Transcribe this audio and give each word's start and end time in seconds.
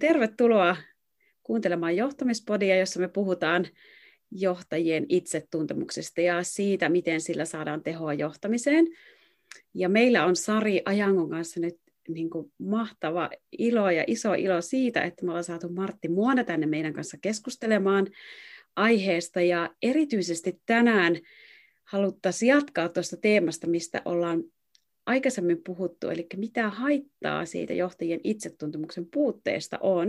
Tervetuloa 0.00 0.76
kuuntelemaan 1.42 1.96
johtamispodia, 1.96 2.76
jossa 2.76 3.00
me 3.00 3.08
puhutaan 3.08 3.66
johtajien 4.30 5.06
itsetuntemuksesta 5.08 6.20
ja 6.20 6.42
siitä, 6.42 6.88
miten 6.88 7.20
sillä 7.20 7.44
saadaan 7.44 7.82
tehoa 7.82 8.14
johtamiseen. 8.14 8.86
Ja 9.74 9.88
meillä 9.88 10.24
on 10.24 10.36
Sari 10.36 10.82
Ajangon 10.84 11.30
kanssa 11.30 11.60
nyt 11.60 11.78
niin 12.08 12.30
kuin 12.30 12.52
mahtava 12.58 13.30
ilo 13.58 13.90
ja 13.90 14.04
iso 14.06 14.34
ilo 14.34 14.60
siitä, 14.60 15.02
että 15.02 15.24
me 15.24 15.30
ollaan 15.30 15.44
saatu 15.44 15.68
Martti 15.68 16.08
Muona 16.08 16.44
tänne 16.44 16.66
meidän 16.66 16.92
kanssa 16.92 17.16
keskustelemaan 17.20 18.06
aiheesta. 18.76 19.40
Ja 19.40 19.70
erityisesti 19.82 20.60
tänään 20.66 21.16
haluttaisiin 21.84 22.48
jatkaa 22.48 22.88
tuosta 22.88 23.16
teemasta, 23.16 23.66
mistä 23.66 24.02
ollaan 24.04 24.44
aikaisemmin 25.10 25.62
puhuttu, 25.64 26.10
eli 26.10 26.26
mitä 26.36 26.68
haittaa 26.68 27.46
siitä 27.46 27.74
johtajien 27.74 28.20
itsetuntemuksen 28.24 29.06
puutteesta 29.06 29.78
on. 29.80 30.08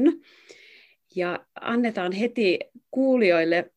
Ja 1.15 1.45
annetaan 1.61 2.11
heti 2.11 2.59
kuulijoille 2.91 3.71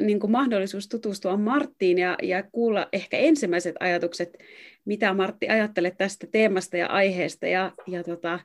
niin 0.00 0.20
kuin 0.20 0.30
mahdollisuus 0.30 0.88
tutustua 0.88 1.36
Marttiin 1.36 1.98
ja, 1.98 2.16
ja 2.22 2.42
kuulla 2.42 2.88
ehkä 2.92 3.16
ensimmäiset 3.16 3.74
ajatukset, 3.80 4.38
mitä 4.84 5.14
Martti 5.14 5.48
ajattelee 5.48 5.90
tästä 5.90 6.26
teemasta 6.26 6.76
ja 6.76 6.86
aiheesta. 6.86 7.46
Ja, 7.46 7.72
ja 7.86 8.04
tota, 8.04 8.40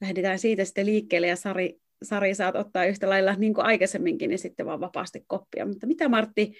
lähdetään 0.00 0.38
siitä 0.38 0.64
sitten 0.64 0.86
liikkeelle 0.86 1.26
ja 1.26 1.36
Sari, 1.36 1.80
Sari 2.02 2.34
saat 2.34 2.56
ottaa 2.56 2.84
yhtä 2.84 3.08
lailla 3.08 3.34
niin 3.34 3.54
kuin 3.54 3.66
aikaisemminkin, 3.66 4.30
niin 4.30 4.38
sitten 4.38 4.66
vaan 4.66 4.80
vapaasti 4.80 5.24
koppia. 5.26 5.66
Mutta 5.66 5.86
mitä 5.86 6.08
Martti 6.08 6.52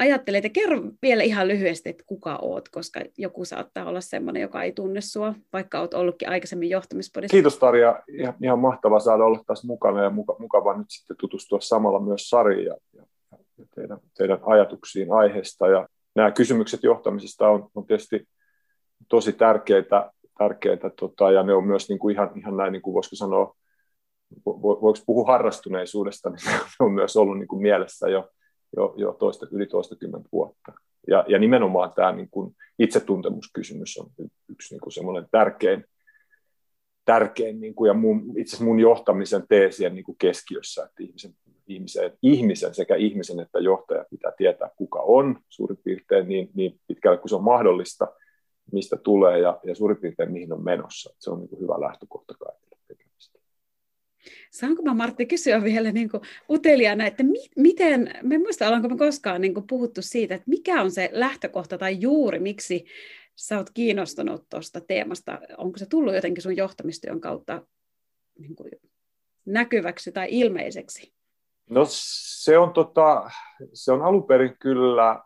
ajattelet, 0.00 0.44
ja 0.44 0.50
kerro 0.50 0.80
vielä 1.02 1.22
ihan 1.22 1.48
lyhyesti, 1.48 1.90
että 1.90 2.04
kuka 2.06 2.38
oot, 2.42 2.68
koska 2.68 3.00
joku 3.18 3.44
saattaa 3.44 3.84
olla 3.84 4.00
sellainen, 4.00 4.42
joka 4.42 4.62
ei 4.62 4.72
tunne 4.72 5.00
sua, 5.00 5.34
vaikka 5.52 5.80
oot 5.80 5.94
ollutkin 5.94 6.28
aikaisemmin 6.28 6.70
johtamispodissa. 6.70 7.34
Kiitos 7.34 7.58
Tarja, 7.58 8.02
ihan, 8.08 8.34
ihan 8.42 8.58
mahtavaa 8.58 9.00
saada 9.00 9.24
olla 9.24 9.44
taas 9.46 9.64
mukana 9.64 10.02
ja 10.02 10.10
muka, 10.10 10.36
mukavaa 10.38 10.78
nyt 10.78 10.86
sitten 10.90 11.16
tutustua 11.16 11.60
samalla 11.60 12.00
myös 12.00 12.28
Sariin 12.30 12.64
ja, 12.64 12.76
ja, 12.96 13.02
ja 13.32 13.64
teidän, 13.74 13.98
teidän 14.18 14.38
ajatuksiin 14.42 15.12
aiheesta. 15.12 15.68
Ja 15.68 15.88
nämä 16.14 16.30
kysymykset 16.30 16.82
johtamisesta 16.82 17.48
on, 17.48 17.68
on 17.74 17.86
tietysti 17.86 18.28
tosi 19.08 19.32
tärkeitä, 19.32 20.10
tärkeitä 20.38 20.90
tota, 20.90 21.30
ja 21.30 21.42
ne 21.42 21.54
on 21.54 21.64
myös 21.64 21.88
niin 21.88 21.98
kuin 21.98 22.14
ihan, 22.14 22.30
ihan 22.36 22.56
näin, 22.56 22.72
niin 22.72 22.82
kuin 22.82 22.94
voisiko 22.94 23.16
sanoa, 23.16 23.54
vo, 24.46 24.80
voiko 24.80 24.98
puhua 25.06 25.26
harrastuneisuudesta, 25.26 26.30
niin 26.30 26.40
ne 26.50 26.86
on 26.86 26.92
myös 26.92 27.16
ollut 27.16 27.38
niin 27.38 27.48
kuin 27.48 27.62
mielessä 27.62 28.08
jo 28.08 28.28
jo, 28.76 28.94
jo 28.96 29.12
toista, 29.12 29.46
yli 29.50 29.66
toistakymmentä 29.66 30.28
vuotta. 30.32 30.72
Ja, 31.08 31.24
ja 31.28 31.38
nimenomaan 31.38 31.92
tämä 31.92 32.12
niin 32.12 32.28
kuin 32.30 32.56
itsetuntemuskysymys 32.78 33.98
on 33.98 34.10
yksi 34.48 34.74
niin 34.74 34.80
kuin 34.80 34.92
semmoinen 34.92 35.28
tärkein, 35.30 35.84
tärkein 37.04 37.60
niin 37.60 37.74
kuin, 37.74 37.88
ja 37.88 37.94
mun, 37.94 38.22
itse 38.36 38.50
asiassa 38.50 38.64
mun 38.64 38.80
johtamisen 38.80 39.44
teesien 39.48 39.94
niin 39.94 40.04
kuin 40.04 40.18
keskiössä, 40.18 40.84
että 40.84 41.02
ihmisen, 41.02 41.34
ihmisen, 41.66 42.12
ihmisen 42.22 42.74
sekä 42.74 42.96
ihmisen 42.96 43.40
että 43.40 43.58
johtaja 43.58 44.04
pitää 44.10 44.32
tietää, 44.36 44.70
kuka 44.76 45.00
on 45.00 45.38
suurin 45.48 45.78
piirtein 45.84 46.28
niin, 46.28 46.50
niin 46.54 46.80
pitkälle 46.86 47.18
kuin 47.18 47.28
se 47.28 47.36
on 47.36 47.44
mahdollista, 47.44 48.08
mistä 48.72 48.96
tulee 48.96 49.38
ja, 49.38 49.60
ja 49.64 49.74
suurin 49.74 49.96
piirtein 49.96 50.32
mihin 50.32 50.52
on 50.52 50.64
menossa. 50.64 51.14
Se 51.18 51.30
on 51.30 51.38
niin 51.38 51.48
kuin 51.48 51.60
hyvä 51.60 51.80
lähtökohta 51.80 52.34
kaikille. 52.34 52.70
Saanko 54.50 54.82
mä 54.82 54.94
Martti 54.94 55.26
kysyä 55.26 55.64
vielä 55.64 55.92
niin 55.92 56.10
kuin 56.10 56.20
uteliaana, 56.50 57.06
että 57.06 57.22
mi- 57.22 57.50
miten, 57.56 58.10
me 58.22 58.38
muista 58.38 58.66
ollaanko 58.66 58.88
me 58.88 58.96
koskaan 58.96 59.40
niin 59.40 59.54
kuin 59.54 59.66
puhuttu 59.66 60.02
siitä, 60.02 60.34
että 60.34 60.50
mikä 60.50 60.82
on 60.82 60.90
se 60.90 61.10
lähtökohta 61.12 61.78
tai 61.78 62.00
juuri, 62.00 62.38
miksi 62.38 62.84
sä 63.36 63.58
oot 63.58 63.70
kiinnostunut 63.70 64.48
tuosta 64.50 64.80
teemasta, 64.80 65.38
onko 65.58 65.78
se 65.78 65.86
tullut 65.86 66.14
jotenkin 66.14 66.42
sun 66.42 66.56
johtamistyön 66.56 67.20
kautta 67.20 67.62
niin 68.38 68.56
kuin 68.56 68.70
näkyväksi 69.46 70.12
tai 70.12 70.28
ilmeiseksi? 70.30 71.12
No 71.70 71.86
se 71.88 72.58
on, 72.58 72.72
tota, 72.72 73.30
se 73.72 73.92
on 73.92 74.02
alun 74.02 74.26
perin 74.26 74.56
kyllä, 74.58 75.10
äh, 75.10 75.18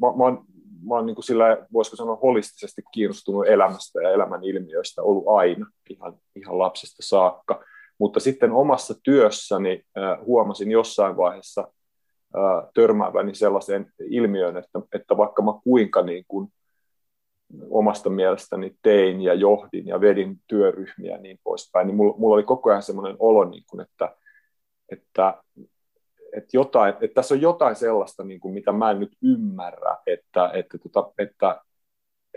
mä, 0.00 0.24
mä 0.24 0.42
mä 0.88 0.94
oon 0.94 1.06
niin 1.06 1.14
kuin 1.14 1.24
sillä, 1.24 1.66
voisiko 1.72 1.96
sanoa 1.96 2.18
holistisesti 2.22 2.82
kiinnostunut 2.92 3.46
elämästä 3.46 4.02
ja 4.02 4.10
elämän 4.10 4.44
ilmiöistä 4.44 5.02
ollut 5.02 5.24
aina, 5.28 5.66
ihan, 5.90 6.18
ihan 6.36 6.58
lapsesta 6.58 7.02
saakka. 7.06 7.64
Mutta 7.98 8.20
sitten 8.20 8.52
omassa 8.52 8.94
työssäni 9.02 9.82
huomasin 10.26 10.70
jossain 10.70 11.16
vaiheessa 11.16 11.68
törmääväni 12.74 13.34
sellaiseen 13.34 13.92
ilmiöön, 14.10 14.56
että, 14.56 14.80
että 14.92 15.16
vaikka 15.16 15.42
mä 15.42 15.52
kuinka 15.64 16.02
niin 16.02 16.24
kuin 16.28 16.52
omasta 17.70 18.10
mielestäni 18.10 18.74
tein 18.82 19.20
ja 19.22 19.34
johdin 19.34 19.86
ja 19.86 20.00
vedin 20.00 20.36
työryhmiä 20.46 21.12
ja 21.12 21.18
niin 21.18 21.38
poispäin, 21.44 21.86
niin 21.86 21.96
mulla, 21.96 22.18
mulla 22.18 22.34
oli 22.34 22.42
koko 22.42 22.70
ajan 22.70 22.82
semmoinen 22.82 23.16
olo, 23.18 23.44
niin 23.44 23.64
kuin, 23.70 23.80
että, 23.80 24.16
että, 24.88 25.42
että, 26.32 26.48
jotain, 26.52 26.94
että 27.00 27.14
tässä 27.14 27.34
on 27.34 27.40
jotain 27.40 27.76
sellaista, 27.76 28.24
niin 28.24 28.40
kuin, 28.40 28.54
mitä 28.54 28.72
mä 28.72 28.90
en 28.90 29.00
nyt 29.00 29.12
ymmärrä, 29.22 29.96
että, 30.06 30.50
että, 30.54 30.78
tota, 30.78 31.12
että, 31.18 31.60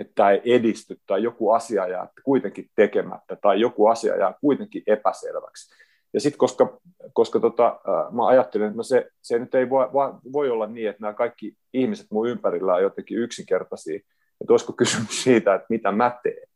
että 0.01 0.31
ei 0.31 0.41
edisty 0.45 0.99
tai 1.07 1.23
joku 1.23 1.51
asia 1.51 1.87
jää 1.87 2.07
kuitenkin 2.23 2.69
tekemättä 2.75 3.35
tai 3.35 3.61
joku 3.61 3.87
asia 3.87 4.17
jää 4.17 4.33
kuitenkin 4.41 4.83
epäselväksi. 4.87 5.75
Ja 6.13 6.19
sitten 6.19 6.37
koska, 6.37 6.79
koska 7.13 7.39
tota, 7.39 7.79
mä 8.11 8.27
ajattelin, 8.27 8.67
että 8.67 8.77
no 8.77 8.83
se, 8.83 9.09
se 9.21 9.39
nyt 9.39 9.55
ei 9.55 9.69
voi, 9.69 9.87
voi 10.33 10.49
olla 10.49 10.67
niin, 10.67 10.89
että 10.89 11.01
nämä 11.01 11.13
kaikki 11.13 11.53
ihmiset 11.73 12.07
mun 12.11 12.29
ympärillä 12.29 12.73
on 12.73 12.81
jotenkin 12.81 13.17
yksinkertaisia, 13.17 13.95
että 14.41 14.53
olisiko 14.53 14.73
kysymys 14.73 15.23
siitä, 15.23 15.55
että 15.55 15.65
mitä 15.69 15.91
mä 15.91 16.19
teen, 16.23 16.47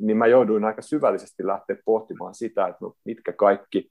niin 0.00 0.16
mä 0.16 0.26
jouduin 0.26 0.64
aika 0.64 0.82
syvällisesti 0.82 1.46
lähteä 1.46 1.76
pohtimaan 1.84 2.34
sitä, 2.34 2.66
että 2.66 2.78
no, 2.80 2.94
mitkä 3.04 3.32
kaikki 3.32 3.90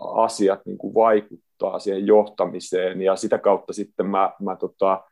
asiat 0.00 0.60
niin 0.66 0.78
kuin 0.78 0.94
vaikuttaa 0.94 1.78
siihen 1.78 2.06
johtamiseen, 2.06 3.02
ja 3.02 3.16
sitä 3.16 3.38
kautta 3.38 3.72
sitten 3.72 4.06
mä, 4.06 4.32
mä 4.40 4.56
tota, 4.56 5.04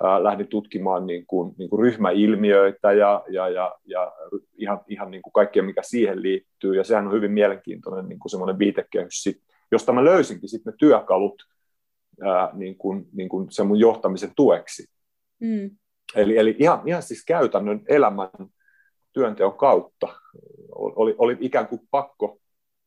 lähdin 0.00 0.48
tutkimaan 0.48 1.06
niin 1.06 1.26
kuin, 1.26 1.54
niin 1.58 1.70
kuin 1.70 1.82
ryhmäilmiöitä 1.82 2.92
ja, 2.92 3.24
ja, 3.28 3.48
ja, 3.48 3.74
ja 3.84 4.12
ihan, 4.54 4.80
ihan 4.88 5.10
niin 5.10 5.22
kuin 5.22 5.32
kaikkea, 5.32 5.62
mikä 5.62 5.82
siihen 5.82 6.22
liittyy. 6.22 6.74
Ja 6.74 6.84
sehän 6.84 7.06
on 7.06 7.12
hyvin 7.12 7.30
mielenkiintoinen 7.30 8.08
niin 8.08 8.18
kuin 8.18 8.30
semmoinen 8.30 8.58
viitekehys, 8.58 9.24
josta 9.72 9.92
mä 9.92 10.04
löysinkin 10.04 10.48
sitten 10.48 10.70
ne 10.72 10.76
työkalut 10.78 11.42
ää, 12.22 12.50
niin 12.52 12.78
kuin, 12.78 13.08
niin 13.12 13.28
kuin 13.28 13.50
sen 13.50 13.66
mun 13.66 13.80
johtamisen 13.80 14.32
tueksi. 14.36 14.86
Mm. 15.40 15.70
Eli, 16.14 16.38
eli 16.38 16.56
ihan, 16.58 16.82
ihan 16.86 17.02
siis 17.02 17.24
käytännön 17.24 17.80
elämän 17.88 18.30
työnteon 19.12 19.56
kautta 19.56 20.08
oli, 20.74 21.14
oli 21.18 21.36
ikään 21.40 21.68
kuin 21.68 21.80
pakko 21.90 22.38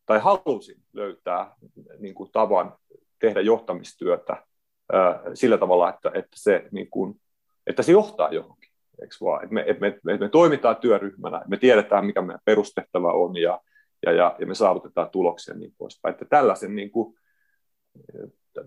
tai 0.05 0.19
halusin 0.19 0.77
löytää 0.93 1.55
niin 1.99 2.15
kuin 2.15 2.31
tavan 2.31 2.73
tehdä 3.19 3.41
johtamistyötä 3.41 4.43
sillä 5.33 5.57
tavalla, 5.57 5.89
että, 5.89 6.11
että, 6.13 6.35
se, 6.35 6.67
niin 6.71 6.89
kuin, 6.89 7.21
että 7.67 7.83
se 7.83 7.91
johtaa 7.91 8.33
johonkin. 8.33 8.71
Eikö 9.01 9.15
vaan? 9.21 9.43
Että 9.43 9.53
me, 9.53 9.63
että 9.67 9.81
me, 9.81 9.87
että 9.87 10.25
me 10.25 10.29
toimitaan 10.29 10.75
työryhmänä, 10.75 11.41
me 11.47 11.57
tiedetään, 11.57 12.05
mikä 12.05 12.21
meidän 12.21 12.41
perustehtävä 12.45 13.11
on 13.11 13.37
ja, 13.37 13.61
ja, 14.05 14.11
ja, 14.11 14.35
ja 14.39 14.47
me 14.47 14.55
saavutetaan 14.55 15.09
tuloksia 15.09 15.53
ja 15.53 15.59
niin 15.59 15.73
poispäin. 15.77 16.13
Että 16.13 16.25
tällaisen, 16.25 16.75
niin 16.75 16.91
kuin, 16.91 17.15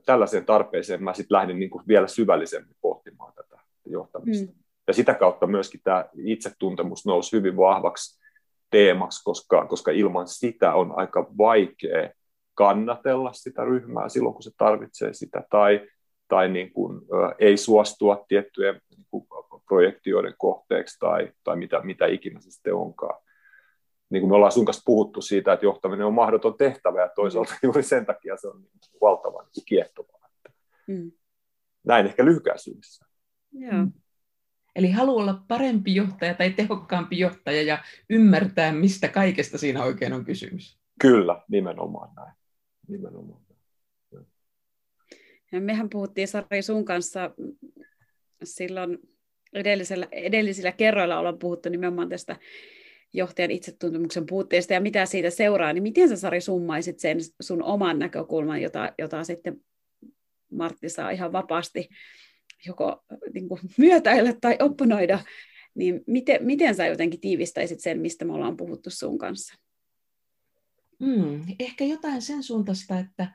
tällaiseen 0.07 0.45
tarpeeseen 0.45 1.05
mä 1.05 1.15
sitten 1.15 1.37
lähdin 1.37 1.59
niin 1.59 1.71
kuin 1.71 1.85
vielä 1.89 2.09
syvällisemmin 2.09 2.77
pohtimaan 2.81 3.33
tätä 3.35 3.59
johtamista. 3.87 4.53
Mm. 4.53 4.59
Ja 4.87 4.95
sitä 4.95 5.15
kautta 5.15 5.47
myöskin 5.47 5.81
tämä 5.85 6.05
itsetuntemus 6.25 7.07
nousi 7.07 7.37
hyvin 7.37 7.57
vahvaksi 7.57 8.21
teemaksi, 8.71 9.25
koska, 9.25 9.67
koska 9.67 9.91
ilman 9.91 10.29
sitä 10.29 10.75
on 10.75 10.93
aika 10.97 11.27
vaikea 11.39 12.11
kannatella 12.55 13.33
sitä 13.33 13.65
ryhmää 13.65 14.09
silloin, 14.09 14.35
kun 14.35 14.43
se 14.43 14.51
tarvitsee 14.57 15.13
sitä, 15.13 15.45
tai 15.51 15.89
tai 16.29 16.49
niin 16.49 16.73
kuin, 16.73 17.01
ei 17.39 17.57
suostua 17.57 18.25
tiettyjen 18.29 18.81
niin 18.97 19.07
kuin, 19.11 19.27
projektioiden 19.67 20.35
kohteeksi 20.39 20.99
tai, 20.99 21.33
tai 21.45 21.57
mitä, 21.57 21.81
mitä 21.83 22.07
ikinä 22.07 22.41
se 22.41 22.51
sitten 22.51 22.75
onkaan. 22.75 23.23
Niin 24.11 24.21
kuin 24.21 24.31
me 24.31 24.37
ollaan 24.37 24.53
sun 24.53 24.65
kanssa 24.65 24.83
puhuttu 24.87 25.21
siitä, 25.21 25.53
että 25.53 25.67
johtaminen 25.67 26.07
on 26.07 26.15
mahdoton 26.15 26.57
tehtävä 26.57 27.01
ja 27.01 27.11
toisaalta 27.15 27.53
mm. 27.53 27.59
juuri 27.63 27.83
sen 27.83 28.07
takia 28.07 28.37
se 28.37 28.49
on 28.49 28.61
niin 28.61 29.01
valtavan 29.01 29.47
niin 29.57 29.65
kiehtovaa. 29.67 30.29
Mm. 30.87 31.13
Näin 31.85 32.07
ehkä 32.07 32.25
lyhykäisyydessä. 32.25 33.07
Joo. 33.53 33.87
Eli 34.77 34.91
haluaa 34.91 35.23
olla 35.23 35.43
parempi 35.49 35.95
johtaja 35.95 36.35
tai 36.35 36.51
tehokkaampi 36.51 37.19
johtaja 37.19 37.63
ja 37.63 37.79
ymmärtää, 38.11 38.73
mistä 38.73 39.09
kaikesta 39.09 39.59
siinä 39.59 39.85
oikein 39.85 40.13
on 40.13 40.25
kysymys. 40.25 40.81
Kyllä, 41.01 41.43
nimenomaan 41.49 42.15
näin. 42.17 42.33
Nimenomaan. 42.89 43.48
Ja 45.53 45.61
mehän 45.61 45.91
puhuttiin 45.91 46.29
Sari 46.29 46.63
sun 46.63 46.85
kanssa 46.85 47.31
silloin 48.45 48.99
edellisellä, 49.53 50.09
edellisillä 50.13 50.73
kerroilla 50.73 51.19
ollaan 51.19 51.39
puhuttu 51.39 51.69
nimenomaan 51.69 52.09
tästä 52.09 52.37
johtajan 53.13 53.51
itsetuntemuksen 53.51 54.27
puutteesta 54.27 54.73
ja 54.73 54.81
mitä 54.81 55.07
siitä 55.07 55.31
seuraa, 55.31 55.73
niin 55.73 55.83
miten 55.83 56.09
sä 56.09 56.17
Sari 56.17 56.41
summaisit 56.41 56.99
sen 56.99 57.19
sun 57.41 57.63
oman 57.63 57.99
näkökulman, 57.99 58.63
jota, 58.63 58.93
jota 58.99 59.25
sitten 59.25 59.61
Martti 60.51 60.89
saa 60.89 61.11
ihan 61.11 61.33
vapaasti 61.33 61.89
joko 62.67 63.05
niin 63.35 63.49
kuin 63.49 63.61
myötäillä 63.79 64.33
tai 64.41 64.57
opponoida, 64.61 65.19
niin 65.75 66.01
miten, 66.07 66.47
miten 66.47 66.75
sä 66.75 66.87
jotenkin 66.87 67.21
tiivistäisit 67.21 67.81
sen, 67.81 68.01
mistä 68.01 68.25
me 68.25 68.33
ollaan 68.33 68.57
puhuttu 68.57 68.91
sun 68.91 69.19
kanssa? 69.19 69.55
Mm, 70.99 71.45
ehkä 71.59 71.85
jotain 71.85 72.23
sen 72.23 72.43
suuntaista, 72.43 72.99
että, 72.99 73.29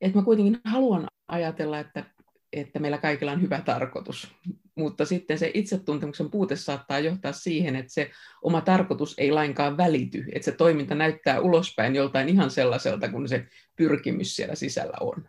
että 0.00 0.18
mä 0.18 0.24
kuitenkin 0.24 0.60
haluan 0.64 1.06
ajatella, 1.28 1.78
että, 1.78 2.04
että 2.52 2.78
meillä 2.78 2.98
kaikilla 2.98 3.32
on 3.32 3.42
hyvä 3.42 3.60
tarkoitus, 3.60 4.34
mutta 4.74 5.04
sitten 5.04 5.38
se 5.38 5.50
itsetuntemuksen 5.54 6.30
puute 6.30 6.56
saattaa 6.56 6.98
johtaa 6.98 7.32
siihen, 7.32 7.76
että 7.76 7.92
se 7.92 8.10
oma 8.42 8.60
tarkoitus 8.60 9.14
ei 9.18 9.32
lainkaan 9.32 9.76
välity, 9.76 10.24
että 10.32 10.44
se 10.44 10.52
toiminta 10.52 10.94
näyttää 10.94 11.40
ulospäin 11.40 11.94
joltain 11.94 12.28
ihan 12.28 12.50
sellaiselta, 12.50 13.08
kun 13.08 13.28
se 13.28 13.46
pyrkimys 13.76 14.36
siellä 14.36 14.54
sisällä 14.54 14.96
on. 15.00 15.28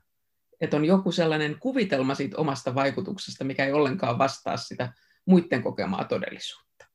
Että 0.62 0.78
on 0.78 0.86
joku 0.86 1.12
sellainen 1.12 1.58
kuvitelma 1.60 2.16
siitä 2.16 2.38
omasta 2.38 2.76
vaikutuksesta, 2.76 3.44
mikä 3.44 3.66
ei 3.66 3.74
ollenkaan 3.74 4.18
vastaa 4.18 4.58
sitä 4.58 4.94
muiden 5.26 5.64
kokemaa 5.64 6.04
todellisuutta. 6.04 6.86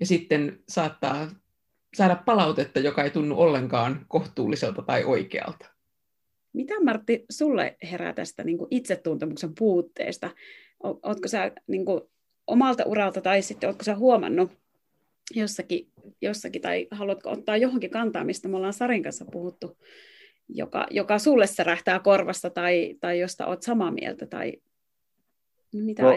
Ja 0.00 0.06
sitten 0.06 0.62
saattaa 0.68 1.28
saada 1.94 2.16
palautetta, 2.16 2.80
joka 2.80 3.02
ei 3.02 3.10
tunnu 3.10 3.40
ollenkaan 3.40 4.04
kohtuulliselta 4.08 4.82
tai 4.82 5.04
oikealta. 5.04 5.75
Mitä 6.56 6.74
Martti 6.84 7.24
sulle 7.30 7.76
herää 7.90 8.12
tästä 8.12 8.44
niin 8.44 8.58
kuin 8.58 8.68
itsetuntemuksen 8.70 9.50
puutteesta? 9.58 10.30
Oletko 10.82 11.28
sä 11.28 11.52
niin 11.66 11.84
kuin, 11.84 12.00
omalta 12.46 12.84
uralta 12.86 13.20
tai 13.20 13.42
sitten 13.42 13.68
oletko 13.68 13.84
sä 13.84 13.96
huomannut 13.96 14.50
jossakin, 15.34 15.88
jossakin 16.22 16.62
tai 16.62 16.86
haluatko 16.90 17.30
ottaa 17.30 17.56
johonkin 17.56 17.90
kantaa, 17.90 18.24
mistä 18.24 18.48
me 18.48 18.56
ollaan 18.56 18.72
Sarin 18.72 19.02
kanssa 19.02 19.24
puhuttu, 19.32 19.76
joka, 20.48 20.86
joka 20.90 21.18
sulle 21.18 21.46
särähtää 21.46 21.98
korvasta 21.98 22.50
tai, 22.50 22.94
tai 23.00 23.20
josta 23.20 23.46
olet 23.46 23.62
samaa 23.62 23.90
mieltä 23.90 24.26
tai 24.26 24.52
mitä 25.72 26.02
no, 26.02 26.10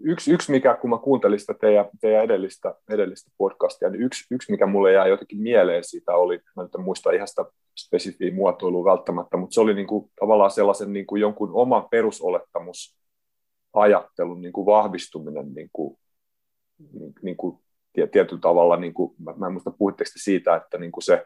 yksi, 0.00 0.32
yksi, 0.32 0.50
mikä, 0.50 0.78
kun 0.80 0.90
mä 0.90 0.98
kuuntelin 0.98 1.40
sitä 1.40 1.54
teidän, 1.54 1.86
teidän 2.00 2.24
edellistä, 2.24 2.74
edellistä 2.90 3.30
podcastia, 3.38 3.90
niin 3.90 4.02
yksi, 4.02 4.34
yksi, 4.34 4.52
mikä 4.52 4.66
mulle 4.66 4.92
jäi 4.92 5.08
jotenkin 5.08 5.42
mieleen 5.42 5.84
siitä 5.84 6.12
oli, 6.12 6.40
mä 6.56 6.62
nyt 6.62 6.74
en 6.74 6.80
muista 6.80 7.10
ihan 7.10 7.28
sitä 7.28 7.44
spesifiä 7.78 8.34
muotoilua 8.34 8.90
välttämättä, 8.90 9.36
mutta 9.36 9.54
se 9.54 9.60
oli 9.60 9.74
niin 9.74 9.86
kuin, 9.86 10.10
tavallaan 10.20 10.50
sellaisen 10.50 10.92
niin 10.92 11.06
kuin 11.06 11.20
jonkun 11.20 11.50
oman 11.52 11.88
perusolettamus 11.90 12.98
ajattelun 13.72 14.40
niin 14.40 14.52
kuin 14.52 14.66
vahvistuminen 14.66 15.54
niin 15.54 15.70
kuin, 15.72 15.98
niin, 17.22 17.36
kuin 17.36 17.58
tietyllä 18.12 18.40
tavalla, 18.40 18.76
niin 18.76 18.94
kuin, 18.94 19.14
mä, 19.18 19.34
mä 19.36 19.46
en 19.46 19.52
muista 19.52 19.70
puhutteko 19.70 20.10
siitä, 20.14 20.56
että 20.56 20.78
niin 20.78 20.92
kuin 20.92 21.04
se, 21.04 21.24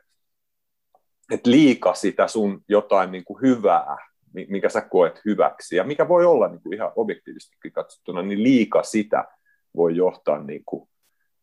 että 1.32 1.50
liika 1.50 1.94
sitä 1.94 2.28
sun 2.28 2.60
jotain 2.68 3.12
niin 3.12 3.24
kuin 3.24 3.42
hyvää, 3.42 3.96
mikä 4.32 4.68
sä 4.68 4.80
koet 4.80 5.20
hyväksi, 5.24 5.76
ja 5.76 5.84
mikä 5.84 6.08
voi 6.08 6.24
olla 6.24 6.48
niin 6.48 6.62
kuin 6.62 6.74
ihan 6.74 6.92
objektiivisesti 6.96 7.70
katsottuna, 7.70 8.22
niin 8.22 8.42
liika 8.42 8.82
sitä 8.82 9.24
voi 9.76 9.96
johtaa 9.96 10.42
niin 10.42 10.62
kuin 10.66 10.89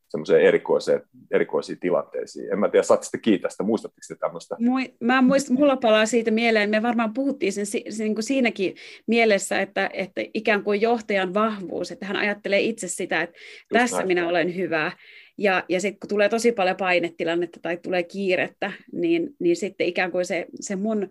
semmoiseen 0.08 0.42
erikoiseen, 0.42 1.02
erikoisiin 1.32 1.80
tilanteisiin. 1.80 2.52
En 2.52 2.60
mä 2.60 2.70
tiedä, 2.70 2.84
saatte 2.84 3.06
sitten 3.06 3.22
kiittää 3.22 3.50
sitä, 3.50 3.64
muistatteko 3.64 4.06
te 4.08 4.16
tämmöistä? 4.16 4.56
Mä 5.00 5.22
muistan, 5.22 5.58
mulla 5.58 5.78
palaa 5.78 6.06
siitä 6.06 6.32
mieleen, 6.32 6.70
me 6.70 6.82
varmaan 6.82 7.14
puhuttiin 7.14 7.54
sen, 7.54 7.66
sen 7.66 7.84
niin 8.00 8.16
kuin 8.16 8.24
siinäkin 8.24 8.76
mielessä, 9.08 9.62
että, 9.62 9.90
että 9.94 10.22
ikään 10.34 10.64
kuin 10.64 10.82
johtajan 10.82 11.34
vahvuus, 11.34 11.92
että 11.92 12.06
hän 12.06 12.18
ajattelee 12.18 12.60
itse 12.60 12.88
sitä, 12.88 13.22
että 13.22 13.38
Just 13.38 13.68
tässä 13.74 13.98
näin. 13.98 14.08
minä 14.08 14.28
olen 14.28 14.56
hyvä, 14.56 14.92
ja, 15.38 15.64
ja 15.70 15.82
sitten 15.82 16.00
kun 16.00 16.10
tulee 16.10 16.30
tosi 16.30 16.52
paljon 16.52 16.76
painetilannetta 16.76 17.60
tai 17.62 17.78
tulee 17.78 18.04
kiirettä, 18.04 18.72
niin, 18.92 19.36
niin 19.40 19.56
sitten 19.56 19.88
ikään 19.88 20.12
kuin 20.12 20.26
se, 20.26 20.46
se 20.60 20.76
mun 20.76 21.10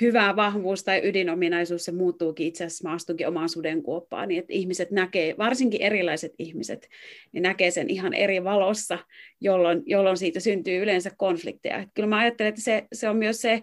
hyvä 0.00 0.36
vahvuus 0.36 0.84
tai 0.84 1.00
ydinominaisuus, 1.04 1.84
se 1.84 1.92
muuttuukin 1.92 2.46
itse 2.46 2.64
asiassa 2.64 2.88
maastukin 2.88 3.28
omaan 3.28 3.48
sudenkuoppaan, 3.48 4.28
niin 4.28 4.38
että 4.38 4.52
ihmiset 4.52 4.90
näkee, 4.90 5.34
varsinkin 5.38 5.82
erilaiset 5.82 6.32
ihmiset, 6.38 6.88
niin 7.32 7.42
näkee 7.42 7.70
sen 7.70 7.90
ihan 7.90 8.14
eri 8.14 8.44
valossa, 8.44 8.98
jolloin, 9.40 9.82
jolloin 9.86 10.16
siitä 10.16 10.40
syntyy 10.40 10.82
yleensä 10.82 11.10
konflikteja. 11.16 11.78
Että 11.78 11.90
kyllä 11.94 12.08
mä 12.08 12.18
ajattelen, 12.18 12.48
että 12.48 12.60
se, 12.60 12.86
se 12.92 13.08
on 13.08 13.16
myös 13.16 13.40
se, 13.40 13.62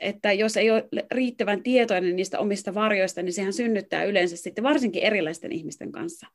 että 0.00 0.32
jos 0.32 0.56
ei 0.56 0.70
ole 0.70 0.88
riittävän 1.12 1.62
tietoinen 1.62 2.16
niistä 2.16 2.38
omista 2.38 2.74
varjoista, 2.74 3.22
niin 3.22 3.32
sehän 3.32 3.52
synnyttää 3.52 4.04
yleensä 4.04 4.36
sitten 4.36 4.64
varsinkin 4.64 5.02
erilaisten 5.02 5.52
ihmisten 5.52 5.92
kanssa 5.92 6.26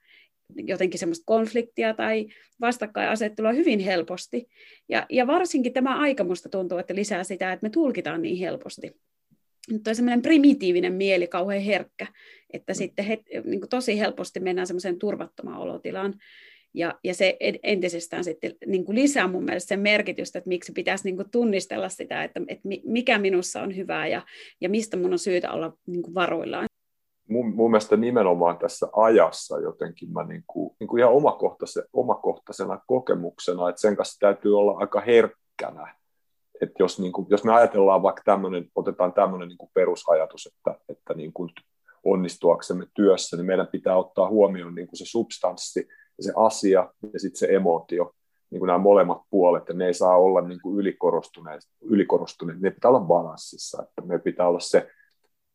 jotenkin 0.56 1.00
semmoista 1.00 1.24
konfliktia 1.26 1.94
tai 1.94 2.28
vastakkainasettelua 2.62 3.52
hyvin 3.52 3.80
helposti. 3.80 4.48
Ja, 4.90 5.06
ja 5.10 5.28
varsinkin 5.28 5.74
tämä 5.74 6.00
aika 6.00 6.24
musta 6.24 6.50
tuntuu, 6.50 6.78
että 6.78 6.96
lisää 6.96 7.24
sitä, 7.24 7.54
että 7.54 7.66
me 7.66 7.70
tulkitaan 7.70 8.22
niin 8.22 8.38
helposti. 8.38 8.92
Nyt 9.72 9.88
on 9.88 9.96
semmoinen 9.96 10.22
primitiivinen 10.22 10.94
mieli, 10.94 11.28
kauhean 11.28 11.62
herkkä, 11.62 12.08
että 12.54 12.74
sitten 12.74 13.06
he, 13.06 13.20
niin 13.46 13.60
kuin 13.60 13.70
tosi 13.70 14.00
helposti 14.00 14.40
mennään 14.40 14.68
semmoiseen 14.68 15.00
turvattomaan 15.00 15.62
olotilaan. 15.62 16.14
Ja, 16.74 17.00
ja 17.04 17.14
se 17.14 17.38
entisestään 17.64 18.24
sitten 18.24 18.54
niin 18.66 18.86
kuin 18.86 18.96
lisää 18.96 19.28
mun 19.28 19.44
mielestä 19.44 19.68
sen 19.68 19.80
merkitystä, 19.80 20.40
että 20.40 20.48
miksi 20.48 20.72
pitäisi 20.72 21.04
niin 21.04 21.16
kuin 21.16 21.32
tunnistella 21.32 21.90
sitä, 21.90 22.24
että, 22.24 22.42
että 22.48 22.70
mikä 22.86 23.18
minussa 23.18 23.62
on 23.62 23.76
hyvää 23.76 24.08
ja, 24.08 24.26
ja 24.62 24.70
mistä 24.70 24.98
mun 24.98 25.14
on 25.14 25.20
syytä 25.20 25.52
olla 25.52 25.78
niin 25.88 26.02
kuin 26.02 26.14
varoillaan 26.14 26.71
mun, 27.32 27.56
mun 27.56 27.72
mielestä 27.72 27.98
nimenomaan 27.98 28.58
tässä 28.58 28.88
ajassa 28.96 29.60
jotenkin 29.60 30.12
mä 30.14 30.24
niin 30.24 30.44
kuin, 30.48 30.76
niin 30.80 30.88
kuin 30.88 31.00
ihan 31.00 31.14
omakohtaisena, 31.14 31.88
omakohtaisena 31.94 32.80
kokemuksena, 32.88 33.70
että 33.70 33.82
sen 33.82 33.96
kanssa 33.96 34.20
täytyy 34.20 34.60
olla 34.60 34.78
aika 34.78 35.02
herkkänä. 35.02 35.96
Että 36.62 36.84
jos, 36.84 37.00
niin 37.00 37.12
kuin, 37.12 37.28
jos 37.30 37.44
me 37.44 37.54
ajatellaan 37.54 38.04
vaikka 38.04 38.22
tämmöinen, 38.26 38.68
otetaan 38.76 39.14
tämmöinen 39.14 39.48
niin 39.48 39.58
kuin 39.58 39.72
perusajatus, 39.74 40.46
että, 40.48 40.80
että 40.90 41.14
niin 41.14 41.34
kuin 41.34 41.50
onnistuaksemme 42.04 42.86
työssä, 42.94 43.38
niin 43.38 43.46
meidän 43.46 43.68
pitää 43.68 43.98
ottaa 43.98 44.30
huomioon 44.30 44.76
niin 44.76 44.88
kuin 44.88 44.98
se 44.98 45.06
substanssi 45.06 45.88
ja 46.18 46.24
se 46.24 46.34
asia 46.36 46.90
ja 47.14 47.20
sitten 47.20 47.40
se 47.40 47.48
emootio, 47.56 48.14
niin 48.50 48.60
kuin 48.60 48.68
nämä 48.68 48.80
molemmat 48.80 49.22
puolet, 49.30 49.64
ja 49.70 49.74
ne 49.74 49.86
ei 49.86 49.94
saa 49.94 50.18
olla 50.18 50.42
niin 50.42 50.62
kuin 50.62 50.80
ylikorostuneet, 50.80 51.62
ylikorostuneet, 51.82 52.60
ne 52.60 52.72
pitää 52.72 52.90
olla 52.90 53.00
balanssissa, 53.00 53.84
että 53.84 54.02
me 54.02 54.20
pitää 54.20 54.48
olla 54.48 54.60
se 54.60 54.90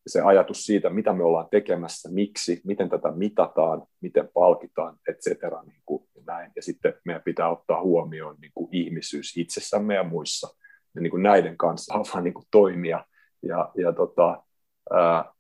se 0.07 0.21
ajatus 0.21 0.67
siitä, 0.67 0.91
mitä 0.91 1.13
me 1.13 1.25
ollaan 1.25 1.49
tekemässä, 1.51 2.09
miksi, 2.13 2.61
miten 2.65 2.89
tätä 2.89 3.13
mitataan, 3.13 3.83
miten 4.01 4.29
palkitaan, 4.35 4.99
et 5.09 5.19
cetera, 5.19 5.63
niin 5.63 5.83
kuin 5.87 6.09
näin. 6.27 6.53
Ja 6.57 6.63
sitten 6.63 6.95
meidän 7.05 7.23
pitää 7.23 7.51
ottaa 7.51 7.83
huomioon 7.83 8.37
niin 8.41 8.53
kuin 8.55 8.69
ihmisyys 8.73 9.37
itsessämme 9.37 9.95
ja 9.95 10.05
muissa, 10.05 10.57
ja 10.95 11.01
niin 11.01 11.11
kuin 11.11 11.23
näiden 11.23 11.57
kanssa 11.57 11.95
vaan 12.13 12.25
niin 12.25 12.35
kuin 12.35 12.47
toimia. 12.51 13.05
Ja, 13.43 13.71
ja 13.77 13.93
tota, 13.93 14.43
ää, 14.91 15.33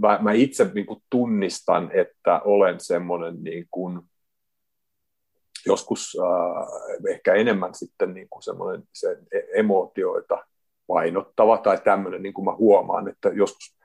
mä, 0.00 0.18
mä 0.22 0.32
itse 0.32 0.70
niin 0.74 0.86
kuin 0.86 1.02
tunnistan, 1.10 1.90
että 1.94 2.40
olen 2.44 2.80
semmoinen 2.80 3.42
niin 3.42 3.66
kuin, 3.70 4.00
joskus 5.66 6.16
äh, 6.20 7.14
ehkä 7.14 7.34
enemmän 7.34 7.74
sitten 7.74 8.14
niin 8.14 8.28
kuin 8.30 8.42
semmoinen 8.42 8.82
se 8.92 9.18
e-, 9.32 9.60
emootioita 9.60 10.38
painottava 10.86 11.58
tai 11.58 11.80
tämmöinen, 11.80 12.22
niin 12.22 12.34
kuin 12.34 12.44
mä 12.44 12.54
huomaan, 12.54 13.08
että 13.08 13.28
joskus 13.28 13.76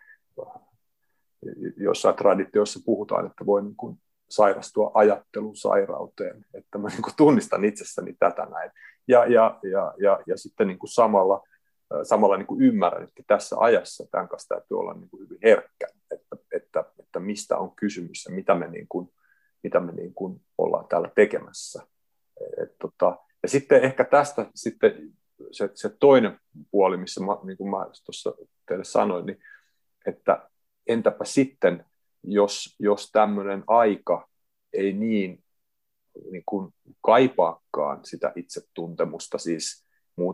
jossain 1.78 2.16
traditioissa 2.16 2.80
puhutaan, 2.86 3.26
että 3.26 3.46
voi 3.46 3.64
niin 3.64 3.76
kuin 3.76 4.00
sairastua 4.30 4.92
ajattelun 4.94 5.56
sairauteen, 5.56 6.46
että 6.54 6.78
mä 6.78 6.88
niin 6.88 7.02
kuin 7.02 7.14
tunnistan 7.18 7.66
itsessäni 7.66 8.16
tätä 8.20 8.46
näin. 8.46 8.72
Ja, 9.08 9.26
ja, 9.26 9.60
ja, 9.64 9.94
ja, 9.98 10.20
ja 10.28 10.38
sitten 10.38 10.68
niin 10.68 10.80
kuin 10.80 10.90
samalla, 10.90 11.44
samalla 12.04 12.38
niin 12.38 12.48
kuin 12.48 12.62
ymmärrän, 12.62 13.04
että 13.04 13.24
tässä 13.28 13.56
ajassa 13.60 14.06
tämän 14.12 14.28
kanssa 14.28 14.56
täytyy 14.56 14.80
olla 14.80 14.94
niin 14.94 15.10
kuin 15.10 15.24
hyvin 15.24 15.40
herkkä, 15.44 15.88
että, 16.12 16.38
että, 16.52 16.84
että 17.00 17.20
mistä 17.20 17.58
on 17.58 17.76
kysymys 17.76 18.26
ja 18.26 18.36
mitä 18.36 18.56
me, 18.56 18.68
niin 18.68 18.86
kuin, 18.90 19.10
mitä 19.64 19.80
me 19.80 19.92
niin 19.92 20.14
kuin 20.14 20.42
ollaan 20.58 20.88
täällä 20.88 21.12
tekemässä. 21.16 21.84
Et, 22.64 22.76
tota, 22.82 23.18
ja 23.44 23.50
sitten 23.50 23.84
ehkä 23.84 24.04
tästä 24.04 24.46
sitten 24.56 25.14
se, 25.52 25.70
se 25.74 25.90
toinen 26.00 26.40
puoli, 26.72 26.98
missä 26.98 27.24
mä, 27.24 27.38
niin 27.44 27.58
kuin 27.58 27.70
mä 27.70 27.86
tuossa 28.06 28.34
teille 28.68 28.84
sanoin, 28.84 29.26
niin 29.26 29.40
että 30.06 30.50
entäpä 30.88 31.26
sitten, 31.26 31.86
jos, 32.24 32.76
jos 32.80 33.12
tämmöinen 33.12 33.64
aika 33.68 34.28
ei 34.74 34.94
niin, 34.94 35.44
niin 36.32 36.44
kuin 36.46 36.74
kaipaakaan 37.02 38.00
sitä 38.06 38.34
itsetuntemusta, 38.36 39.38
siis 39.38 39.88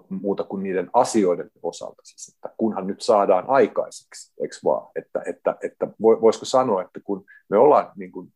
muuta 0.10 0.44
kuin 0.44 0.64
niiden 0.64 0.90
asioiden 0.94 1.52
osalta, 1.64 2.02
siis 2.06 2.36
että 2.36 2.56
kunhan 2.58 2.88
nyt 2.88 3.02
saadaan 3.02 3.46
aikaiseksi, 3.48 4.34
eikö 4.42 4.56
vaan, 4.64 4.92
että, 4.96 5.24
että, 5.26 5.56
että 5.64 5.88
voisiko 6.00 6.46
sanoa, 6.46 6.82
että 6.82 7.00
kun 7.04 7.26
me 7.50 7.58
ollaan, 7.58 7.92
niin 7.96 8.12
kuin, 8.12 8.34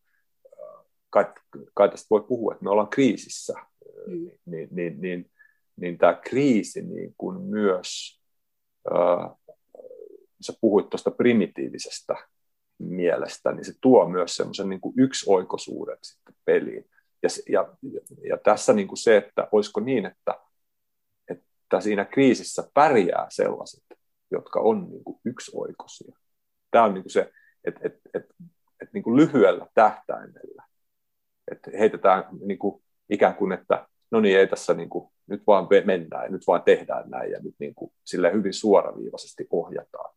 kai, 1.10 1.26
kai 1.74 1.90
tästä 1.90 2.08
voi 2.10 2.22
puhua, 2.22 2.54
että 2.54 2.64
me 2.64 2.70
ollaan 2.70 2.90
kriisissä, 2.90 3.54
mm. 4.08 4.30
niin, 4.46 4.68
niin, 4.72 5.02
niin 5.02 5.32
niin 5.82 5.98
tämä 5.98 6.14
kriisi 6.14 6.82
niin 6.82 7.14
kuin 7.18 7.42
myös, 7.42 8.22
ää, 8.92 9.36
sä 10.42 10.54
puhuit 10.62 10.90
tuosta 10.90 11.12
primitiivisestä 11.12 12.16
mielestä, 12.80 13.52
niin 13.52 13.66
se 13.66 13.74
tuo 13.82 14.10
myös 14.10 14.36
semmoisen 14.36 14.70
niin 14.70 14.82
yksioikoisuuden 14.98 15.98
sitten 16.02 16.36
peliin. 16.46 16.90
Ja, 17.24 17.30
ja, 17.50 17.74
ja 18.30 18.38
tässä 18.38 18.74
niin 18.74 18.88
kuin 18.88 18.98
se, 18.98 19.18
että 19.18 19.48
olisiko 19.52 19.80
niin, 19.80 20.06
että, 20.06 20.40
että 21.30 21.82
siinä 21.82 22.06
kriisissä 22.06 22.70
pärjää 22.74 23.28
sellaiset, 23.30 23.84
jotka 24.32 24.60
on 24.60 24.90
niin 24.90 25.04
kuin 25.04 25.20
yksioikoisia. 25.26 26.16
Tämä 26.72 26.86
on 26.86 26.94
niin 26.94 27.04
kuin 27.04 27.12
se, 27.12 27.32
että, 27.64 27.80
että, 27.84 28.10
että, 28.14 28.34
että 28.82 28.94
niin 28.94 29.04
kuin 29.04 29.18
lyhyellä 29.18 29.68
tähtäimellä, 29.74 30.64
että 31.52 31.72
heitetään 31.80 32.24
niin 32.46 32.60
kuin 32.60 32.84
ikään 33.10 33.36
kuin, 33.36 33.52
että 33.52 33.88
no 34.12 34.20
niin, 34.20 34.40
ei 34.40 34.48
tässä 34.48 34.74
niin 34.74 34.90
kuin, 34.90 35.10
nyt 35.28 35.44
vaan 35.48 35.68
mennään 35.86 36.24
ja 36.24 36.30
nyt 36.30 36.48
vaan 36.48 36.64
tehdään 36.64 37.10
näin 37.10 37.32
ja 37.32 37.40
nyt 37.40 37.56
niin 37.60 37.76
kuin, 37.76 37.92
sille 38.06 38.34
hyvin 38.34 38.54
suoraviivaisesti 38.54 39.48
ohjataan, 39.52 40.16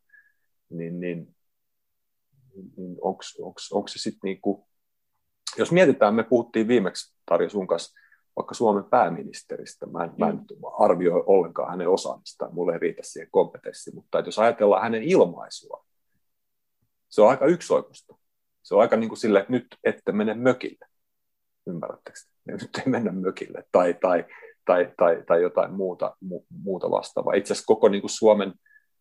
niin, 0.70 1.00
niin, 1.00 1.37
niin 2.76 2.97
onko 3.70 3.88
se 3.88 3.99
sitten 3.99 4.20
niin 4.23 4.40
kuin, 4.40 4.62
jos 5.59 5.73
mietitään, 5.73 6.14
me 6.14 6.23
puhuttiin 6.23 6.68
viimeksi 6.68 7.16
Tarja 7.26 7.50
sun 7.50 7.66
kanssa 7.66 8.00
vaikka 8.37 8.54
Suomen 8.54 8.85
pääministeristä, 8.85 9.87
mä 9.87 10.04
en, 10.04 10.11
mm. 10.11 10.16
mä 10.18 10.28
en 10.28 10.37
mm. 10.37 10.44
arvioi 10.78 11.23
ollenkaan 11.26 11.70
hänen 11.70 11.88
osaamistaan, 11.88 12.54
mulle 12.54 12.73
ei 12.73 12.78
riitä 12.78 13.02
siihen 13.04 13.30
kompetenssi, 13.30 13.94
mutta 13.94 14.18
että 14.18 14.28
jos 14.28 14.38
ajatellaan 14.38 14.82
hänen 14.82 15.02
ilmaisua, 15.02 15.87
se 17.09 17.23
on 17.23 17.28
aika 17.28 17.47
yksioikoista. 17.47 18.14
Se 18.62 18.75
on 18.75 18.80
aika 18.80 18.97
niin 18.97 19.09
kuin 19.09 19.18
sille, 19.18 19.40
että 19.40 19.52
nyt 19.52 19.66
ette 19.85 20.12
mene 20.12 20.35
mökille. 20.35 20.87
Ymmärrättekö? 21.66 22.20
Nyt 22.47 22.70
ei 22.78 22.85
mennä 22.87 23.12
mökille 23.12 23.64
tai, 23.73 23.94
tai, 23.94 24.25
tai, 24.64 24.92
tai, 24.97 25.23
tai 25.26 25.42
jotain 25.42 25.73
muuta, 25.73 26.16
mu, 26.20 26.44
muuta 26.62 26.90
vastaavaa. 26.90 27.35
Itse 27.35 27.52
asiassa 27.52 27.66
koko 27.66 27.88
niin 27.88 28.02
kuin 28.02 28.11
Suomen, 28.11 28.54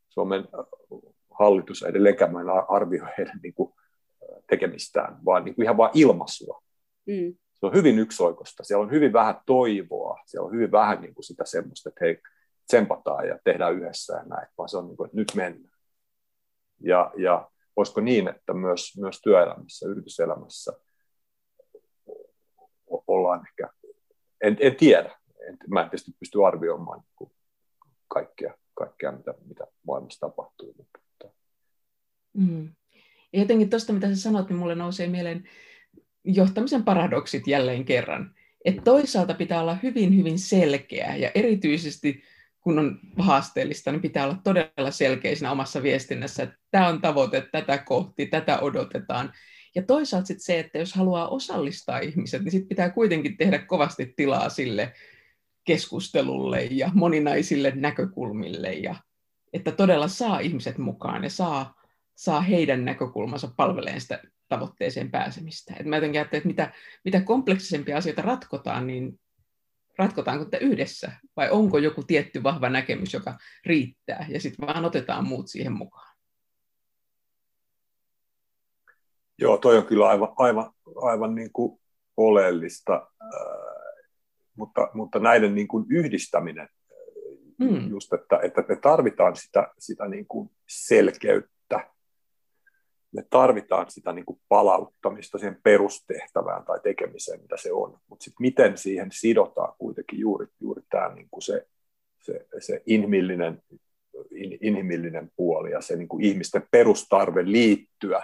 Suomen 0.10 0.48
hallitus 1.40 1.84
edelleenkään 1.84 2.34
mä 2.34 2.42
en 2.42 2.48
arvioi 2.70 3.08
heidän 3.18 3.40
niin 3.44 3.54
kuin 3.54 3.74
tekemistään, 4.50 5.18
vaan 5.26 5.46
niin 5.46 5.56
kuin 5.56 5.64
ihan 5.64 5.78
vain 5.78 5.92
ilmaisua. 5.94 6.64
Mm. 7.06 7.36
Se 7.54 7.66
on 7.66 7.74
hyvin 7.74 8.00
yksioikoista. 8.00 8.64
Siellä 8.64 8.84
on 8.84 8.92
hyvin 8.92 9.14
vähän 9.14 9.36
toivoa. 9.46 10.20
Siellä 10.26 10.48
on 10.48 10.54
hyvin 10.54 10.72
vähän 10.72 11.02
niin 11.02 11.14
kuin 11.14 11.24
sitä 11.24 11.46
semmoista, 11.46 11.90
että 11.90 12.06
hei, 12.06 12.18
tsempataan 12.68 13.28
ja 13.28 13.40
tehdään 13.44 13.74
yhdessä 13.74 14.14
ja 14.14 14.24
näin, 14.24 14.48
vaan 14.58 14.70
se 14.70 14.78
on 14.78 14.88
niin 14.88 14.98
kuin, 14.98 15.06
että 15.06 15.18
nyt 15.18 15.32
mennään. 15.36 15.80
Ja, 16.80 17.12
ja 17.18 17.50
olisiko 17.76 18.02
niin, 18.02 18.28
että 18.28 18.54
myös, 18.54 18.98
myös 18.98 19.22
työelämässä, 19.22 19.88
yrityselämässä 19.90 20.74
ollaan 23.08 23.48
ehkä, 23.48 23.70
en, 24.42 24.58
en 24.60 24.76
tiedä, 24.76 25.20
en, 25.48 25.58
mä 25.68 25.82
en 25.82 25.90
tietysti 25.90 26.12
pysty 26.20 26.46
arvioimaan 26.46 27.04
niin 27.20 27.32
kaikkea, 28.08 28.54
kaikkea 28.74 29.12
mitä, 29.12 29.34
mitä 29.48 29.68
maailmassa 29.88 30.20
tapahtuu. 30.20 30.76
Mutta... 30.78 31.38
Mm. 32.34 32.74
Jotenkin 33.34 33.70
tuosta, 33.70 33.94
mitä 33.94 34.08
sä 34.08 34.16
sanot, 34.16 34.50
niin 34.50 34.60
mulle 34.60 34.76
nousee 34.76 35.08
mieleen 35.08 35.50
johtamisen 36.24 36.84
paradoksit 36.84 37.48
jälleen 37.48 37.86
kerran. 37.86 38.36
Että 38.66 38.82
toisaalta 38.82 39.34
pitää 39.34 39.62
olla 39.62 39.78
hyvin, 39.84 40.18
hyvin 40.18 40.40
selkeä 40.40 41.16
ja 41.16 41.32
erityisesti 41.36 42.24
kun 42.62 42.80
on 42.80 43.00
haasteellista, 43.18 43.92
niin 43.92 44.02
pitää 44.02 44.26
olla 44.26 44.38
todella 44.44 44.92
selkeä 44.92 45.36
siinä 45.36 45.52
omassa 45.52 45.84
viestinnässä, 45.84 46.44
että 46.44 46.58
tämä 46.72 46.88
on 46.88 47.02
tavoite, 47.02 47.48
tätä 47.52 47.78
kohti, 47.78 48.26
tätä 48.26 48.60
odotetaan. 48.60 49.34
Ja 49.76 49.82
toisaalta 49.82 50.28
sitten 50.28 50.46
se, 50.46 50.60
että 50.60 50.78
jos 50.78 50.94
haluaa 50.94 51.28
osallistaa 51.28 52.00
ihmiset, 52.00 52.44
niin 52.44 52.52
sitten 52.52 52.70
pitää 52.70 52.90
kuitenkin 52.90 53.38
tehdä 53.38 53.60
kovasti 53.60 54.14
tilaa 54.16 54.50
sille 54.50 54.94
keskustelulle 55.64 56.64
ja 56.64 56.92
moninaisille 56.94 57.74
näkökulmille, 57.76 58.74
ja 58.74 58.96
että 59.54 59.72
todella 59.72 60.08
saa 60.08 60.40
ihmiset 60.40 60.78
mukaan 60.78 61.24
ja 61.24 61.30
saa 61.30 61.80
saa 62.16 62.42
heidän 62.42 62.86
näkökulmansa 62.86 63.52
palveleen 63.58 64.02
sitä 64.02 64.22
tavoitteeseen 64.48 65.12
pääsemistä. 65.12 65.74
Et 65.80 65.86
mä 65.86 65.96
jotenkin 65.96 66.22
että 66.22 66.42
mitä, 66.44 66.74
mitä 67.06 67.22
kompleksisempia 67.22 67.98
asioita 67.98 68.22
ratkotaan, 68.22 68.88
niin 68.88 69.20
ratkotaanko 69.98 70.46
tätä 70.46 70.58
yhdessä, 70.58 71.12
vai 71.38 71.50
onko 71.50 71.78
joku 71.78 72.04
tietty 72.04 72.44
vahva 72.44 72.70
näkemys, 72.70 73.14
joka 73.14 73.38
riittää, 73.66 74.26
ja 74.30 74.42
sitten 74.42 74.68
vaan 74.68 74.86
otetaan 74.86 75.28
muut 75.28 75.48
siihen 75.48 75.74
mukaan. 75.74 76.09
Joo, 79.40 79.58
toi 79.58 79.78
on 79.78 79.86
kyllä 79.86 80.08
aivan, 80.08 80.34
aivan, 80.38 80.72
aivan 80.96 81.36
niin 81.36 81.50
kuin 81.54 81.82
oleellista, 82.18 83.08
mutta, 84.58 84.90
mutta 84.94 85.20
näiden 85.20 85.56
niin 85.56 85.68
kuin 85.68 85.86
yhdistäminen, 85.90 86.70
mm. 87.60 87.90
just, 87.90 88.14
että, 88.14 88.40
että 88.44 88.64
me 88.70 88.76
tarvitaan 88.76 89.36
sitä, 89.36 89.68
sitä 89.80 90.08
niin 90.08 90.26
kuin 90.28 90.50
selkeyttä, 90.68 91.90
me 93.12 93.26
tarvitaan 93.30 93.92
sitä 93.92 94.14
niin 94.14 94.26
kuin 94.26 94.42
palauttamista 94.50 95.38
siihen 95.38 95.60
perustehtävään 95.64 96.66
tai 96.66 96.80
tekemiseen, 96.84 97.42
mitä 97.42 97.58
se 97.58 97.72
on. 97.72 98.00
Mutta 98.08 98.24
sitten 98.24 98.42
miten 98.42 98.78
siihen 98.78 99.12
sidotaan 99.12 99.74
kuitenkin 99.78 100.20
juuri, 100.20 100.48
juuri 100.60 100.82
tämä 100.90 101.16
niin 101.16 101.28
kuin 101.32 101.42
se, 101.42 101.68
se, 102.22 102.48
se 102.60 102.82
inhimillinen, 102.86 103.62
in, 104.32 104.58
inhimillinen 104.62 105.32
puoli 105.36 105.72
ja 105.72 105.82
se 105.82 105.96
niin 105.96 106.08
kuin 106.08 106.24
ihmisten 106.24 106.68
perustarve 106.72 107.42
liittyä 107.46 108.24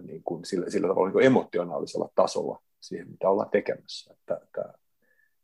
niin 0.00 0.22
kuin 0.22 0.44
sillä, 0.44 0.70
sillä 0.70 0.88
tavalla 0.88 1.06
niin 1.06 1.12
kuin 1.12 1.26
emotionaalisella 1.26 2.08
tasolla 2.14 2.62
siihen, 2.80 3.10
mitä 3.10 3.28
ollaan 3.28 3.50
tekemässä. 3.50 4.14
Että, 4.14 4.40
että, 4.44 4.72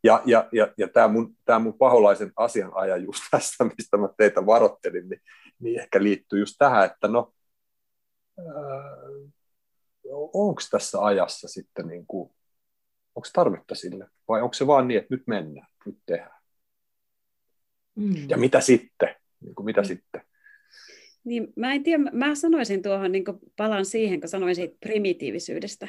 ja, 0.03 0.21
ja, 0.25 0.49
ja, 0.51 0.73
ja 0.77 0.87
tämä 0.87 1.07
mun, 1.07 1.37
tämä 1.45 1.59
mun 1.59 1.77
paholaisen 1.77 2.31
asianajajuus 2.35 3.17
tässä, 3.31 3.63
mistä 3.63 3.97
mä 3.97 4.09
teitä 4.17 4.45
varoittelin, 4.45 5.09
niin, 5.09 5.21
niin 5.59 5.79
ehkä 5.79 6.03
liittyy 6.03 6.39
just 6.39 6.55
tähän, 6.57 6.85
että 6.85 7.07
no, 7.07 7.33
onko 10.33 10.61
tässä 10.71 11.05
ajassa 11.05 11.47
sitten, 11.47 11.87
niin 11.87 12.05
kuin, 12.07 12.31
onko 13.15 13.29
tarvetta 13.33 13.75
sille, 13.75 14.07
vai 14.27 14.41
onko 14.41 14.53
se 14.53 14.67
vaan 14.67 14.87
niin, 14.87 14.97
että 14.97 15.15
nyt 15.15 15.23
mennään, 15.27 15.67
nyt 15.85 15.99
tehdään. 16.05 16.43
Mm. 17.95 18.29
Ja 18.29 18.37
mitä 18.37 18.61
sitten? 18.61 19.15
Niin 19.41 19.55
kuin, 19.55 19.65
mitä 19.65 19.81
mm. 19.81 19.85
sitten? 19.85 20.21
Niin, 21.23 21.47
mä 21.55 21.73
en 21.73 21.83
tiedä, 21.83 22.03
mä 22.11 22.35
sanoisin 22.35 22.81
tuohon, 22.81 23.11
niin 23.11 23.23
palan 23.57 23.85
siihen, 23.85 24.19
kun 24.19 24.29
sanoin 24.29 24.55
siitä 24.55 24.77
primitiivisyydestä, 24.79 25.87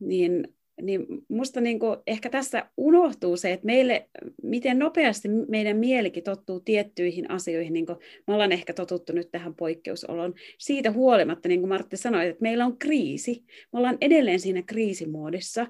niin 0.00 0.48
niin 0.82 1.06
musta 1.28 1.60
niin 1.60 1.78
ehkä 2.06 2.30
tässä 2.30 2.70
unohtuu 2.76 3.36
se, 3.36 3.52
että 3.52 3.66
meille, 3.66 4.08
miten 4.42 4.78
nopeasti 4.78 5.28
meidän 5.28 5.76
mielikin 5.76 6.24
tottuu 6.24 6.60
tiettyihin 6.60 7.30
asioihin, 7.30 7.72
niin 7.72 7.86
me 8.26 8.34
ollaan 8.34 8.52
ehkä 8.52 8.72
totuttu 8.72 9.12
nyt 9.12 9.30
tähän 9.30 9.54
poikkeusolon. 9.54 10.34
Siitä 10.58 10.90
huolimatta, 10.90 11.48
niin 11.48 11.60
kuin 11.60 11.68
Martti 11.68 11.96
sanoi, 11.96 12.28
että 12.28 12.42
meillä 12.42 12.66
on 12.66 12.78
kriisi. 12.78 13.44
Me 13.72 13.78
ollaan 13.78 13.98
edelleen 14.00 14.40
siinä 14.40 14.62
kriisimuodissa. 14.62 15.66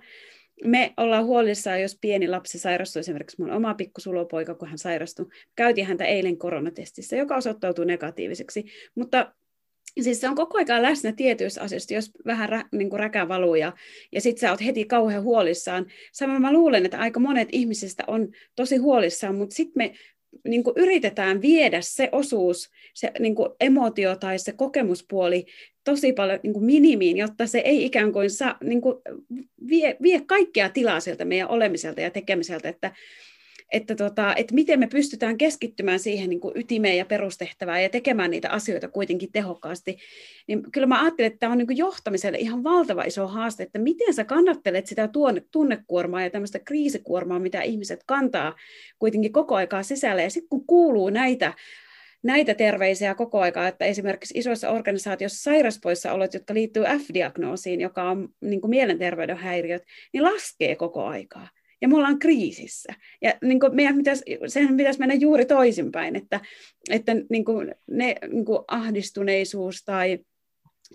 Me 0.64 0.94
ollaan 0.96 1.24
huolissaan, 1.24 1.82
jos 1.82 1.98
pieni 2.00 2.28
lapsi 2.28 2.58
sairastuu, 2.58 3.00
esimerkiksi 3.00 3.40
mun 3.40 3.50
oma 3.50 3.74
pikkusulopoika, 3.74 4.54
kun 4.54 4.68
hän 4.68 4.78
sairastui. 4.78 5.26
Käytiin 5.56 5.86
häntä 5.86 6.04
eilen 6.04 6.38
koronatestissä, 6.38 7.16
joka 7.16 7.36
osoittautui 7.36 7.86
negatiiviseksi, 7.86 8.64
mutta 8.94 9.32
Siis 10.00 10.20
se 10.20 10.28
on 10.28 10.34
koko 10.34 10.58
ajan 10.58 10.82
läsnä 10.82 11.12
tietyissä 11.12 11.62
asioissa, 11.62 11.94
jos 11.94 12.10
vähän 12.26 12.48
rä, 12.48 12.64
niin 12.72 12.90
kuin 12.90 13.00
räkä 13.00 13.28
valuu 13.28 13.54
ja, 13.54 13.72
ja 14.12 14.20
sitten 14.20 14.40
sä 14.40 14.50
oot 14.50 14.64
heti 14.64 14.84
kauhean 14.84 15.22
huolissaan. 15.22 15.86
Samoin 16.12 16.42
mä 16.42 16.52
luulen, 16.52 16.84
että 16.84 16.98
aika 16.98 17.20
monet 17.20 17.48
ihmisistä 17.52 18.04
on 18.06 18.28
tosi 18.56 18.76
huolissaan, 18.76 19.34
mutta 19.34 19.54
sitten 19.54 19.72
me 19.76 19.94
niin 20.48 20.64
kuin 20.64 20.74
yritetään 20.76 21.42
viedä 21.42 21.80
se 21.80 22.08
osuus, 22.12 22.70
se 22.94 23.12
niin 23.18 23.34
kuin 23.34 23.48
emotio 23.60 24.16
tai 24.16 24.38
se 24.38 24.52
kokemuspuoli 24.52 25.46
tosi 25.84 26.12
paljon 26.12 26.40
niin 26.42 26.52
kuin 26.52 26.64
minimiin, 26.64 27.16
jotta 27.16 27.46
se 27.46 27.58
ei 27.58 27.84
ikään 27.84 28.12
kuin 28.12 28.30
saa, 28.30 28.58
niin 28.64 28.80
kuin 28.80 28.94
vie, 29.68 29.96
vie 30.02 30.20
kaikkea 30.26 30.68
tilaa 30.68 31.00
sieltä 31.00 31.24
meidän 31.24 31.48
olemiselta 31.48 32.00
ja 32.00 32.10
tekemiseltä, 32.10 32.68
että 32.68 32.92
että, 33.72 33.94
tota, 33.94 34.34
että 34.34 34.54
miten 34.54 34.78
me 34.78 34.86
pystytään 34.86 35.38
keskittymään 35.38 35.98
siihen 35.98 36.30
niin 36.30 36.40
kuin 36.40 36.52
ytimeen 36.56 36.96
ja 36.96 37.04
perustehtävään 37.04 37.82
ja 37.82 37.88
tekemään 37.88 38.30
niitä 38.30 38.50
asioita 38.50 38.88
kuitenkin 38.88 39.32
tehokkaasti, 39.32 39.98
niin 40.46 40.72
kyllä 40.72 40.86
mä 40.86 41.02
ajattelen, 41.02 41.26
että 41.26 41.38
tämä 41.38 41.52
on 41.52 41.58
niin 41.58 41.66
kuin 41.66 41.76
johtamiselle 41.76 42.38
ihan 42.38 42.64
valtava 42.64 43.02
iso 43.02 43.26
haaste, 43.26 43.62
että 43.62 43.78
miten 43.78 44.14
sä 44.14 44.24
kannattelet 44.24 44.86
sitä 44.86 45.08
tunnekuormaa 45.50 46.22
ja 46.22 46.30
tämmöistä 46.30 46.58
kriisikuormaa, 46.58 47.38
mitä 47.38 47.62
ihmiset 47.62 48.00
kantaa 48.06 48.56
kuitenkin 48.98 49.32
koko 49.32 49.54
aikaa 49.54 49.82
sisällä, 49.82 50.22
ja 50.22 50.30
sitten 50.30 50.48
kun 50.48 50.66
kuuluu 50.66 51.10
näitä 51.10 51.54
näitä 52.22 52.54
terveisiä 52.54 53.14
koko 53.14 53.40
aikaa, 53.40 53.68
että 53.68 53.84
esimerkiksi 53.84 54.38
isoissa 54.38 54.70
organisaatioissa 54.70 55.42
sairaspoissaolot, 55.42 56.34
jotka 56.34 56.54
liittyy 56.54 56.84
F-diagnoosiin, 56.84 57.80
joka 57.80 58.10
on 58.10 58.28
niin 58.40 58.60
kuin 58.60 58.70
mielenterveyden 58.70 59.36
häiriöt, 59.36 59.82
niin 60.12 60.24
laskee 60.24 60.76
koko 60.76 61.04
aikaa 61.04 61.48
ja 61.80 61.88
me 61.88 61.96
ollaan 61.96 62.18
kriisissä. 62.18 62.92
Ja 63.22 63.34
niin 63.42 63.60
kuin 63.60 63.74
meidän 63.76 63.96
pitäisi, 63.96 64.24
sehän 64.46 64.76
pitäisi 64.76 64.98
mennä 64.98 65.14
juuri 65.14 65.46
toisinpäin, 65.46 66.16
että, 66.16 66.40
että 66.90 67.12
niin 67.30 67.44
kuin 67.44 67.74
ne 67.90 68.14
niin 68.32 68.44
kuin 68.44 68.58
ahdistuneisuus 68.68 69.84
tai 69.84 70.18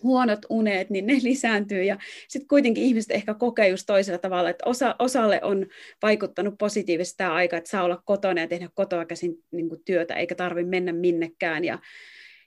huonot 0.03 0.39
unet, 0.49 0.89
niin 0.89 1.07
ne 1.07 1.19
lisääntyy. 1.23 1.83
Ja 1.83 1.97
sitten 2.27 2.47
kuitenkin 2.47 2.83
ihmiset 2.83 3.11
ehkä 3.11 3.33
kokee 3.33 3.67
just 3.67 3.83
toisella 3.87 4.17
tavalla, 4.17 4.49
että 4.49 4.69
osa, 4.69 4.95
osalle 4.99 5.39
on 5.43 5.65
vaikuttanut 6.01 6.55
positiivisesti 6.59 7.17
tämä 7.17 7.33
aika, 7.33 7.57
että 7.57 7.69
saa 7.69 7.83
olla 7.83 8.01
kotona 8.05 8.41
ja 8.41 8.47
tehdä 8.47 8.69
kotoa 8.73 9.05
käsin 9.05 9.35
niin 9.51 9.69
kuin 9.69 9.81
työtä, 9.85 10.13
eikä 10.13 10.35
tarvitse 10.35 10.69
mennä 10.69 10.93
minnekään. 10.93 11.65
Ja, 11.65 11.79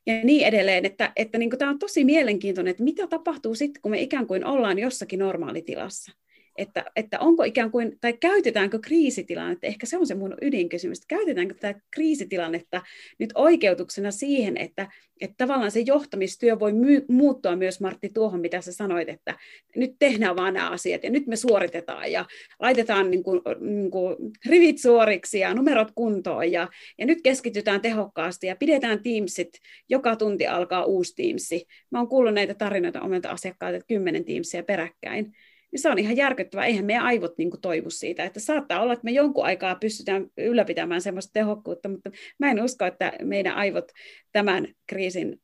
ja 0.06 0.24
niin 0.24 0.46
edelleen, 0.46 0.84
että, 0.84 1.12
että 1.16 1.38
niin 1.38 1.50
tämä 1.58 1.70
on 1.70 1.78
tosi 1.78 2.04
mielenkiintoinen, 2.04 2.70
että 2.70 2.84
mitä 2.84 3.06
tapahtuu 3.06 3.54
sitten, 3.54 3.82
kun 3.82 3.90
me 3.90 4.00
ikään 4.00 4.26
kuin 4.26 4.44
ollaan 4.44 4.78
jossakin 4.78 5.18
normaalitilassa 5.18 6.12
että, 6.58 6.84
että 6.96 7.18
onko 7.20 7.44
ikään 7.44 7.70
kuin, 7.70 7.98
tai 8.00 8.12
käytetäänkö 8.12 8.78
kriisitilannetta, 8.78 9.66
ehkä 9.66 9.86
se 9.86 9.98
on 9.98 10.06
se 10.06 10.14
mun 10.14 10.34
ydinkysymys, 10.42 10.98
että 10.98 11.16
käytetäänkö 11.16 11.54
tätä 11.54 11.80
kriisitilannetta 11.90 12.82
nyt 13.18 13.30
oikeutuksena 13.34 14.10
siihen, 14.10 14.56
että, 14.56 14.88
että 15.20 15.34
tavallaan 15.38 15.70
se 15.70 15.80
johtamistyö 15.80 16.58
voi 16.58 16.72
my- 16.72 17.04
muuttua 17.08 17.56
myös, 17.56 17.80
Martti, 17.80 18.08
tuohon, 18.08 18.40
mitä 18.40 18.60
sä 18.60 18.72
sanoit, 18.72 19.08
että 19.08 19.34
nyt 19.76 19.96
tehdään 19.98 20.36
vaan 20.36 20.54
nämä 20.54 20.70
asiat 20.70 21.04
ja 21.04 21.10
nyt 21.10 21.26
me 21.26 21.36
suoritetaan 21.36 22.12
ja 22.12 22.24
laitetaan 22.60 23.10
niin 23.10 23.22
kuin, 23.22 23.40
niin 23.60 23.90
kuin 23.90 24.16
rivit 24.46 24.78
suoriksi 24.78 25.38
ja 25.38 25.54
numerot 25.54 25.88
kuntoon 25.94 26.52
ja, 26.52 26.68
ja 26.98 27.06
nyt 27.06 27.18
keskitytään 27.22 27.80
tehokkaasti 27.80 28.46
ja 28.46 28.56
pidetään 28.56 29.02
Teamsit, 29.02 29.52
joka 29.88 30.16
tunti 30.16 30.46
alkaa 30.46 30.84
uusi 30.84 31.14
Teamsi. 31.14 31.66
Mä 31.90 31.98
oon 31.98 32.08
kuullut 32.08 32.34
näitä 32.34 32.54
tarinoita 32.54 33.02
omilta 33.02 33.30
asiakkailta, 33.30 33.76
että 33.76 33.88
kymmenen 33.88 34.24
Teamsia 34.24 34.62
peräkkäin 34.62 35.32
niin 35.76 35.82
se 35.82 35.90
on 35.90 35.98
ihan 35.98 36.16
järkyttävää. 36.16 36.66
Eihän 36.66 36.84
meidän 36.84 37.04
aivot 37.04 37.38
niin 37.38 37.50
kuin, 37.50 37.60
toivu 37.60 37.90
siitä. 37.90 38.24
Että 38.24 38.40
saattaa 38.40 38.82
olla, 38.82 38.92
että 38.92 39.04
me 39.04 39.10
jonkun 39.10 39.44
aikaa 39.44 39.74
pystytään 39.74 40.26
ylläpitämään 40.36 41.00
sellaista 41.00 41.32
tehokkuutta, 41.32 41.88
mutta 41.88 42.10
mä 42.38 42.50
en 42.50 42.62
usko, 42.62 42.84
että 42.84 43.12
meidän 43.22 43.54
aivot 43.54 43.92
tämän 44.32 44.68
kriisin 44.86 45.40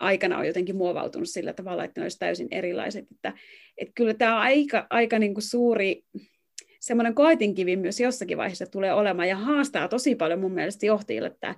aikana 0.00 0.38
on 0.38 0.46
jotenkin 0.46 0.76
muovautunut 0.76 1.28
sillä 1.28 1.52
tavalla, 1.52 1.84
että 1.84 2.00
ne 2.00 2.04
olisi 2.04 2.18
täysin 2.18 2.48
erilaiset. 2.50 3.06
Että, 3.10 3.32
että 3.78 3.92
kyllä 3.94 4.14
tämä 4.14 4.36
on 4.36 4.42
aika, 4.42 4.86
aika 4.90 5.18
niin 5.18 5.34
kuin 5.34 5.44
suuri 5.44 6.04
semmoinen 6.80 7.14
koetinkivi 7.14 7.76
myös 7.76 8.00
jossakin 8.00 8.38
vaiheessa 8.38 8.66
tulee 8.66 8.92
olemaan 8.92 9.28
ja 9.28 9.36
haastaa 9.36 9.88
tosi 9.88 10.14
paljon 10.14 10.40
mun 10.40 10.52
mielestä 10.52 10.86
johtajille 10.86 11.28
että 11.28 11.54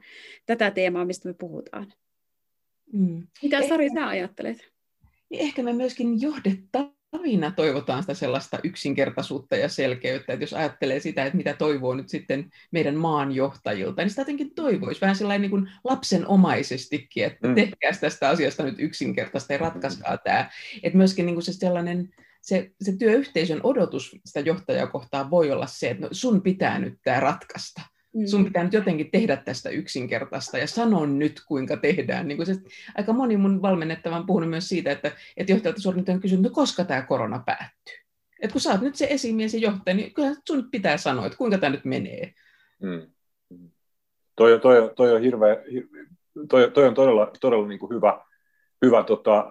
tätä 0.47 0.71
teemaa, 0.71 1.05
mistä 1.05 1.29
me 1.29 1.35
puhutaan. 1.35 1.93
Mm. 2.93 3.27
Mitä 3.43 3.69
Sari 3.69 3.91
sä 3.95 4.09
ajattelet? 4.09 4.73
Niin 5.31 5.43
ehkä 5.43 5.63
me 5.63 5.73
myöskin 5.73 6.21
johdetaan 6.21 6.94
aina 7.23 7.51
toivotaan 7.51 8.03
sitä 8.03 8.15
sellaista 8.15 8.59
yksinkertaisuutta 8.65 9.57
ja 9.57 9.69
selkeyttä, 9.69 10.33
että 10.33 10.43
jos 10.43 10.53
ajattelee 10.53 11.01
sitä, 11.01 11.25
että 11.25 11.37
mitä 11.37 11.55
toivoo 11.55 11.95
nyt 11.95 12.09
sitten 12.09 12.51
meidän 12.71 12.95
maanjohtajilta, 12.95 14.03
niin 14.03 14.11
sitä 14.11 14.21
jotenkin 14.23 14.55
toivoisi 14.55 15.01
vähän 15.01 15.17
sellainen 15.17 15.41
niin 15.41 15.51
kuin 15.51 15.71
lapsenomaisestikin, 15.85 17.25
että 17.25 17.49
mm. 17.49 17.55
tehkää 17.55 17.93
tästä 18.01 18.29
asiasta 18.29 18.63
nyt 18.63 18.75
yksinkertaista 18.79 19.53
ja 19.53 19.59
ratkaiskaa 19.59 20.19
tämä. 20.19 20.51
Että 20.83 20.97
myöskin 20.97 21.27
niin 21.27 21.35
kuin 21.35 21.45
se 21.45 21.53
sellainen 21.53 22.09
se, 22.43 22.71
se 22.83 22.97
työyhteisön 22.97 23.61
odotus 23.63 24.17
sitä 24.25 24.41
johtajaa 24.41 24.87
kohtaan 24.87 25.31
voi 25.31 25.51
olla 25.51 25.67
se, 25.67 25.91
että 25.91 26.03
no, 26.03 26.09
sun 26.13 26.43
pitää 26.43 26.79
nyt 26.79 26.99
tämä 27.05 27.21
ratkaista. 27.21 27.83
Mm. 28.15 28.27
Sun 28.27 28.45
pitää 28.45 28.65
nyt 28.65 28.73
jotenkin 28.73 29.11
tehdä 29.11 29.37
tästä 29.37 29.71
yksinkertaista 29.71 30.59
ja 30.59 30.67
sanon 30.67 31.19
nyt, 31.19 31.41
kuinka 31.49 31.77
tehdään. 31.77 32.29
Niin 32.29 32.37
kuin 32.37 32.47
se, 32.47 32.55
aika 32.99 33.13
moni 33.13 33.37
mun 33.37 33.63
valmennettava 33.63 34.17
on 34.17 34.27
puhunut 34.27 34.51
myös 34.51 34.69
siitä, 34.69 34.91
että, 34.91 35.13
että 35.37 35.53
johtajalta 35.53 35.81
suoraan 35.81 36.05
on 36.09 36.21
kysynyt, 36.21 36.43
no 36.43 36.51
koska 36.51 36.85
tämä 36.85 37.03
korona 37.03 37.43
päättyy. 37.47 37.95
Et 38.43 38.53
kun 38.53 38.61
sä 38.61 38.71
oot 38.71 38.81
nyt 38.81 38.97
se 38.97 39.07
esimies 39.11 39.55
ja 39.55 39.61
johtaja, 39.61 39.97
niin 39.97 40.15
kyllä 40.15 40.35
sun 40.49 40.71
pitää 40.71 40.97
sanoa, 40.97 41.27
että 41.27 41.39
kuinka 41.39 41.59
tämä 41.59 41.71
nyt 41.71 41.85
menee. 41.85 42.33
Mm. 42.83 43.07
Toi, 44.37 44.61
toi, 44.61 44.93
toi 44.97 45.13
on 45.13 45.23
hirveä, 45.23 45.57
toi, 46.49 46.71
toi 46.71 46.87
on 46.87 46.95
todella, 46.95 47.33
todella 47.41 47.69
niin 47.69 47.79
kuin 47.79 47.95
hyvä, 47.95 48.25
hyvä 48.85 49.03
tota, 49.03 49.47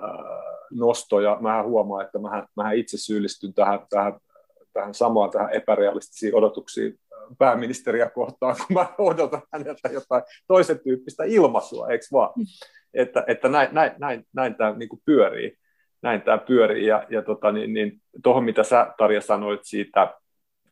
nosto, 0.72 1.20
ja 1.20 1.38
mä 1.42 1.64
huomaan, 1.64 2.06
että 2.06 2.20
mä, 2.20 2.48
mä 2.56 2.72
itse 2.72 2.98
syyllistyn 2.98 3.54
tähän, 3.54 3.80
tähän, 3.90 4.14
tähän 4.74 4.94
samaan, 4.94 5.32
tähän 5.32 5.54
epärealistisiin 5.54 6.36
odotuksiin 6.36 7.00
pääministeriä 7.38 8.10
kohtaan, 8.10 8.56
kun 8.56 8.74
mä 8.74 8.88
odotan 8.98 9.42
häneltä 9.54 9.90
jotain 9.92 10.24
toisen 10.48 10.80
tyyppistä 10.84 11.24
ilmaisua, 11.24 11.88
eikö 11.88 12.06
vaan? 12.12 12.34
Mm. 12.36 12.44
Että, 12.94 13.24
että 13.28 13.50
näin, 13.50 13.70
näin, 13.72 13.92
näin, 13.98 14.28
näin 14.34 14.56
tämä 14.56 14.74
niin 14.78 14.90
pyörii. 15.06 15.58
Näin 16.02 16.22
tämä 16.22 16.38
pyörii. 16.38 16.86
Ja, 16.86 17.08
ja 17.10 17.22
tota, 17.22 17.52
niin, 17.52 17.74
niin, 17.74 18.02
tuohon, 18.24 18.44
mitä 18.44 18.64
sä, 18.64 18.94
Tarja, 18.98 19.22
sanoit 19.22 19.62
siitä, 19.64 20.14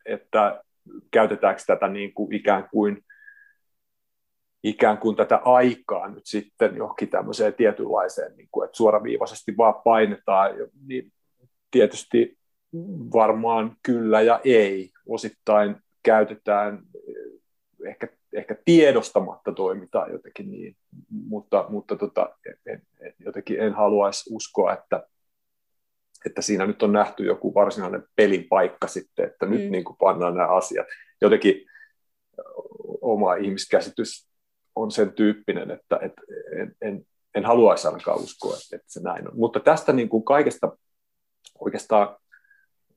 että 0.06 0.64
käytetäänkö 1.12 1.62
tätä 1.68 1.88
niin 1.88 2.14
kuin 2.14 2.34
ikään 2.34 2.70
kuin 2.72 3.04
ikään 4.64 4.98
kuin 4.98 5.16
tätä 5.16 5.36
aikaa 5.36 6.08
nyt 6.08 6.26
sitten 6.26 6.76
johonkin 6.76 7.10
tämmöiseen 7.10 7.54
tietynlaiseen, 7.54 8.38
niin 8.38 8.48
kuin, 8.52 8.66
että 8.66 8.78
suoraviivaisesti 8.78 9.58
vaan 9.58 9.76
painetaan, 9.84 10.52
niin 10.88 11.12
tietysti 11.72 12.38
varmaan 13.14 13.76
kyllä 13.84 14.22
ja 14.22 14.40
ei. 14.44 14.92
Osittain 15.08 15.76
käytetään, 16.04 16.84
ehkä, 17.86 18.08
ehkä 18.34 18.56
tiedostamatta 18.66 19.52
toimitaan 19.52 20.12
jotenkin 20.12 20.52
niin, 20.52 20.76
mutta, 21.10 21.66
mutta 21.70 21.96
tota, 21.96 22.36
en, 22.66 22.82
en, 23.02 23.14
jotenkin 23.20 23.60
en 23.60 23.74
haluaisi 23.74 24.34
uskoa, 24.34 24.74
että, 24.74 25.08
että 26.26 26.42
siinä 26.42 26.68
nyt 26.68 26.84
on 26.84 26.92
nähty 26.92 27.26
joku 27.26 27.54
varsinainen 27.54 28.04
pelin 28.16 28.48
paikka 28.50 28.88
sitten, 28.88 29.26
että 29.26 29.46
nyt 29.46 29.66
mm. 29.66 29.72
niin 29.72 29.84
kuin 29.84 29.98
pannaan 30.00 30.36
nämä 30.36 30.48
asiat. 30.48 30.88
Jotenkin 31.22 31.66
oma 33.02 33.36
ihmiskäsitys 33.36 34.30
on 34.76 34.92
sen 34.92 35.14
tyyppinen, 35.14 35.72
että, 35.72 36.00
että 36.02 36.22
en, 36.62 36.76
en, 36.82 37.06
en 37.36 37.46
haluaisi 37.46 37.88
ainakaan 37.88 38.20
uskoa, 38.20 38.58
että 38.74 38.88
se 38.88 39.02
näin 39.04 39.28
on. 39.28 39.40
Mutta 39.40 39.60
tästä 39.60 39.94
niin 39.94 40.10
kuin 40.10 40.24
kaikesta 40.24 40.78
oikeastaan 41.60 42.18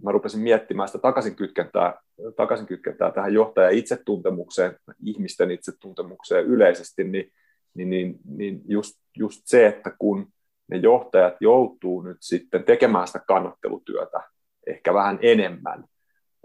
mä 0.04 0.12
rupesin 0.12 0.40
miettimään 0.40 0.88
sitä 0.88 0.98
takaisinkytkentää, 0.98 2.00
takaisinkytkentää 2.36 3.10
tähän 3.10 3.34
johtajan 3.34 3.72
itsetuntemukseen, 3.72 4.76
ihmisten 5.04 5.50
itsetuntemukseen 5.50 6.44
yleisesti, 6.44 7.04
niin, 7.04 7.32
niin, 7.74 7.90
niin, 7.90 8.18
niin 8.24 8.62
just, 8.68 9.00
just 9.16 9.42
se, 9.44 9.66
että 9.66 9.92
kun 9.98 10.26
ne 10.70 10.76
johtajat 10.76 11.34
joutuu 11.40 12.02
nyt 12.02 12.16
sitten 12.20 12.64
tekemään 12.64 13.06
sitä 13.06 13.20
kannattelutyötä 13.28 14.20
ehkä 14.66 14.94
vähän 14.94 15.18
enemmän, 15.22 15.84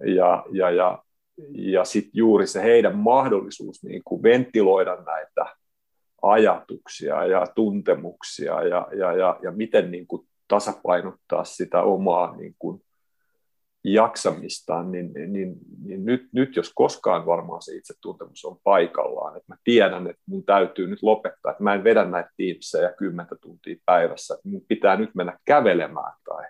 ja, 0.05 0.45
ja, 0.51 0.71
ja, 0.71 1.03
ja 1.51 1.85
sitten 1.85 2.11
juuri 2.13 2.47
se 2.47 2.63
heidän 2.63 2.97
mahdollisuus 2.97 3.83
niin 3.83 4.01
kuin 4.05 4.23
ventiloida 4.23 4.95
näitä 4.95 5.55
ajatuksia 6.21 7.25
ja 7.25 7.47
tuntemuksia 7.55 8.63
ja, 8.63 8.87
ja, 8.97 9.13
ja, 9.13 9.39
ja 9.43 9.51
miten 9.51 9.91
niin 9.91 10.07
kuin 10.07 10.27
tasapainottaa 10.47 11.43
sitä 11.43 11.81
omaa 11.81 12.35
niin 12.35 12.55
kuin 12.59 12.81
jaksamistaan, 13.83 14.91
niin, 14.91 15.13
niin, 15.13 15.55
niin 15.85 16.05
nyt, 16.05 16.27
nyt 16.33 16.55
jos 16.55 16.71
koskaan 16.75 17.25
varmaan 17.25 17.61
se 17.61 17.75
itsetuntemus 17.75 18.45
on 18.45 18.57
paikallaan, 18.63 19.37
että 19.37 19.53
mä 19.53 19.55
tiedän, 19.63 20.09
että 20.09 20.21
mun 20.25 20.45
täytyy 20.45 20.87
nyt 20.87 21.03
lopettaa, 21.03 21.51
että 21.51 21.63
mä 21.63 21.73
en 21.73 21.83
vedä 21.83 22.05
näitä 22.05 22.29
tiimsejä 22.37 22.93
kymmentä 22.97 23.35
tuntia 23.41 23.75
päivässä, 23.85 24.33
että 24.33 24.49
mun 24.49 24.65
pitää 24.67 24.95
nyt 24.95 25.15
mennä 25.15 25.37
kävelemään 25.45 26.13
tai 26.25 26.45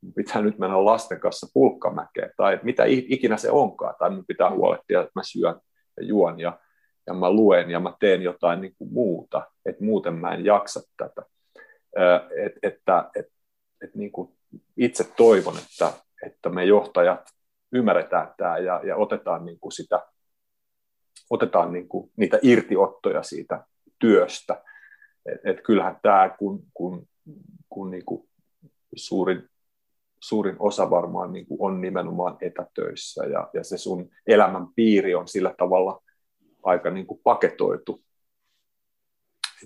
mun 0.00 0.12
pitää 0.14 0.42
nyt 0.42 0.58
mennä 0.58 0.84
lasten 0.84 1.20
kanssa 1.20 1.46
pulkkamäkeen 1.54 2.30
tai 2.36 2.60
mitä 2.62 2.82
ikinä 2.86 3.36
se 3.36 3.50
onkaan, 3.50 3.94
tai 3.98 4.10
mun 4.10 4.26
pitää 4.26 4.50
huolehtia, 4.50 5.00
että 5.00 5.12
mä 5.14 5.22
syön 5.22 5.60
ja 5.96 6.04
juon 6.04 6.40
ja, 6.40 6.58
ja 7.06 7.14
mä 7.14 7.30
luen 7.30 7.70
ja 7.70 7.80
mä 7.80 7.94
teen 8.00 8.22
jotain 8.22 8.60
niin 8.60 8.74
kuin 8.78 8.92
muuta, 8.92 9.46
että 9.66 9.84
muuten 9.84 10.14
mä 10.14 10.34
en 10.34 10.44
jaksa 10.44 10.80
tätä. 10.96 11.22
Et, 12.36 12.52
että 12.62 13.10
et, 13.16 13.26
et 13.84 13.94
niin 13.94 14.12
kuin 14.12 14.28
itse 14.76 15.04
toivon, 15.16 15.54
että 15.58 15.92
että 16.26 16.48
me 16.48 16.64
johtajat 16.64 17.30
ymmärretään 17.72 18.34
tämä 18.36 18.58
ja, 18.58 18.80
ja 18.84 18.96
otetaan, 18.96 19.44
niin 19.44 19.60
kuin 19.60 19.72
sitä, 19.72 20.06
otetaan 21.30 21.72
niin 21.72 21.88
kuin 21.88 22.10
niitä 22.16 22.38
irtiottoja 22.42 23.22
siitä 23.22 23.64
työstä. 23.98 24.62
Et, 25.26 25.40
et 25.44 25.62
kyllähän 25.64 25.98
tämä, 26.02 26.36
kun, 26.38 26.62
kun, 26.74 27.08
kun 27.68 27.90
niin 27.90 28.04
kuin 28.04 28.28
suurin, 28.96 29.48
suurin 30.20 30.56
osa 30.58 30.90
varmaan 30.90 31.32
niin 31.32 31.46
kuin 31.46 31.58
on 31.60 31.80
nimenomaan 31.80 32.36
etätöissä 32.40 33.24
ja, 33.24 33.50
ja 33.54 33.64
se 33.64 33.78
sun 33.78 34.10
elämän 34.26 34.66
piiri 34.76 35.14
on 35.14 35.28
sillä 35.28 35.54
tavalla 35.58 36.02
aika 36.62 36.90
niin 36.90 37.06
kuin 37.06 37.20
paketoitu, 37.24 38.02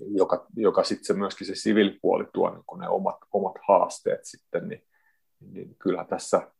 joka, 0.07 0.45
joka 0.55 0.83
sitten 0.83 1.05
se 1.05 1.13
myöskin 1.13 1.47
se 1.47 1.55
siviilipuoli 1.55 2.25
tuo 2.33 2.49
niin 2.49 2.79
ne 2.79 2.89
omat, 2.89 3.17
omat 3.31 3.55
haasteet 3.67 4.19
sitten, 4.23 4.67
niin 4.67 4.83
niin 5.39 5.75
kyllä 5.79 6.05
tässä, 6.09 6.51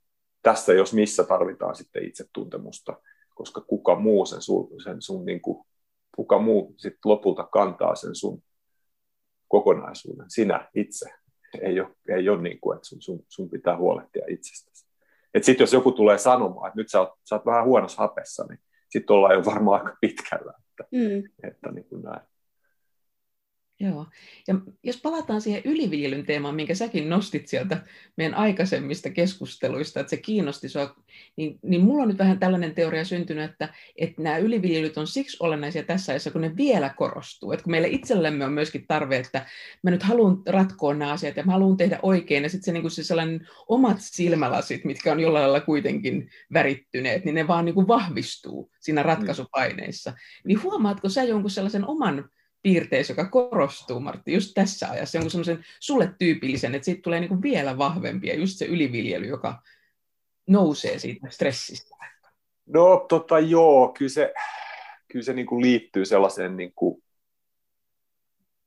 tässä 0.41 0.73
jos 0.73 0.93
missä 0.93 1.23
tarvitaan 1.23 1.75
sitten 1.75 2.03
itsetuntemusta, 2.03 3.01
koska 3.35 3.61
kuka 3.61 3.95
muu 3.95 4.25
sen 4.25 4.41
sun, 4.41 4.69
sen 4.83 5.01
sun 5.01 5.25
niin 5.25 5.41
kuin, 5.41 5.65
kuka 6.15 6.39
muu 6.39 6.73
sitten 6.77 6.99
lopulta 7.05 7.43
kantaa 7.51 7.95
sen 7.95 8.15
sun 8.15 8.43
kokonaisuuden, 9.47 10.29
sinä 10.29 10.69
itse. 10.75 11.09
Ei 11.61 11.79
ole, 11.79 11.89
ei 12.09 12.29
ole 12.29 12.41
niin 12.41 12.59
kuin, 12.59 12.75
että 12.75 12.87
sun, 12.87 13.01
sun, 13.01 13.25
sun 13.27 13.49
pitää 13.49 13.77
huolehtia 13.77 14.25
itsestäsi. 14.29 14.87
Sitten 15.41 15.63
jos 15.63 15.73
joku 15.73 15.91
tulee 15.91 16.17
sanomaan, 16.17 16.67
että 16.67 16.79
nyt 16.79 16.89
sä 16.89 16.99
oot, 16.99 17.09
sä 17.29 17.35
oot 17.35 17.45
vähän 17.45 17.65
huonossa 17.65 18.01
hapessa, 18.01 18.45
niin 18.49 18.59
sitten 18.89 19.13
ollaan 19.13 19.33
jo 19.33 19.45
varmaan 19.45 19.81
aika 19.81 19.97
pitkällä. 20.01 20.53
Että, 20.69 20.83
mm. 20.91 21.47
että 21.49 21.71
niin 21.71 21.85
kuin 21.85 22.01
näin. 22.01 22.21
Joo. 23.79 24.05
Ja 24.47 24.55
jos 24.83 24.97
palataan 24.97 25.41
siihen 25.41 25.61
yliviljelyn 25.65 26.25
teemaan, 26.25 26.55
minkä 26.55 26.75
säkin 26.75 27.09
nostit 27.09 27.47
sieltä 27.47 27.81
meidän 28.15 28.33
aikaisemmista 28.33 29.09
keskusteluista, 29.09 29.99
että 29.99 30.09
se 30.09 30.17
kiinnosti 30.17 30.69
sinua, 30.69 30.95
niin, 31.35 31.59
niin 31.63 31.81
mulla 31.81 32.03
on 32.03 32.09
nyt 32.09 32.17
vähän 32.17 32.39
tällainen 32.39 32.75
teoria 32.75 33.05
syntynyt, 33.05 33.51
että, 33.51 33.73
että 33.97 34.21
nämä 34.21 34.37
yliviljelyt 34.37 34.97
on 34.97 35.07
siksi 35.07 35.37
olennaisia 35.39 35.83
tässä 35.83 36.11
ajassa, 36.11 36.31
kun 36.31 36.41
ne 36.41 36.57
vielä 36.57 36.89
korostuu. 36.89 37.51
Että 37.51 37.63
kun 37.63 37.71
meille 37.71 37.87
itsellemme 37.87 38.45
on 38.45 38.51
myöskin 38.51 38.87
tarve, 38.87 39.17
että 39.17 39.45
mä 39.83 39.91
nyt 39.91 40.03
haluan 40.03 40.37
ratkoa 40.47 40.93
nämä 40.93 41.11
asiat 41.11 41.37
ja 41.37 41.43
mä 41.43 41.51
haluan 41.51 41.77
tehdä 41.77 41.99
oikein, 42.01 42.43
ja 42.43 42.49
sitten 42.49 42.65
se, 42.65 42.71
niin 42.71 42.91
se 42.91 43.03
sellainen 43.03 43.47
omat 43.67 43.97
silmälasit, 43.99 44.85
mitkä 44.85 45.11
on 45.11 45.19
jollain 45.19 45.43
lailla 45.43 45.65
kuitenkin 45.65 46.29
värittyneet, 46.53 47.25
niin 47.25 47.35
ne 47.35 47.47
vaan 47.47 47.65
niin 47.65 47.75
kuin 47.75 47.87
vahvistuu 47.87 48.71
siinä 48.79 49.03
ratkaisupaineissa. 49.03 50.13
Niin 50.45 50.63
huomaatko 50.63 51.09
sä 51.09 51.23
jonkun 51.23 51.51
sellaisen 51.51 51.87
oman 51.87 52.29
piirteessä, 52.67 53.11
joka 53.11 53.25
korostuu, 53.25 53.99
Martti, 53.99 54.33
just 54.33 54.51
tässä 54.55 54.89
ajassa, 54.89 55.17
jonkun 55.17 55.31
semmoisen 55.31 55.65
sulle 55.79 56.13
tyypillisen, 56.19 56.75
että 56.75 56.85
siitä 56.85 57.01
tulee 57.01 57.19
niin 57.19 57.41
vielä 57.41 57.77
vahvempi, 57.77 58.27
ja 58.27 58.35
just 58.35 58.57
se 58.57 58.65
yliviljely, 58.65 59.27
joka 59.27 59.61
nousee 60.47 60.99
siitä 60.99 61.27
stressistä. 61.29 61.95
No 62.65 63.05
tota 63.09 63.39
joo, 63.39 63.93
kyllä 63.97 64.09
se, 64.09 64.33
kyllä 65.11 65.23
se 65.23 65.33
niin 65.33 65.45
kuin 65.45 65.61
liittyy 65.61 66.05
sellaiseen 66.05 66.57
niin 66.57 66.71
kuin 66.75 67.03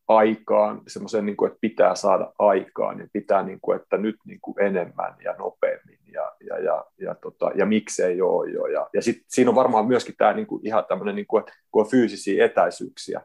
aikaan, 0.08 0.82
semmoiseen, 0.88 1.26
niin 1.26 1.36
kuin, 1.36 1.48
että 1.50 1.60
pitää 1.60 1.94
saada 1.94 2.32
aikaan 2.38 2.98
ja 2.98 3.06
pitää, 3.12 3.42
niin 3.42 3.58
kuin, 3.60 3.80
että 3.80 3.96
nyt 3.96 4.16
niin 4.24 4.40
kuin 4.40 4.60
enemmän 4.60 5.16
ja 5.24 5.34
nopeammin 5.38 5.98
ja, 6.12 6.32
ja, 6.48 6.58
ja, 6.58 6.84
ja, 7.00 7.14
tota, 7.14 7.50
ja 7.54 7.66
miksei 7.66 8.22
ole 8.22 8.50
jo. 8.50 8.66
Ja, 8.66 8.88
ja 8.94 9.02
sit, 9.02 9.24
siinä 9.28 9.50
on 9.50 9.54
varmaan 9.54 9.86
myöskin 9.86 10.14
tämä 10.18 10.32
niin 10.32 10.46
kuin, 10.46 10.66
ihan 10.66 10.84
tämmöinen, 10.88 11.14
niin 11.14 11.26
kuin, 11.26 11.40
että 11.40 11.52
kun 11.70 11.82
on 11.84 11.90
fyysisiä 11.90 12.44
etäisyyksiä, 12.44 13.20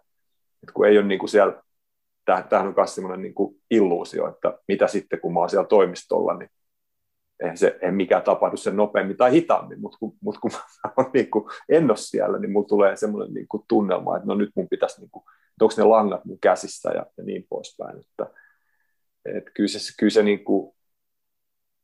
että 0.66 0.74
kun 0.74 0.88
ei 0.88 0.98
ole 0.98 1.08
niin 1.08 1.20
kuin 1.20 1.30
siellä, 1.30 1.62
tämähän 2.26 2.68
on 2.68 2.74
myös 2.78 2.96
sellainen 2.96 3.22
niin 3.22 3.34
kuin 3.34 3.62
illuusio, 3.72 4.28
että 4.28 4.58
mitä 4.68 4.88
sitten 4.88 5.20
kun 5.20 5.34
mä 5.34 5.40
oon 5.40 5.50
siellä 5.50 5.68
toimistolla, 5.68 6.38
niin 6.38 6.50
eihän 7.40 7.58
se 7.58 7.80
ei 7.82 7.92
mikään 7.92 8.24
tapahdu 8.24 8.58
sen 8.58 8.76
nopeammin 8.76 9.18
tai 9.18 9.32
hitaammin, 9.32 9.82
mutta 9.82 9.98
kun, 9.98 10.18
mutta 10.22 10.42
kun 10.42 10.52
mä 10.84 10.92
on 10.98 11.10
niin 11.14 11.32
kuin, 11.32 11.46
en 11.70 11.92
ole 11.92 11.98
siellä, 11.98 12.40
niin 12.40 12.52
mulla 12.52 12.68
tulee 12.68 12.96
semmoinen 12.96 13.34
niin 13.34 13.48
kuin 13.48 13.64
tunnelma, 13.68 14.18
että 14.18 14.28
no 14.28 14.36
nyt 14.36 14.50
mun 14.56 14.70
pitäisi, 14.70 15.02
niin 15.02 15.10
kuin, 15.12 15.24
että 15.24 15.66
onko 15.66 15.74
ne 15.78 15.84
langat 15.84 16.26
mun 16.26 16.40
käsissä 16.40 16.90
ja, 16.90 17.06
ja 17.18 17.24
niin 17.24 17.46
poispäin. 17.50 18.00
Että, 18.00 18.34
että 19.26 19.52
kyllä 19.54 19.68
se, 19.68 19.80
kyllä 20.00 20.12
se, 20.12 20.24
niin 20.24 20.44
kuin, 20.46 20.76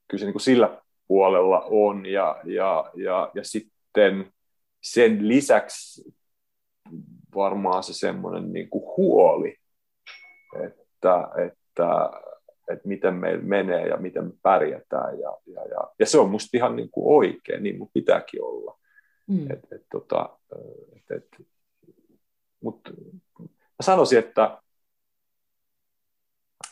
kyllä 0.08 0.20
se 0.20 0.26
niin 0.26 0.34
kuin 0.34 0.42
sillä 0.42 0.82
puolella 1.08 1.62
on 1.62 2.06
ja, 2.06 2.42
ja, 2.44 2.92
ja, 2.96 3.32
ja 3.36 3.44
sitten 3.44 4.34
sen 4.82 5.28
lisäksi 5.28 6.14
varmaan 7.36 7.84
se 7.84 7.94
semmoinen 7.94 8.54
niin 8.54 8.70
kuin 8.70 8.84
huoli, 8.98 9.58
että, 10.64 11.28
että, 11.46 12.10
että 12.72 12.88
miten 12.88 13.14
meillä 13.14 13.44
menee 13.44 13.88
ja 13.88 13.98
miten 13.98 14.26
me 14.26 14.32
pärjätään. 14.42 15.20
Ja, 15.20 15.38
ja, 15.46 15.62
ja, 15.62 15.92
ja 16.00 16.06
se 16.06 16.20
on 16.20 16.30
musta 16.30 16.58
ihan 16.58 16.76
niin 16.76 16.90
kuin 16.92 17.18
oikein, 17.18 17.64
niin 17.64 17.78
mun 17.78 17.90
pitääkin 17.94 18.44
olla. 18.44 18.80
Mm. 19.28 19.52
Et, 19.52 19.60
et, 19.72 19.86
tota, 19.92 20.40
et, 20.96 21.18
et, 21.18 21.48
mut, 22.64 22.82
mä 23.40 23.82
sanoisin, 23.82 24.20
että 24.20 24.62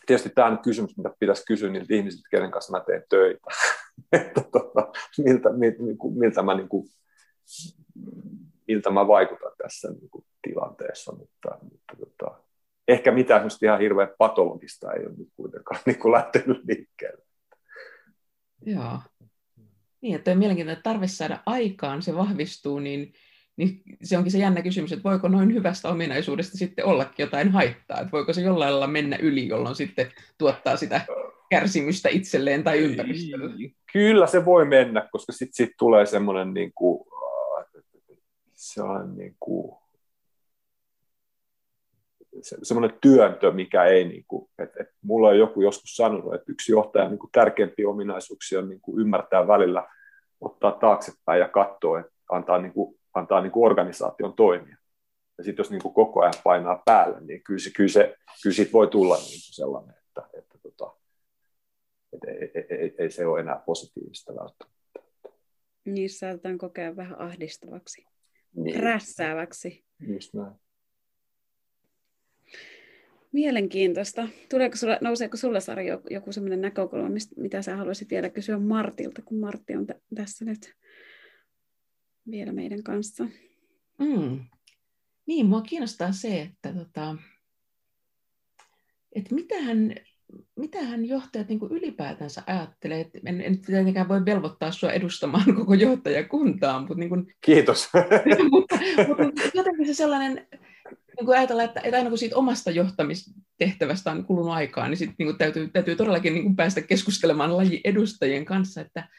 tietysti 0.05 0.29
tämä 0.29 0.47
on 0.47 0.59
kysymys, 0.59 0.97
mitä 0.97 1.13
pitäisi 1.19 1.45
kysyä 1.45 1.69
niiltä 1.69 1.93
ihmisiltä, 1.93 2.27
kenen 2.31 2.51
kanssa 2.51 2.77
mä 2.77 2.83
teen 2.85 3.03
töitä. 3.09 3.47
että 4.11 4.41
tota, 4.51 4.91
miltä, 5.17 5.49
miltä, 5.49 5.83
miltä 6.15 6.41
mä 6.41 6.55
niin 6.55 6.69
kuin, 6.69 6.89
miltä 8.67 8.89
mä 8.89 9.07
vaikutan 9.07 9.51
tässä 9.57 9.91
niin 9.91 10.09
kuin, 10.09 10.25
tilanteessa, 10.41 11.11
mutta, 11.11 11.57
mutta 11.61 11.95
tota, 11.99 12.39
ehkä 12.87 13.11
mitään 13.11 13.47
ihan 13.63 13.79
hirveän 13.79 14.09
patologista 14.17 14.93
ei 14.93 15.05
ole 15.05 15.15
nyt 15.17 15.29
kuitenkaan 15.35 15.81
niin 15.85 15.99
kuin 15.99 16.11
lähtenyt 16.11 16.61
liikkeelle. 16.67 17.23
Joo. 18.65 18.99
Niin, 20.01 20.15
että 20.15 20.31
on 20.31 20.37
mielenkiintoinen, 20.37 20.77
että 20.77 20.89
tarve 20.89 21.07
saada 21.07 21.39
aikaan, 21.45 22.01
se 22.01 22.15
vahvistuu, 22.15 22.79
niin, 22.79 23.13
niin 23.57 23.81
se 24.03 24.17
onkin 24.17 24.31
se 24.31 24.37
jännä 24.37 24.61
kysymys, 24.61 24.91
että 24.91 25.09
voiko 25.09 25.27
noin 25.27 25.53
hyvästä 25.53 25.89
ominaisuudesta 25.89 26.57
sitten 26.57 26.85
ollakin 26.85 27.23
jotain 27.23 27.51
haittaa, 27.51 27.99
että 27.99 28.11
voiko 28.11 28.33
se 28.33 28.41
jollain 28.41 28.71
lailla 28.71 28.87
mennä 28.87 29.17
yli, 29.21 29.47
jolloin 29.47 29.75
sitten 29.75 30.11
tuottaa 30.37 30.77
sitä 30.77 31.01
kärsimystä 31.49 32.09
itselleen 32.09 32.63
tai 32.63 32.79
ympäristölle. 32.79 33.71
Kyllä 33.93 34.27
se 34.27 34.45
voi 34.45 34.65
mennä, 34.65 35.09
koska 35.11 35.31
sitten 35.31 35.67
sit 35.67 35.75
tulee 35.79 36.05
semmoinen 36.05 36.53
niin 36.53 36.71
kuin, 36.75 37.05
sellainen 38.53 39.17
niin 39.17 39.35
kuin, 39.39 39.77
semmoinen 42.41 42.97
työntö, 43.01 43.51
mikä 43.51 43.83
ei, 43.83 44.05
niin 44.07 44.25
kuin, 44.27 44.49
että, 44.59 44.83
että 44.83 44.93
mulla 45.01 45.27
on 45.27 45.37
joku 45.37 45.61
joskus 45.61 45.95
sanonut, 45.95 46.33
että 46.33 46.51
yksi 46.51 46.71
johtajan 46.71 47.09
niin 47.09 47.19
kuin 47.19 47.31
tärkeimpiä 47.31 47.89
ominaisuuksia 47.89 48.59
on 48.59 48.69
niin 48.69 48.81
kuin 48.81 49.01
ymmärtää 49.01 49.47
välillä, 49.47 49.87
ottaa 50.41 50.71
taaksepäin 50.71 51.39
ja 51.39 51.47
katsoa, 51.47 51.99
että 51.99 52.11
antaa, 52.29 52.61
niin 52.61 52.73
kuin, 52.73 52.99
antaa 53.13 53.41
niin 53.41 53.51
kuin 53.51 53.65
organisaation 53.65 54.33
toimia. 54.33 54.77
Ja 55.37 55.43
sitten 55.43 55.63
jos 55.63 55.71
niin 55.71 55.81
kuin 55.81 55.93
koko 55.93 56.21
ajan 56.21 56.33
painaa 56.43 56.81
päälle, 56.85 57.21
niin 57.21 57.43
kyllä, 57.43 57.59
se, 57.59 57.69
kyllä, 57.75 57.89
se, 57.89 58.15
kyllä 58.43 58.53
siitä 58.53 58.71
voi 58.71 58.87
tulla 58.87 59.15
niin 59.15 59.25
kuin 59.25 59.55
sellainen, 59.55 59.95
että, 60.07 60.29
että, 60.37 60.57
tota, 60.57 60.95
että 62.13 62.31
ei, 62.31 62.51
ei, 62.55 62.65
ei, 62.69 62.95
ei 62.97 63.11
se 63.11 63.25
ole 63.25 63.39
enää 63.39 63.63
positiivista 63.65 64.33
välttämättä. 64.35 64.79
Niin 65.85 66.09
saatetaan 66.09 66.57
kokea 66.57 66.95
vähän 66.95 67.21
ahdistavaksi, 67.21 68.05
niin. 68.55 68.83
rässääväksi. 68.83 69.85
Just 70.07 70.33
näin. 70.33 70.53
Mielenkiintoista. 73.31 74.27
Tuleeko 74.49 74.77
sulla, 74.77 74.97
nouseeko 75.01 75.37
sulla 75.37 75.59
Sari 75.59 75.87
joku, 75.87 76.07
joku 76.09 76.31
sellainen 76.31 76.61
näkökulma, 76.61 77.09
mistä, 77.09 77.41
mitä 77.41 77.61
sä 77.61 77.75
haluaisit 77.75 78.09
vielä 78.09 78.29
kysyä 78.29 78.59
Martilta, 78.59 79.21
kun 79.21 79.39
Martti 79.39 79.75
on 79.75 79.87
t- 79.87 80.03
tässä 80.15 80.45
nyt 80.45 80.75
vielä 82.31 82.51
meidän 82.51 82.83
kanssa? 82.83 83.27
Mm. 83.97 84.39
Niin, 85.25 85.45
mua 85.45 85.61
kiinnostaa 85.61 86.11
se, 86.11 86.41
että, 86.41 86.73
tota, 86.73 87.15
että 89.15 89.35
mitähän, 89.35 89.95
mitähän 90.55 91.05
johtajat 91.05 91.47
niin 91.47 91.59
kuin 91.59 91.71
ylipäätänsä 91.71 92.43
ajattelee. 92.47 93.01
Että 93.01 93.19
en, 93.25 93.41
en 93.41 93.61
tietenkään 93.61 94.07
voi 94.07 94.25
velvoittaa 94.25 94.71
sinua 94.71 94.93
edustamaan 94.93 95.55
koko 95.59 95.73
johtajakuntaa, 95.73 96.79
mutta, 96.79 96.95
niin 96.95 97.09
kuin, 97.09 97.33
Kiitos. 97.41 97.89
mutta, 98.51 98.79
mutta 99.07 99.41
jotenkin 99.53 99.87
se 99.87 99.93
sellainen 99.93 100.47
niin 101.19 101.25
kuin 101.25 101.37
ajatella, 101.37 101.63
että, 101.63 101.81
että 101.83 101.97
aina 101.97 102.09
kun 102.09 102.17
siitä 102.17 102.35
omasta 102.35 102.71
johtamistehtävästä 102.71 104.11
on 104.11 104.25
kulunut 104.25 104.53
aikaa, 104.53 104.87
niin 104.87 104.97
sit, 104.97 105.09
niin 105.17 105.27
kuin 105.27 105.37
täytyy, 105.37 105.69
täytyy 105.69 105.95
todellakin 105.95 106.33
niin 106.33 106.43
kuin 106.43 106.55
päästä 106.55 106.81
keskustelemaan 106.81 107.57
lajin 107.57 107.81
edustajien 107.83 108.45
kanssa, 108.45 108.81
että, 108.81 109.09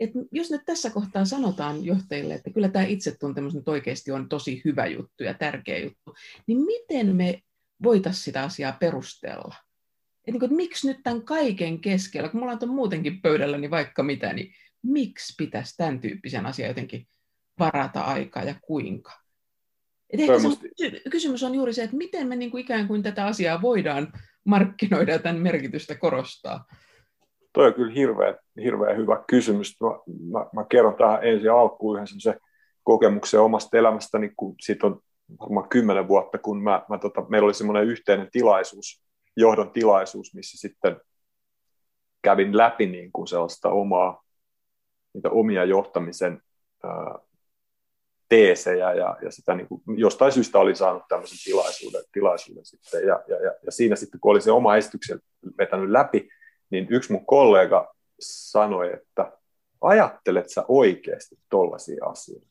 että 0.00 0.18
jos 0.32 0.50
nyt 0.50 0.62
tässä 0.66 0.90
kohtaa 0.90 1.24
sanotaan 1.24 1.84
johtajille, 1.84 2.34
että 2.34 2.50
kyllä 2.50 2.68
tämä 2.68 2.84
itsetuntemus 2.84 3.54
nyt 3.54 3.68
oikeasti 3.68 4.12
on 4.12 4.28
tosi 4.28 4.62
hyvä 4.64 4.86
juttu 4.86 5.24
ja 5.24 5.34
tärkeä 5.34 5.78
juttu, 5.78 6.14
niin 6.46 6.58
miten 6.58 7.16
me 7.16 7.42
voitaisiin 7.82 8.24
sitä 8.24 8.42
asiaa 8.42 8.76
perustella? 8.80 9.54
Että, 9.54 10.32
niin 10.32 10.40
kuin, 10.40 10.46
että 10.46 10.56
miksi 10.56 10.88
nyt 10.88 11.00
tämän 11.02 11.22
kaiken 11.22 11.80
keskellä, 11.80 12.28
kun 12.28 12.40
mulla 12.40 12.58
on 12.62 12.68
muutenkin 12.68 13.22
pöydällä 13.22 13.58
niin 13.58 13.70
vaikka 13.70 14.02
mitä, 14.02 14.32
niin 14.32 14.54
miksi 14.82 15.34
pitäisi 15.38 15.76
tämän 15.76 16.00
tyyppisen 16.00 16.46
asian 16.46 16.68
jotenkin 16.68 17.08
varata 17.58 18.00
aikaa 18.00 18.42
ja 18.42 18.54
kuinka? 18.62 19.27
Et 20.10 20.20
ehkä 20.20 20.38
se 20.38 21.10
kysymys 21.10 21.42
on 21.42 21.54
juuri 21.54 21.72
se, 21.72 21.82
että 21.82 21.96
miten 21.96 22.28
me 22.28 22.36
niin 22.36 22.50
kuin 22.50 22.60
ikään 22.60 22.88
kuin 22.88 23.02
tätä 23.02 23.26
asiaa 23.26 23.62
voidaan 23.62 24.12
markkinoida 24.44 25.12
ja 25.12 25.18
tämän 25.18 25.42
merkitystä 25.42 25.94
korostaa. 25.94 26.64
Toi 27.52 27.66
on 27.66 27.74
kyllä 27.74 27.92
hirveän, 27.92 28.34
hirveän 28.62 28.96
hyvä 28.96 29.24
kysymys. 29.26 29.76
Mä, 29.80 29.88
mä, 30.38 30.46
mä 30.52 30.64
kerron 30.64 30.94
tähän 30.94 31.24
ensin 31.24 31.52
alkuun 31.52 31.96
yhden 31.96 32.20
se 32.20 32.34
kokemuksen 32.82 33.40
omasta 33.40 33.78
elämästäni, 33.78 34.32
kun 34.36 34.54
siitä 34.60 34.86
on 34.86 35.00
varmaan 35.40 35.68
kymmenen 35.68 36.08
vuotta, 36.08 36.38
kun 36.38 36.62
mä, 36.62 36.82
mä 36.88 36.98
tota, 36.98 37.24
meillä 37.28 37.46
oli 37.46 37.54
semmoinen 37.54 37.84
yhteinen 37.84 38.28
tilaisuus, 38.32 39.02
johdon 39.36 39.70
tilaisuus, 39.70 40.34
missä 40.34 40.68
sitten 40.68 41.00
kävin 42.22 42.56
läpi 42.56 42.86
niin 42.86 43.12
kuin 43.12 43.26
sellaista 43.26 43.70
omaa, 43.70 44.24
niitä 45.14 45.30
omia 45.30 45.64
johtamisen 45.64 46.42
ää, 46.84 47.18
teesejä 48.28 48.92
ja, 48.92 49.16
ja 49.22 49.30
sitä 49.30 49.54
niin 49.54 49.68
kuin, 49.68 49.82
jostain 49.96 50.32
syystä 50.32 50.58
oli 50.58 50.74
saanut 50.74 51.02
tämmöisen 51.08 51.38
tilaisuuden, 51.44 52.02
tilaisuuden 52.12 52.66
sitten. 52.66 53.06
Ja, 53.06 53.20
ja, 53.28 53.36
ja, 53.36 53.52
ja 53.62 53.72
siinä 53.72 53.96
sitten, 53.96 54.20
kun 54.20 54.30
oli 54.30 54.40
se 54.40 54.52
oma 54.52 54.76
esityksen 54.76 55.20
vetänyt 55.58 55.90
läpi, 55.90 56.28
niin 56.70 56.86
yksi 56.90 57.12
mun 57.12 57.26
kollega 57.26 57.94
sanoi, 58.20 58.92
että 58.92 59.32
ajattelet 59.80 60.48
sä 60.48 60.64
oikeasti 60.68 61.38
tollaisia 61.50 62.04
asioita. 62.04 62.46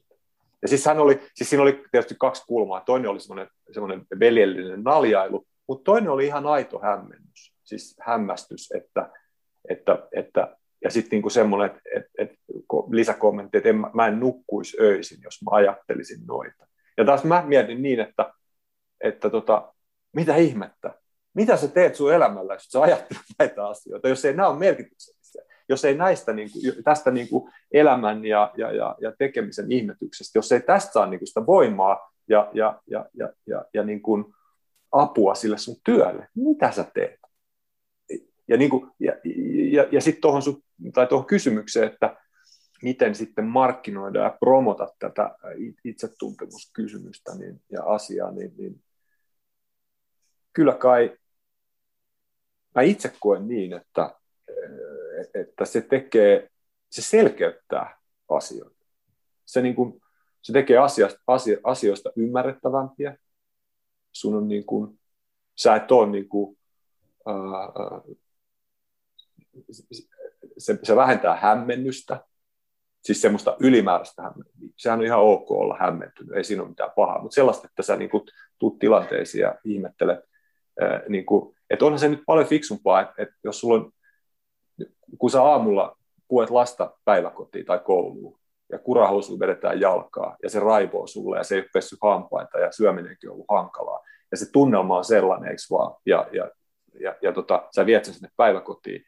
Ja 0.62 0.68
siis, 0.68 0.86
hän 0.86 1.00
oli, 1.00 1.22
siis 1.34 1.50
siinä 1.50 1.64
oli 1.64 1.84
tietysti 1.92 2.16
kaksi 2.20 2.44
kulmaa. 2.48 2.82
Toinen 2.82 3.10
oli 3.10 3.20
semmoinen, 3.20 3.48
semmoinen 3.72 4.06
veljellinen 4.20 4.84
naljailu, 4.84 5.48
mutta 5.68 5.84
toinen 5.84 6.10
oli 6.10 6.26
ihan 6.26 6.46
aito 6.46 6.80
hämmennys, 6.80 7.54
siis 7.64 7.96
hämmästys, 8.00 8.72
että, 8.72 9.10
että, 9.70 10.08
että 10.12 10.58
ja 10.84 10.92
sitten 10.92 11.12
niinku 11.12 11.30
semmoinen, 11.30 11.68
että 11.68 11.82
et, 11.96 12.06
et, 12.18 12.37
lisäkommentti, 12.92 13.58
että 13.58 13.70
en, 13.70 13.84
mä 13.94 14.08
en 14.08 14.20
nukkuisi 14.20 14.78
öisin, 14.82 15.18
jos 15.24 15.42
mä 15.42 15.50
ajattelisin 15.52 16.26
noita. 16.28 16.68
Ja 16.98 17.06
taas 17.06 17.24
mä 17.24 17.44
mietin 17.48 17.82
niin, 17.82 18.00
että, 18.00 18.34
että 19.02 19.30
tota, 19.30 19.74
mitä 20.16 20.36
ihmettä? 20.36 20.94
Mitä 21.34 21.58
sä 21.58 21.68
teet 21.68 21.96
sun 21.96 22.14
elämällä, 22.14 22.54
jos 22.54 22.64
sä 22.64 22.82
ajattelet 22.82 23.24
näitä 23.40 23.68
asioita, 23.68 24.10
jos 24.10 24.26
ei 24.26 24.34
nämä 24.34 24.50
ole 24.50 24.60
merkityksellisiä? 24.60 25.44
Jos 25.70 25.86
ei 25.86 25.96
näistä, 25.96 26.34
niin 26.34 26.50
kuin, 26.52 26.84
tästä 26.84 27.12
niin 27.12 27.30
kuin 27.30 27.52
elämän 27.72 28.26
ja, 28.26 28.52
ja, 28.58 28.72
ja, 28.72 28.96
ja 29.02 29.14
tekemisen 29.18 29.72
ihmetyksestä, 29.72 30.38
jos 30.38 30.52
ei 30.52 30.62
tästä 30.62 30.92
saa 30.92 31.06
niin 31.06 31.20
kuin 31.20 31.28
sitä 31.28 31.46
voimaa 31.46 32.14
ja, 32.30 32.50
ja, 32.54 32.82
ja, 32.88 33.06
ja, 33.14 33.30
ja, 33.48 33.66
ja 33.74 33.84
niin 33.84 34.02
kuin 34.02 34.26
apua 34.92 35.36
sille 35.36 35.58
sun 35.58 35.76
työlle, 35.84 36.28
mitä 36.36 36.72
sä 36.72 36.86
teet? 36.94 37.20
Ja, 38.48 38.58
niin 38.58 38.70
kuin, 38.70 38.92
ja, 39.00 39.14
ja, 39.72 39.88
ja 39.92 40.02
sitten 40.02 40.22
tuohon, 40.22 40.42
tai 40.94 41.08
tuohon 41.08 41.28
kysymykseen, 41.28 41.88
että 41.88 42.18
miten 42.84 43.16
sitten 43.16 43.46
markkinoida 43.46 44.20
ja 44.20 44.38
promota 44.40 44.88
tätä 45.00 45.36
itsetuntemuskysymystä 45.84 47.36
niin, 47.36 47.62
ja 47.72 47.84
asiaa, 47.84 48.32
niin, 48.32 48.54
niin 48.58 48.84
kyllä 50.54 50.74
kai 50.74 51.18
mä 52.76 52.82
itse 52.82 53.14
koen 53.20 53.48
niin, 53.48 53.74
että, 53.74 54.16
että 55.34 55.66
se 55.66 55.82
tekee, 55.82 56.50
se 56.90 57.02
selkeyttää 57.02 57.98
asioita. 58.30 58.86
Se, 59.46 59.62
niin 59.62 59.76
kuin, 59.76 60.02
se 60.42 60.54
tekee 60.54 60.78
asiasta, 60.78 61.20
asio, 61.28 61.58
asioista 61.64 62.10
ymmärrettävämpiä. 62.16 63.18
Sun 64.12 64.36
on 64.36 64.48
niin 64.48 64.66
kuin, 64.66 65.00
sä 65.56 65.76
et 65.76 65.92
ole 65.92 66.10
niin 66.10 66.30
kuin, 66.30 66.58
ää, 67.26 68.16
se, 70.58 70.80
se 70.84 70.96
vähentää 70.96 71.36
hämmennystä, 71.36 72.27
siis 73.08 73.22
semmoista 73.22 73.58
ylimääräistä 73.60 74.22
hämmennystä. 74.22 74.60
Sehän 74.76 75.00
on 75.00 75.06
ihan 75.06 75.20
ok 75.20 75.52
olla 75.52 75.78
hämmentynyt, 75.80 76.36
ei 76.36 76.44
siinä 76.44 76.62
ole 76.62 76.70
mitään 76.70 76.92
pahaa, 76.96 77.22
mutta 77.22 77.36
sellaista, 77.36 77.68
että 77.68 77.84
sä 77.84 77.96
niin 77.96 78.10
tuut 78.60 78.80
tilanteisiin 78.80 79.42
ja 79.42 79.56
ihmettelet, 79.64 80.20
niin 81.10 81.26
kuin, 81.26 81.56
että 81.70 81.86
onhan 81.86 82.00
se 82.00 82.10
nyt 82.10 82.24
paljon 82.26 82.48
fiksumpaa, 82.48 83.02
että, 83.02 83.14
että 83.18 83.36
jos 83.44 83.60
sulla 83.60 83.76
on, 83.76 83.92
kun 85.18 85.30
sä 85.30 85.44
aamulla 85.44 85.98
puet 86.28 86.50
lasta 86.50 86.96
päiväkotiin 87.06 87.66
tai 87.66 87.80
kouluun, 87.80 88.40
ja 88.72 88.80
kurahousu 88.80 89.40
vedetään 89.40 89.82
jalkaa, 89.82 90.38
ja 90.44 90.50
se 90.50 90.60
raivoo 90.60 91.08
sulle, 91.08 91.38
ja 91.38 91.44
se 91.44 91.56
ei 91.56 91.62
ole 91.62 91.70
pessy 91.74 91.98
hampaita, 92.04 92.60
ja 92.60 92.72
syöminenkin 92.72 93.30
on 93.30 93.34
ollut 93.34 93.46
hankalaa. 93.50 94.04
Ja 94.32 94.38
se 94.38 94.52
tunnelma 94.52 94.98
on 94.98 95.06
sellainen, 95.06 95.50
eikö 95.50 95.62
vaan? 95.72 95.96
Ja, 96.06 96.28
ja, 96.32 96.52
ja, 97.00 97.16
ja 97.22 97.32
tota, 97.32 97.68
sä 97.76 97.86
viet 97.86 98.06
sen 98.06 98.14
sinne 98.14 98.30
päiväkotiin, 98.38 99.06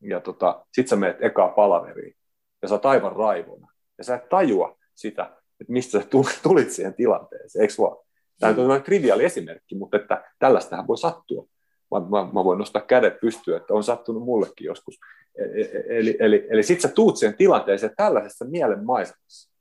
ja 0.00 0.20
tota, 0.20 0.66
sit 0.72 0.88
sä 0.88 0.96
menet 0.96 1.16
ekaa 1.20 1.48
palaveriin, 1.48 2.16
ja 2.62 2.68
sä 2.68 2.74
oot 2.74 2.86
aivan 2.86 3.16
raivona. 3.16 3.72
Ja 3.98 4.04
sä 4.04 4.14
et 4.14 4.28
tajua 4.28 4.78
sitä, 4.94 5.22
että 5.60 5.72
mistä 5.72 6.00
sä 6.00 6.08
tulit 6.42 6.70
siihen 6.70 6.94
tilanteeseen, 6.94 7.62
eikö 7.62 7.74
vaan? 7.78 7.96
Tämä 8.40 8.74
on 8.74 8.82
triviaali 8.82 9.24
esimerkki, 9.24 9.74
mutta 9.74 9.96
että 9.96 10.24
tällaistähän 10.38 10.86
voi 10.86 10.98
sattua 10.98 11.46
mä, 11.92 12.00
mä, 12.00 12.32
mä 12.32 12.44
voin 12.44 12.58
nostaa 12.58 12.82
kädet 12.82 13.20
pystyyn, 13.20 13.56
että 13.56 13.74
on 13.74 13.84
sattunut 13.84 14.22
mullekin 14.22 14.64
joskus. 14.64 14.98
E, 15.38 15.42
e, 15.42 15.60
e, 15.60 15.98
eli, 15.98 16.16
eli, 16.20 16.46
eli 16.50 16.62
sitten 16.62 16.90
sä 16.90 16.94
tuut 16.94 17.16
siihen 17.16 17.36
tilanteeseen 17.36 17.92
tällaisessa 17.96 18.44
mielenmaisemassa. 18.44 19.52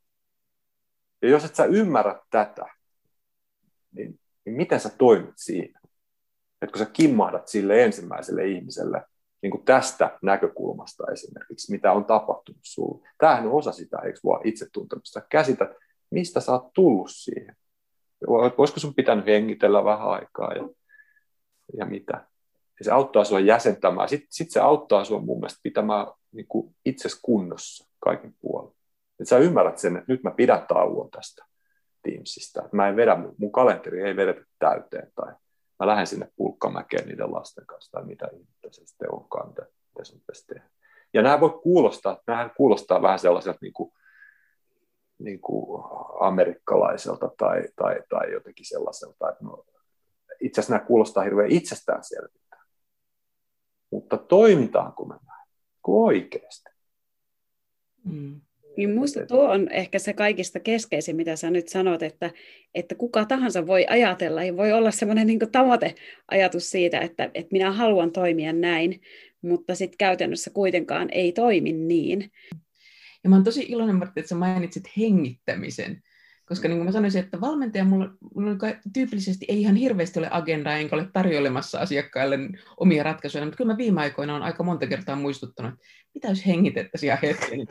Ja 1.21 1.29
jos 1.29 1.45
et 1.45 1.55
sä 1.55 1.65
ymmärrä 1.65 2.19
tätä, 2.29 2.65
niin, 3.95 4.19
niin 4.45 4.55
miten 4.55 4.79
sä 4.79 4.89
toimit 4.97 5.35
siinä? 5.37 5.79
Että 6.61 6.71
kun 6.71 6.85
sä 6.85 6.91
kimmahdat 6.93 7.47
sille 7.47 7.83
ensimmäiselle 7.83 8.47
ihmiselle 8.47 9.03
niin 9.41 9.51
kuin 9.51 9.65
tästä 9.65 10.17
näkökulmasta 10.21 11.03
esimerkiksi, 11.11 11.71
mitä 11.71 11.91
on 11.91 12.05
tapahtunut 12.05 12.61
sulle. 12.63 13.09
Tämähän 13.17 13.47
on 13.47 13.53
osa 13.53 13.71
sitä, 13.71 13.97
eikö 13.97 14.19
vaan 14.25 14.47
itsetuntemusta. 14.47 15.19
Sä 15.19 15.25
käsität, 15.29 15.69
mistä 16.09 16.39
sä 16.39 16.51
oot 16.51 16.73
tullut 16.73 17.11
siihen. 17.11 17.55
Voisiko 18.57 18.79
sun 18.79 18.95
pitänyt 18.95 19.25
hengitellä 19.25 19.83
vähän 19.83 20.09
aikaa 20.09 20.53
ja 20.53 20.69
ja 21.77 21.85
mitä. 21.85 22.25
Ja 22.79 22.85
se 22.85 22.91
auttaa 22.91 23.23
sinua 23.23 23.39
jäsentämään. 23.39 24.09
Sitten 24.09 24.27
sit 24.31 24.51
se 24.51 24.59
auttaa 24.59 25.03
sinua 25.03 25.21
mun 25.21 25.39
mielestä 25.39 25.59
pitämään 25.63 26.07
niin 26.31 26.47
itsesi 26.85 27.19
kunnossa 27.21 27.87
kaikin 27.99 28.35
puolin. 28.41 28.73
Että 29.19 29.29
sä 29.29 29.37
ymmärrät 29.37 29.77
sen, 29.77 29.97
että 29.97 30.11
nyt 30.11 30.23
mä 30.23 30.31
pidän 30.31 30.65
tauon 30.67 31.11
tästä 31.11 31.45
Teamsista. 32.03 32.69
Mä 32.71 32.89
en 32.89 32.95
vedä, 32.95 33.17
mun 33.37 33.51
kalenteri 33.51 34.01
ei 34.01 34.15
vedetä 34.15 34.41
täyteen 34.59 35.11
tai 35.15 35.33
mä 35.81 35.87
lähden 35.87 36.07
sinne 36.07 36.31
pulkkamäkeen 36.35 37.07
niiden 37.07 37.33
lasten 37.33 37.65
kanssa 37.65 37.91
tai 37.91 38.05
mitä 38.05 38.27
ihmettä 38.33 38.67
se 38.71 38.85
sitten 38.85 39.13
onkaan, 39.13 39.47
mitä, 39.47 39.61
mitä 39.61 40.03
sun 40.03 40.19
pitäisi 40.19 40.47
tehdä. 40.47 40.69
Ja 41.13 41.21
nämä 41.21 41.39
voi 41.39 41.59
kuulostaa, 41.63 42.21
nämä 42.27 42.49
kuulostaa 42.57 43.01
vähän 43.01 43.19
sellaiselta 43.19 43.59
niin 43.61 43.73
kuin, 43.73 43.93
niin 45.19 45.41
kuin 45.41 45.83
amerikkalaiselta 46.19 47.31
tai, 47.37 47.63
tai, 47.75 47.99
tai 48.09 48.31
jotenkin 48.31 48.65
sellaiselta, 48.65 49.29
että 49.29 49.43
no, 49.45 49.65
itse 50.41 50.61
asiassa 50.61 50.73
nämä 50.73 50.85
kuulostaa 50.85 51.23
hirveän 51.23 51.51
itsestäänselviltä. 51.51 52.57
Mutta 53.91 54.17
toimitaanko 54.17 55.05
me 55.05 55.15
näin? 55.25 55.47
Kuin 55.81 56.05
oikeasti? 56.05 56.69
Mm. 58.03 58.41
Niin 58.81 58.89
minusta 58.89 59.25
tuo 59.25 59.51
on 59.51 59.71
ehkä 59.71 59.99
se 59.99 60.13
kaikista 60.13 60.59
keskeisin, 60.59 61.15
mitä 61.15 61.35
sä 61.35 61.51
nyt 61.51 61.67
sanot, 61.67 62.03
että, 62.03 62.31
että 62.75 62.95
kuka 62.95 63.25
tahansa 63.25 63.67
voi 63.67 63.85
ajatella, 63.89 64.43
ja 64.43 64.57
voi 64.57 64.71
olla 64.71 64.91
semmoinen 64.91 65.27
niin 65.27 65.39
tavoiteajatus 65.51 66.69
siitä, 66.69 66.99
että, 66.99 67.31
että 67.33 67.51
minä 67.51 67.71
haluan 67.71 68.11
toimia 68.11 68.53
näin, 68.53 69.01
mutta 69.41 69.75
sitten 69.75 69.97
käytännössä 69.97 70.51
kuitenkaan 70.53 71.09
ei 71.11 71.31
toimi 71.31 71.71
niin. 71.71 72.31
Ja 73.23 73.29
mä 73.29 73.35
olen 73.35 73.43
tosi 73.43 73.65
iloinen, 73.69 73.95
Martti, 73.95 74.19
että 74.19 74.29
sä 74.29 74.35
mainitsit 74.35 74.83
hengittämisen, 74.97 76.03
koska 76.51 76.67
niin 76.67 76.77
kuin 76.77 76.85
mä 76.85 76.91
sanoisin, 76.91 77.23
että 77.23 77.41
valmentaja 77.41 77.85
mulla, 77.85 78.09
mulla 78.35 78.55
tyypillisesti 78.93 79.45
ei 79.49 79.61
ihan 79.61 79.75
hirveästi 79.75 80.19
ole 80.19 80.27
agendaa, 80.31 80.77
enkä 80.77 80.95
ole 80.95 81.07
tarjoilemassa 81.13 81.79
asiakkaille 81.79 82.39
omia 82.77 83.03
ratkaisuja, 83.03 83.45
mutta 83.45 83.57
kyllä 83.57 83.73
mä 83.73 83.77
viime 83.77 84.01
aikoina 84.01 84.35
on 84.35 84.43
aika 84.43 84.63
monta 84.63 84.87
kertaa 84.87 85.15
muistuttanut, 85.15 85.73
että 85.73 85.85
mitä 86.13 86.27
jos 86.27 86.45
hengitettäisiin 86.45 87.17
hetken, 87.21 87.49
niin 87.49 87.67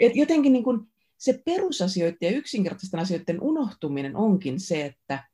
että 0.00 0.18
jotenkin 0.18 0.52
niin 0.52 0.64
kuin 0.64 0.80
se 1.18 1.42
perusasioiden 1.44 2.18
ja 2.20 2.30
yksinkertaisten 2.30 3.00
asioiden 3.00 3.42
unohtuminen 3.42 4.16
onkin 4.16 4.60
se, 4.60 4.84
että, 4.84 5.24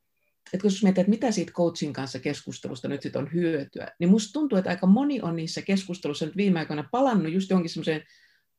että 0.52 0.66
jos 0.66 0.82
mietit, 0.82 0.98
että 0.98 1.10
mitä 1.10 1.30
siitä 1.30 1.52
coachin 1.52 1.92
kanssa 1.92 2.18
keskustelusta 2.18 2.88
nyt 2.88 3.02
sit 3.02 3.16
on 3.16 3.32
hyötyä, 3.32 3.92
niin 3.98 4.10
musta 4.10 4.32
tuntuu, 4.32 4.58
että 4.58 4.70
aika 4.70 4.86
moni 4.86 5.20
on 5.20 5.36
niissä 5.36 5.62
keskustelussa 5.62 6.26
nyt 6.26 6.36
viime 6.36 6.58
aikoina 6.58 6.88
palannut 6.90 7.32
just 7.32 7.50
johonkin 7.50 7.70
semmoiseen 7.70 8.02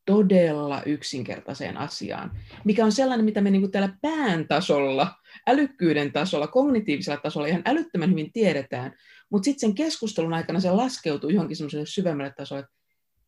todella 0.08 0.82
yksinkertaiseen 0.86 1.78
asiaan, 1.78 2.32
mikä 2.66 2.86
on 2.86 2.92
sellainen, 2.92 3.26
mitä 3.26 3.42
me 3.42 3.52
niin 3.52 3.72
täällä 3.72 3.98
pään 4.02 4.48
tasolla, 4.48 5.16
älykkyyden 5.48 6.12
tasolla, 6.12 6.48
kognitiivisella 6.48 7.22
tasolla 7.22 7.48
ihan 7.48 7.62
älyttömän 7.66 8.10
hyvin 8.10 8.32
tiedetään, 8.32 8.94
mutta 9.30 9.46
sitten 9.46 9.60
sen 9.60 9.76
keskustelun 9.76 10.34
aikana 10.34 10.60
se 10.60 10.72
laskeutuu 10.72 11.30
johonkin 11.30 11.58
semmoiselle 11.58 11.86
syvemmälle 11.86 12.34
tasolle, 12.38 12.64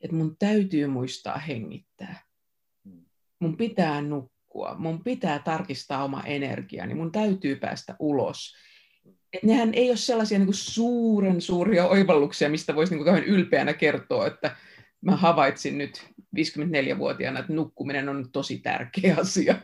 että 0.02 0.16
mun 0.16 0.36
täytyy 0.40 0.88
muistaa 0.88 1.38
hengittää. 1.38 2.22
Mun 3.40 3.58
pitää 3.58 4.02
nukkua, 4.02 4.76
mun 4.78 5.04
pitää 5.04 5.40
tarkistaa 5.40 6.04
oma 6.04 6.24
energiani, 6.24 6.94
mun 6.94 7.12
täytyy 7.12 7.56
päästä 7.56 7.96
ulos. 8.00 8.56
Et 9.34 9.44
nehän 9.44 9.74
ei 9.74 9.90
ole 9.90 9.98
sellaisia 9.98 10.40
niin 10.40 10.54
suuren 10.54 11.42
suuria 11.42 11.88
oivalluksia, 11.88 12.50
mistä 12.50 12.76
voisi 12.76 12.96
niin 12.96 13.06
kauhean 13.06 13.26
ylpeänä 13.26 13.74
kertoa, 13.74 14.28
että 14.28 14.56
mä 15.02 15.16
havaitsin 15.16 15.78
nyt 15.78 16.06
54-vuotiaana, 16.38 17.40
että 17.40 17.54
nukkuminen 17.54 18.10
on 18.10 18.32
tosi 18.32 18.58
tärkeä 18.60 19.16
asia. 19.20 19.56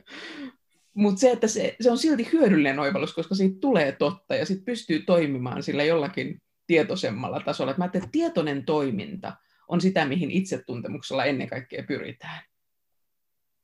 Mutta 0.93 1.19
se, 1.19 1.31
että 1.31 1.47
se, 1.47 1.75
se 1.81 1.91
on 1.91 1.97
silti 1.97 2.29
hyödyllinen 2.33 2.79
oivallus, 2.79 3.13
koska 3.13 3.35
siitä 3.35 3.57
tulee 3.61 3.91
totta 3.91 4.35
ja 4.35 4.45
sitten 4.45 4.65
pystyy 4.65 4.99
toimimaan 4.99 5.63
sillä 5.63 5.83
jollakin 5.83 6.41
tietoisemmalla 6.67 7.39
tasolla. 7.39 7.71
Et 7.71 7.77
mä 7.77 7.85
että 7.85 8.09
tietoinen 8.11 8.65
toiminta 8.65 9.33
on 9.67 9.81
sitä, 9.81 10.05
mihin 10.05 10.31
itsetuntemuksella 10.31 11.25
ennen 11.25 11.47
kaikkea 11.47 11.83
pyritään. 11.87 12.41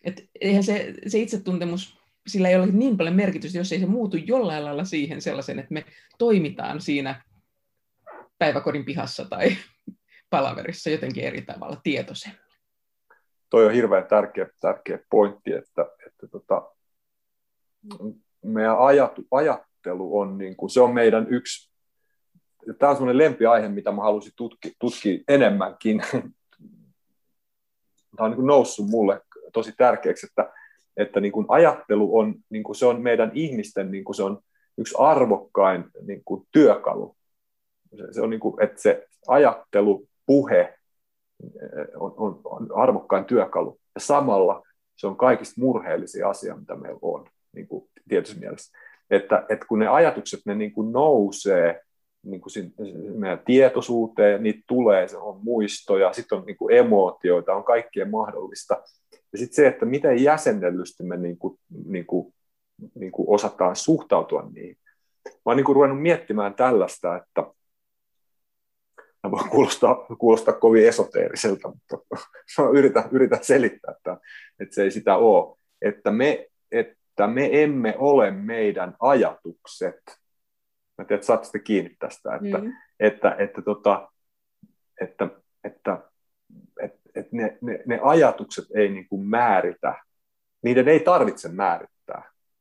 Et 0.04 0.30
eihän 0.42 0.64
se, 0.64 0.94
se 1.08 1.20
itsetuntemus, 1.20 1.98
sillä 2.28 2.50
ei 2.50 2.56
ole 2.56 2.66
niin 2.66 2.98
paljon 2.98 3.16
merkitystä, 3.16 3.58
jos 3.58 3.72
ei 3.72 3.80
se 3.80 3.86
muutu 3.86 4.18
jollain 4.18 4.66
lailla 4.66 4.86
siihen 4.86 5.22
sellaisen, 5.22 5.60
että 5.60 5.74
me 5.74 5.86
toimitaan 6.18 6.82
siinä 6.82 7.24
päiväkodin 8.38 8.86
pihassa 8.86 9.26
tai 9.26 9.58
palaverissa 10.32 10.90
jotenkin 10.90 11.24
eri 11.24 11.42
tavalla 11.42 11.78
tietoisemmin. 11.84 12.42
Toi 13.50 13.66
on 13.66 13.72
hirveän 13.72 14.08
tärkeä, 14.08 14.48
tärkeä 14.60 15.00
pointti, 15.10 15.54
että, 15.54 15.86
että 16.08 16.28
tota, 16.28 16.72
meidän 18.44 18.80
ajatu, 18.80 19.28
ajattelu 19.32 20.20
on, 20.20 20.38
niin 20.38 20.56
kuin, 20.56 20.70
se 20.70 20.82
on 20.82 20.94
meidän 20.94 21.28
yksi, 21.30 21.72
tämä 22.80 22.90
on 22.90 22.96
semmoinen 22.96 23.18
lempiaihe, 23.18 23.70
mitä 23.70 23.92
mä 23.92 24.02
haluaisin 24.02 24.34
tutki, 24.36 24.74
tutkia 24.80 25.20
enemmänkin. 25.28 26.02
Tämä 28.16 28.26
on 28.26 28.32
niin 28.32 28.36
kuin 28.36 28.48
noussut 28.48 28.88
mulle 28.88 29.22
tosi 29.54 29.74
tärkeäksi, 29.78 30.26
että, 30.26 30.54
että 30.98 31.20
niin 31.20 31.32
kuin 31.32 31.46
ajattelu 31.50 32.18
on, 32.18 32.36
niin 32.50 32.64
kuin 32.64 32.76
se 32.76 32.86
on 32.86 33.02
meidän 33.02 33.32
ihmisten, 33.34 33.92
niin 33.92 34.04
kuin 34.04 34.16
se 34.16 34.24
on 34.24 34.40
yksi 34.78 34.96
arvokkain 34.98 35.86
niin 36.02 36.22
kuin 36.26 36.48
työkalu. 36.52 37.16
Se, 37.98 38.14
se 38.14 38.22
on 38.22 38.30
niin 38.30 38.40
kuin, 38.40 38.64
että 38.64 38.82
se 38.82 39.08
ajattelu 39.28 40.08
puhe 40.26 40.60
eh, 40.60 41.88
on, 41.96 42.14
on, 42.18 42.42
on 42.44 42.68
arvokkain 42.76 43.26
työkalu. 43.26 43.80
Ja 43.96 44.02
samalla 44.02 44.64
se 44.98 45.08
on 45.08 45.18
kaikista 45.18 45.62
murheellisia 45.62 46.30
asia, 46.30 46.58
mitä 46.58 46.76
meillä 46.76 47.00
on, 47.02 47.28
niin 47.56 47.68
kuin 47.68 47.90
tietyssä 48.10 48.40
mielessä. 48.40 48.78
että, 49.10 49.46
että 49.50 49.66
kun 49.70 49.80
ne 49.80 49.88
ajatukset 49.88 50.40
ne 50.46 50.56
niin 50.56 50.72
kuin 50.74 50.92
nousee 50.92 51.82
niin 52.24 52.42
kuin 52.42 52.74
meidän 53.18 53.42
tietoisuuteen, 53.46 54.44
niitä 54.44 54.60
tulee, 54.68 55.08
se 55.08 55.18
on 55.18 55.40
muistoja, 55.44 56.14
sitten 56.14 56.38
on 56.38 56.46
niin 56.46 56.58
kuin 56.58 56.76
emootioita, 56.76 57.54
on 57.54 57.64
kaikkea 57.64 58.06
mahdollista. 58.06 58.82
Ja 59.32 59.38
sitten 59.38 59.56
se, 59.56 59.68
että 59.68 59.86
miten 59.86 60.24
jäsennellysti 60.24 61.04
me 61.04 61.18
niin 61.18 61.38
kuin, 61.38 61.60
niin 61.86 62.06
kuin, 62.06 62.34
niin 62.96 63.12
kuin 63.12 63.30
osataan 63.30 63.76
suhtautua 63.76 64.50
niihin. 64.54 64.78
Mä 65.26 65.32
oon 65.46 65.58
niin 65.58 65.66
kuin 65.66 65.76
ruvennut 65.76 66.02
miettimään 66.02 66.54
tällaista, 66.54 67.18
että 67.18 67.54
mä 69.24 69.32
voin 69.32 69.50
kuulostaa, 69.50 69.96
kuulostaa 69.96 70.54
kovin 70.54 70.88
esoteeriselta, 70.88 71.68
mutta 71.68 71.98
mä 72.58 72.70
yritän, 72.74 73.04
yritän 73.12 73.44
selittää, 73.44 73.94
että, 73.98 74.18
että 74.60 74.76
se 74.76 74.84
ei 74.84 74.92
sitä 74.92 75.16
ole. 75.16 75.58
Että 75.82 76.12
me, 76.12 76.48
että 76.72 77.28
me 77.28 77.64
emme 77.64 77.96
ole 77.98 78.32
meidän 78.32 78.96
ajatukset. 79.00 80.02
Mä 80.98 81.06
tiedän, 81.06 81.16
että 81.16 81.26
saatte 81.26 81.60
kiinni 81.60 81.96
tästä, 82.00 82.36
että, 82.36 82.58
mm. 82.58 82.74
että, 83.00 83.30
että, 83.30 83.36
että, 83.44 83.62
tota, 83.62 84.12
että, 85.02 85.30
että, 85.64 86.04
että, 86.82 87.00
että 87.16 87.36
ne, 87.36 87.58
ne, 87.62 87.84
ne 87.86 88.00
ajatukset 88.04 88.66
ei 88.76 88.90
niin 88.90 89.08
kuin 89.10 89.28
määritä, 89.28 89.96
niiden 90.64 90.88
ei 90.88 91.00
tarvitse 91.00 91.50
määrittää 91.50 92.01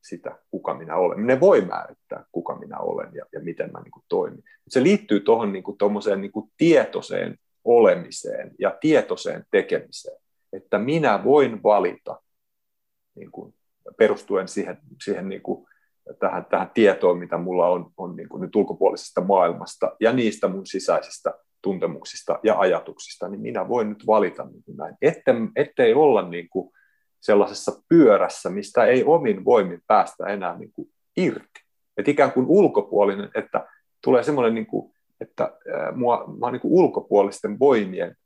sitä, 0.03 0.39
kuka 0.51 0.75
minä 0.75 0.97
olen. 0.97 1.27
Ne 1.27 1.41
voi 1.41 1.61
määrittää, 1.61 2.25
kuka 2.33 2.59
minä 2.59 2.79
olen 2.79 3.11
ja, 3.15 3.25
ja 3.33 3.41
miten 3.41 3.73
mä 3.73 3.81
niin 3.81 3.91
kuin 3.91 4.05
toimin. 4.09 4.45
Se 4.69 4.83
liittyy 4.83 5.21
tuohon 5.21 5.53
niin 5.53 5.63
kuin, 5.63 5.77
niin 6.17 6.33
kuin 6.33 6.51
tietoiseen 6.57 7.39
olemiseen 7.65 8.51
ja 8.59 8.79
tietoiseen 8.81 9.45
tekemiseen, 9.51 10.17
että 10.53 10.79
minä 10.79 11.25
voin 11.25 11.63
valita 11.63 12.23
niin 13.15 13.31
kuin, 13.31 13.55
perustuen 13.99 14.49
siihen, 14.49 14.79
siihen 15.05 15.29
niin 15.29 15.43
kuin, 15.43 15.67
tähän, 16.19 16.45
tähän 16.45 16.71
tietoon, 16.75 17.19
mitä 17.19 17.39
mulla 17.39 17.69
on, 17.69 17.91
on 17.97 18.17
niin 18.17 18.29
kuin 18.29 18.41
nyt 18.41 18.57
ulkopuolisesta 18.57 19.21
maailmasta 19.21 19.97
ja 20.01 20.13
niistä 20.13 20.49
mun 20.49 20.67
sisäisistä 20.67 21.35
tuntemuksista 21.63 22.39
ja 22.43 22.59
ajatuksista, 22.59 23.29
niin 23.29 23.41
minä 23.41 23.69
voin 23.69 23.89
nyt 23.89 24.07
valita 24.07 24.45
niin 24.45 24.63
kuin 24.65 24.77
näin, 24.77 24.95
Ette, 25.03 25.35
ettei 25.57 25.95
olla 25.95 26.29
niin 26.29 26.49
kuin 26.49 26.73
sellaisessa 27.21 27.83
pyörässä, 27.89 28.51
mistä 28.51 28.85
ei 28.85 29.05
omin 29.05 29.45
voimin 29.45 29.83
päästä 29.87 30.27
enää 30.27 30.59
niin 30.59 30.73
kuin 30.73 30.89
irti. 31.17 31.61
Et 31.97 32.09
ikään 32.09 32.33
kuin 32.33 32.47
ulkopuolinen, 32.49 33.31
että 33.35 33.67
tulee 34.05 34.23
semmoinen, 34.23 34.55
niin 34.55 34.67
kuin, 34.67 34.93
että 35.21 35.53
mua, 35.95 36.25
mä 36.39 36.47
olen 36.47 36.53
niin 36.53 36.61
kuin 36.61 36.73
ulkopuolisten 36.73 37.59
voimien 37.59 38.17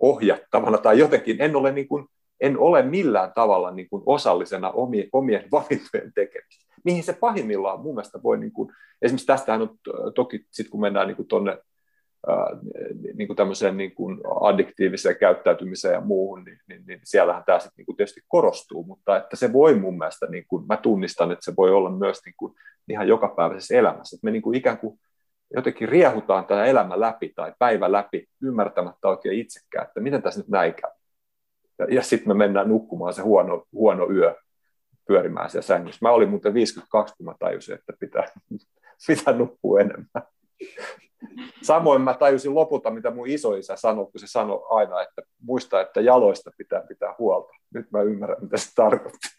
ohjattavana 0.00 0.78
tai 0.78 0.98
jotenkin 0.98 1.36
en 1.38 1.56
ole, 1.56 1.72
niin 1.72 1.88
kuin, 1.88 2.06
en 2.40 2.58
ole 2.58 2.82
millään 2.82 3.32
tavalla 3.34 3.70
niin 3.70 3.88
kuin 3.90 4.02
osallisena 4.06 4.70
omien, 4.70 5.08
omien 5.12 5.44
valintojen 5.52 6.12
tekemisessä. 6.14 6.74
Mihin 6.84 7.02
se 7.02 7.12
pahimmillaan 7.12 7.80
mun 7.80 7.94
mielestä 7.94 8.22
voi, 8.22 8.38
niin 8.38 8.52
kuin, 8.52 8.72
esimerkiksi 9.02 9.26
tästähän 9.26 9.62
on 9.62 9.78
toki, 10.14 10.46
sit 10.50 10.68
kun 10.68 10.80
mennään 10.80 11.06
niin 11.08 11.26
tuonne 11.28 11.58
niin 13.14 13.26
kuin 13.26 13.36
tämmöiseen 13.36 13.76
niin 13.76 13.94
kuin 13.94 14.20
addiktiiviseen 14.40 15.16
käyttäytymiseen 15.16 15.94
ja 15.94 16.00
muuhun, 16.00 16.44
niin, 16.44 16.58
niin, 16.68 16.82
niin 16.86 17.00
siellähän 17.04 17.44
tämä 17.46 17.58
sitten 17.58 17.84
niin 17.86 17.96
tietysti 17.96 18.20
korostuu, 18.28 18.84
mutta 18.84 19.16
että 19.16 19.36
se 19.36 19.52
voi 19.52 19.74
mun 19.74 19.98
mielestä, 19.98 20.26
niin 20.26 20.44
kuin, 20.48 20.66
mä 20.66 20.76
tunnistan, 20.76 21.32
että 21.32 21.44
se 21.44 21.52
voi 21.56 21.70
olla 21.70 21.90
myös 21.90 22.20
niin 22.24 22.34
kuin 22.36 22.54
ihan 22.88 23.08
jokapäiväisessä 23.08 23.76
elämässä, 23.76 24.16
että 24.16 24.24
me 24.24 24.30
niin 24.30 24.42
kuin 24.42 24.54
ikään 24.54 24.78
kuin 24.78 24.98
jotenkin 25.54 25.88
riehutaan 25.88 26.44
tämä 26.44 26.64
elämä 26.64 27.00
läpi 27.00 27.32
tai 27.36 27.52
päivä 27.58 27.92
läpi 27.92 28.26
ymmärtämättä 28.42 29.08
oikein 29.08 29.40
itsekään, 29.40 29.86
että 29.86 30.00
miten 30.00 30.22
tässä 30.22 30.40
nyt 30.40 30.48
näin 30.48 30.74
käy. 30.74 30.90
Ja, 31.78 31.86
ja 31.90 32.02
sitten 32.02 32.28
me 32.28 32.34
mennään 32.34 32.68
nukkumaan 32.68 33.14
se 33.14 33.22
huono, 33.22 33.66
huono 33.72 34.10
yö 34.10 34.34
pyörimään 35.06 35.50
siellä 35.50 35.66
sängyssä. 35.66 35.98
Mä 36.02 36.10
olin 36.10 36.28
muuten 36.28 36.54
52, 36.54 37.14
kun 37.16 37.26
mä 37.26 37.34
tajusin, 37.38 37.74
että 37.74 37.92
pitää, 38.00 38.24
pitää 39.06 39.34
nukkua 39.34 39.80
enemmän. 39.80 40.22
Samoin 41.62 42.02
mä 42.02 42.14
tajusin 42.14 42.54
lopulta, 42.54 42.90
mitä 42.90 43.10
mun 43.10 43.28
isoisä 43.28 43.76
sanoi, 43.76 44.04
kun 44.04 44.20
se 44.20 44.26
sanoi 44.26 44.66
aina, 44.70 45.02
että 45.02 45.22
muista, 45.42 45.80
että 45.80 46.00
jaloista 46.00 46.50
pitää 46.58 46.82
pitää 46.88 47.14
huolta. 47.18 47.52
Nyt 47.74 47.90
mä 47.90 48.02
ymmärrän, 48.02 48.42
mitä 48.42 48.56
se 48.56 48.70
tarkoittaa. 48.74 49.30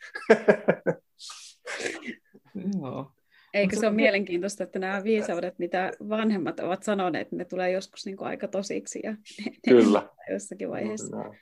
Joo. 2.82 3.12
Eikö 3.54 3.76
se 3.76 3.88
ole 3.88 3.96
mielenkiintoista, 3.96 4.64
että 4.64 4.80
nämä 4.80 5.04
viisaudet, 5.04 5.60
mitä 5.60 5.92
vanhemmat 6.10 6.60
ovat 6.60 6.84
sanoneet, 6.84 7.32
ne 7.32 7.46
tulee 7.46 7.72
joskus 7.72 8.06
niin 8.06 8.18
kuin 8.18 8.28
aika 8.28 8.48
tosiksi 8.48 9.00
ja 9.04 9.16
Kyllä. 9.70 10.10
jossakin 10.32 10.70
vaiheessa. 10.70 11.18
Kyllä. 11.18 11.36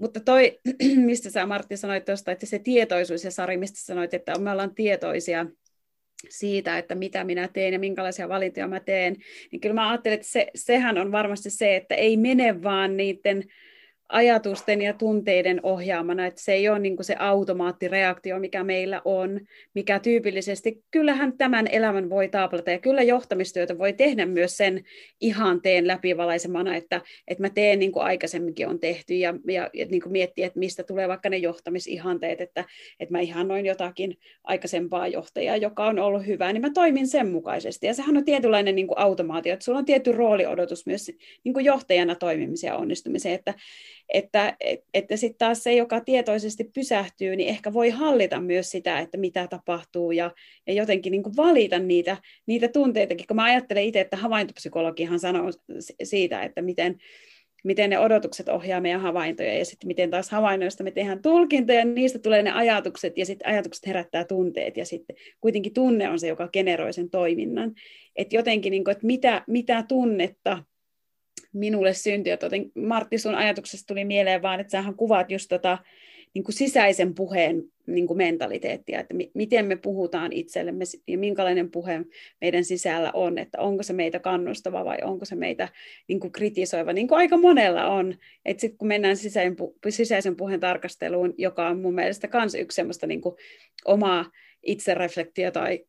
Mutta 0.00 0.20
toi, 0.20 0.60
mistä 1.06 1.30
sä 1.30 1.46
Martti 1.46 1.76
sanoit 1.76 2.04
tuosta, 2.04 2.32
että 2.32 2.46
se 2.46 2.58
tietoisuus 2.58 3.24
ja 3.24 3.30
Sari, 3.30 3.56
mistä 3.56 3.78
sanoit, 3.80 4.14
että 4.14 4.38
me 4.38 4.50
ollaan 4.50 4.74
tietoisia 4.74 5.46
siitä, 6.28 6.78
että 6.78 6.94
mitä 6.94 7.24
minä 7.24 7.48
teen 7.48 7.72
ja 7.72 7.78
minkälaisia 7.78 8.28
valintoja 8.28 8.68
mä 8.68 8.80
teen, 8.80 9.16
niin 9.52 9.60
kyllä 9.60 9.74
mä 9.74 9.88
ajattelen, 9.88 10.14
että 10.14 10.28
se, 10.28 10.46
sehän 10.54 10.98
on 10.98 11.12
varmasti 11.12 11.50
se, 11.50 11.76
että 11.76 11.94
ei 11.94 12.16
mene 12.16 12.62
vaan 12.62 12.96
niiden 12.96 13.44
ajatusten 14.12 14.82
ja 14.82 14.92
tunteiden 14.92 15.60
ohjaamana, 15.62 16.26
että 16.26 16.42
se 16.42 16.52
ei 16.52 16.68
ole 16.68 16.78
niin 16.78 16.96
se 17.00 17.16
automaattireaktio, 17.18 18.38
mikä 18.38 18.64
meillä 18.64 19.02
on, 19.04 19.40
mikä 19.74 19.98
tyypillisesti, 19.98 20.84
kyllähän 20.90 21.38
tämän 21.38 21.66
elämän 21.66 22.10
voi 22.10 22.28
taaplata, 22.28 22.70
ja 22.70 22.78
kyllä 22.78 23.02
johtamistyötä 23.02 23.78
voi 23.78 23.92
tehdä 23.92 24.26
myös 24.26 24.56
sen 24.56 24.84
ihanteen 25.20 25.86
läpivalaisemana, 25.86 26.76
että, 26.76 27.00
että 27.28 27.42
mä 27.42 27.50
teen 27.50 27.78
niin 27.78 27.92
kuin 27.92 28.02
aikaisemminkin 28.02 28.68
on 28.68 28.80
tehty, 28.80 29.14
ja, 29.14 29.34
ja, 29.48 29.70
ja 29.74 29.86
niin 29.86 30.02
kuin 30.02 30.12
miettiä, 30.12 30.46
että 30.46 30.58
mistä 30.58 30.82
tulee 30.82 31.08
vaikka 31.08 31.30
ne 31.30 31.36
johtamisihanteet, 31.36 32.40
että, 32.40 32.64
että 33.00 33.12
mä 33.12 33.20
ihannoin 33.20 33.66
jotakin 33.66 34.16
aikaisempaa 34.44 35.08
johtajaa, 35.08 35.56
joka 35.56 35.86
on 35.86 35.98
ollut 35.98 36.26
hyvä, 36.26 36.52
niin 36.52 36.62
mä 36.62 36.70
toimin 36.70 37.08
sen 37.08 37.28
mukaisesti, 37.28 37.86
ja 37.86 37.94
sehän 37.94 38.16
on 38.16 38.24
tietynlainen 38.24 38.74
niin 38.74 38.86
kuin 38.86 38.98
automaatio, 38.98 39.52
että 39.52 39.64
sulla 39.64 39.78
on 39.78 39.84
tietty 39.84 40.12
rooliodotus 40.12 40.86
myös 40.86 41.10
niin 41.44 41.52
kuin 41.52 41.64
johtajana 41.64 42.14
toimimiseen 42.14 42.70
ja 42.70 42.76
onnistumiseen, 42.76 43.34
että, 43.34 43.54
että, 44.14 44.56
että 44.94 45.16
sitten 45.16 45.38
taas 45.38 45.62
se, 45.62 45.74
joka 45.74 46.00
tietoisesti 46.00 46.64
pysähtyy, 46.74 47.36
niin 47.36 47.48
ehkä 47.48 47.72
voi 47.72 47.90
hallita 47.90 48.40
myös 48.40 48.70
sitä, 48.70 48.98
että 48.98 49.18
mitä 49.18 49.46
tapahtuu 49.46 50.12
ja, 50.12 50.30
ja 50.66 50.74
jotenkin 50.74 51.10
niin 51.10 51.22
kuin 51.22 51.36
valita 51.36 51.78
niitä, 51.78 52.16
niitä 52.46 52.68
tunteitakin. 52.68 53.26
Kun 53.26 53.36
mä 53.36 53.44
ajattelen 53.44 53.84
itse, 53.84 54.00
että 54.00 54.16
havaintopsykologihan 54.16 55.20
sanoo 55.20 55.50
siitä, 56.02 56.42
että 56.42 56.62
miten, 56.62 56.98
miten 57.64 57.90
ne 57.90 57.98
odotukset 57.98 58.48
ohjaa 58.48 58.80
meidän 58.80 59.00
havaintoja 59.00 59.58
ja 59.58 59.64
sitten 59.64 59.88
miten 59.88 60.10
taas 60.10 60.30
havainnoista 60.30 60.84
me 60.84 60.90
tehdään 60.90 61.22
tulkintoja, 61.22 61.84
niistä 61.84 62.18
tulee 62.18 62.42
ne 62.42 62.52
ajatukset 62.52 63.18
ja 63.18 63.26
sitten 63.26 63.48
ajatukset 63.48 63.86
herättää 63.86 64.24
tunteet 64.24 64.76
ja 64.76 64.84
sitten 64.84 65.16
kuitenkin 65.40 65.74
tunne 65.74 66.08
on 66.08 66.18
se, 66.18 66.28
joka 66.28 66.48
generoi 66.48 66.92
sen 66.92 67.10
toiminnan. 67.10 67.72
Että 68.16 68.36
jotenkin, 68.36 68.70
niin 68.70 68.84
kuin, 68.84 68.92
että 68.92 69.06
mitä, 69.06 69.44
mitä 69.46 69.84
tunnetta 69.88 70.64
minulle 71.52 71.94
syntyi. 71.94 72.30
Joten 72.30 72.72
Martti, 72.74 73.18
sun 73.18 73.34
ajatuksesta 73.34 73.86
tuli 73.86 74.04
mieleen 74.04 74.42
vaan, 74.42 74.60
että 74.60 74.70
sähän 74.70 74.94
kuvaat 74.94 75.30
just 75.30 75.48
tota, 75.48 75.78
niin 76.34 76.44
kuin 76.44 76.54
sisäisen 76.54 77.14
puheen 77.14 77.64
niin 77.86 78.06
kuin 78.06 78.16
mentaliteettia, 78.16 79.00
että 79.00 79.14
mi- 79.14 79.30
miten 79.34 79.66
me 79.66 79.76
puhutaan 79.76 80.32
itsellemme 80.32 80.84
ja 81.06 81.18
minkälainen 81.18 81.70
puhe 81.70 82.00
meidän 82.40 82.64
sisällä 82.64 83.10
on, 83.14 83.38
että 83.38 83.60
onko 83.60 83.82
se 83.82 83.92
meitä 83.92 84.18
kannustava 84.18 84.84
vai 84.84 84.98
onko 85.02 85.24
se 85.24 85.34
meitä 85.34 85.68
niin 86.08 86.20
kuin 86.20 86.32
kritisoiva, 86.32 86.92
niin 86.92 87.08
kuin 87.08 87.18
aika 87.18 87.36
monella 87.36 87.86
on. 87.86 88.14
Että 88.44 88.60
sitten 88.60 88.78
kun 88.78 88.88
mennään 88.88 89.16
sisäisen, 89.16 89.56
pu- 89.60 89.90
sisäisen 89.90 90.36
puheen 90.36 90.60
tarkasteluun, 90.60 91.34
joka 91.38 91.68
on 91.68 91.80
mun 91.80 91.94
mielestä 91.94 92.28
myös 92.32 92.54
yksi 92.54 92.76
semmoista 92.76 93.06
niin 93.06 93.20
kuin 93.20 93.34
omaa 93.84 94.24
itsereflektio 94.62 95.50
tai 95.50 95.84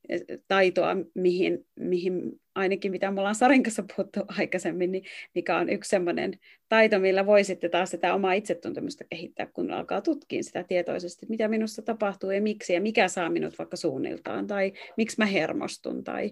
taitoa, 0.47 0.95
mihin, 1.15 1.67
mihin 1.79 2.41
ainakin 2.55 2.91
mitä 2.91 3.11
me 3.11 3.19
ollaan 3.19 3.35
Sarin 3.35 3.63
kanssa 3.63 3.83
puhuttu 3.95 4.19
aikaisemmin, 4.27 4.91
niin 4.91 5.03
mikä 5.35 5.57
on 5.57 5.69
yksi 5.69 5.89
sellainen 5.89 6.39
taito, 6.69 6.99
millä 6.99 7.25
voi 7.25 7.43
sitten 7.43 7.71
taas 7.71 7.89
sitä 7.89 8.13
omaa 8.13 8.33
itsetuntemusta 8.33 9.03
kehittää, 9.09 9.45
kun 9.45 9.71
alkaa 9.71 10.01
tutkia 10.01 10.43
sitä 10.43 10.63
tietoisesti, 10.63 11.25
mitä 11.29 11.47
minussa 11.47 11.81
tapahtuu 11.81 12.31
ja 12.31 12.41
miksi 12.41 12.73
ja 12.73 12.81
mikä 12.81 13.07
saa 13.07 13.29
minut 13.29 13.59
vaikka 13.59 13.77
suunniltaan 13.77 14.47
tai 14.47 14.73
miksi 14.97 15.15
mä 15.17 15.25
hermostun 15.25 16.03
tai 16.03 16.31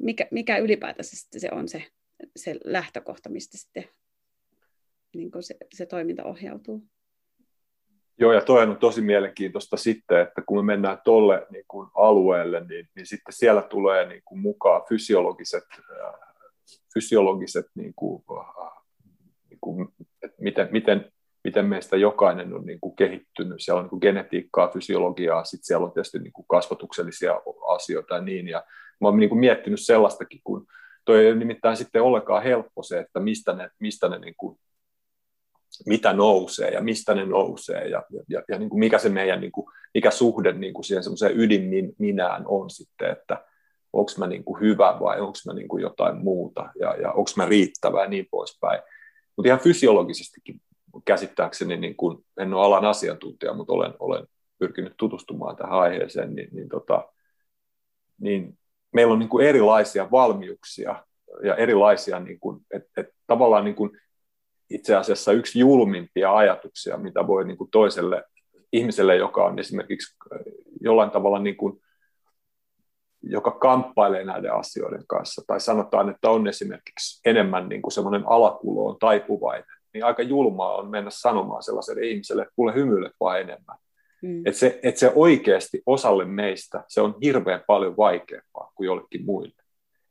mikä, 0.00 0.28
mikä 0.30 0.58
ylipäätänsä 0.58 1.16
sitten 1.16 1.40
se 1.40 1.48
on 1.52 1.68
se, 1.68 1.84
se 2.36 2.56
lähtökohta, 2.64 3.28
mistä 3.28 3.58
sitten 3.58 3.84
niin 5.14 5.30
se, 5.40 5.56
se 5.74 5.86
toiminta 5.86 6.24
ohjautuu. 6.24 6.82
Joo, 8.20 8.32
ja 8.32 8.40
toi 8.40 8.62
on 8.62 8.76
tosi 8.76 9.00
mielenkiintoista 9.00 9.76
sitten, 9.76 10.20
että 10.20 10.42
kun 10.42 10.56
me 10.58 10.62
mennään 10.62 10.98
tuolle 11.04 11.46
niin 11.50 11.64
alueelle, 11.94 12.60
niin, 12.68 12.88
niin 12.94 13.06
sitten 13.06 13.32
siellä 13.32 13.62
tulee 13.62 14.08
niin 14.08 14.22
kuin 14.24 14.38
mukaan 14.38 14.82
fysiologiset, 14.88 15.64
äh, 16.04 16.14
fysiologiset 16.94 17.66
niin 17.74 17.92
kuin, 17.96 18.22
äh, 18.38 18.72
niin 19.50 19.58
kuin, 19.60 19.88
että 20.22 20.36
miten, 20.40 20.68
miten, 20.72 21.12
miten 21.44 21.66
meistä 21.66 21.96
jokainen 21.96 22.54
on 22.54 22.66
niin 22.66 22.80
kuin 22.80 22.96
kehittynyt. 22.96 23.56
Siellä 23.58 23.78
on 23.78 23.84
niin 23.84 23.90
kuin 23.90 24.00
genetiikkaa, 24.00 24.68
fysiologiaa, 24.68 25.44
sitten 25.44 25.66
siellä 25.66 25.86
on 25.86 25.92
tietysti 25.92 26.18
niin 26.18 26.32
kuin 26.32 26.46
kasvatuksellisia 26.48 27.40
asioita 27.68 28.14
ja 28.14 28.20
niin. 28.20 28.48
Ja 28.48 28.64
mä 29.00 29.08
oon 29.08 29.18
niin 29.18 29.28
kuin 29.28 29.38
miettinyt 29.38 29.80
sellaistakin, 29.80 30.40
kun 30.44 30.66
toi 31.04 31.26
ei 31.26 31.34
nimittäin 31.34 31.76
sitten 31.76 32.02
ollenkaan 32.02 32.42
helppo 32.42 32.82
se, 32.82 32.98
että 32.98 33.20
mistä 33.20 33.52
ne, 33.52 33.70
mistä 33.78 34.08
ne 34.08 34.18
niin 34.18 34.34
kuin 34.36 34.58
mitä 35.86 36.12
nousee 36.12 36.70
ja 36.70 36.80
mistä 36.80 37.14
ne 37.14 37.24
nousee 37.24 37.88
ja, 37.88 38.02
ja, 38.28 38.42
ja 38.48 38.58
niin 38.58 38.70
kuin 38.70 38.80
mikä 38.80 38.98
se 38.98 39.08
meidän, 39.08 39.40
niin 39.40 39.52
kuin, 39.52 39.66
mikä 39.94 40.10
suhde 40.10 40.52
niin 40.52 40.74
kuin 40.74 40.84
siihen 40.84 41.02
semmoiseen 41.02 41.40
ydinminään 41.40 42.44
on 42.46 42.70
sitten, 42.70 43.10
että 43.10 43.44
onko 43.92 44.10
mä 44.18 44.26
niin 44.26 44.44
kuin 44.44 44.60
hyvä 44.60 44.96
vai 45.00 45.20
onko 45.20 45.38
mä 45.46 45.54
niin 45.54 45.68
kuin 45.68 45.82
jotain 45.82 46.16
muuta 46.16 46.68
ja, 46.80 46.96
ja 46.96 47.12
onko 47.12 47.30
mä 47.36 47.46
riittävä 47.46 48.02
ja 48.02 48.08
niin 48.08 48.26
poispäin. 48.30 48.82
Mutta 49.36 49.48
ihan 49.48 49.60
fysiologisestikin 49.60 50.60
käsittääkseni, 51.04 51.76
niin 51.76 51.96
kuin, 51.96 52.18
en 52.36 52.54
ole 52.54 52.66
alan 52.66 52.84
asiantuntija, 52.84 53.54
mutta 53.54 53.72
olen, 53.72 53.94
olen 53.98 54.26
pyrkinyt 54.58 54.94
tutustumaan 54.96 55.56
tähän 55.56 55.78
aiheeseen, 55.78 56.34
niin, 56.34 56.48
niin, 56.52 56.68
tota, 56.68 57.12
niin 58.20 58.58
meillä 58.92 59.12
on 59.12 59.18
niin 59.18 59.28
kuin 59.28 59.46
erilaisia 59.46 60.10
valmiuksia 60.10 61.04
ja 61.42 61.56
erilaisia, 61.56 62.20
niin 62.20 62.40
kuin, 62.40 62.60
että 62.70 63.00
et 63.00 63.06
tavallaan 63.26 63.64
niin 63.64 63.74
kuin 63.74 63.90
itse 64.70 64.96
asiassa 64.96 65.32
yksi 65.32 65.58
julmimpia 65.58 66.36
ajatuksia, 66.36 66.96
mitä 66.96 67.26
voi 67.26 67.44
niin 67.44 67.58
kuin 67.58 67.70
toiselle 67.70 68.24
ihmiselle, 68.72 69.16
joka 69.16 69.44
on 69.44 69.58
esimerkiksi 69.58 70.16
jollain 70.80 71.10
tavalla 71.10 71.38
niin 71.38 71.56
kuin, 71.56 71.80
joka 73.22 73.50
kamppailee 73.50 74.24
näiden 74.24 74.52
asioiden 74.52 75.04
kanssa, 75.06 75.42
tai 75.46 75.60
sanotaan, 75.60 76.10
että 76.10 76.30
on 76.30 76.48
esimerkiksi 76.48 77.20
enemmän 77.24 77.68
niin 77.68 77.82
kuin 77.82 77.92
semmoinen 77.92 78.22
alakuloon 78.26 78.96
taipuvainen, 78.98 79.64
niin 79.94 80.04
aika 80.04 80.22
julmaa 80.22 80.76
on 80.76 80.90
mennä 80.90 81.10
sanomaan 81.10 81.62
sellaiselle 81.62 82.06
ihmiselle, 82.06 82.42
että 82.42 82.54
kuule 82.56 82.74
hymyilet 82.74 83.12
vaan 83.20 83.40
enemmän. 83.40 83.76
Mm. 84.22 84.46
Että 84.46 84.58
se, 84.58 84.80
et 84.82 84.96
se 84.96 85.12
oikeasti 85.14 85.82
osalle 85.86 86.24
meistä, 86.24 86.84
se 86.88 87.00
on 87.00 87.14
hirveän 87.22 87.64
paljon 87.66 87.96
vaikeampaa 87.96 88.72
kuin 88.74 88.86
jollekin 88.86 89.24
muille. 89.24 89.62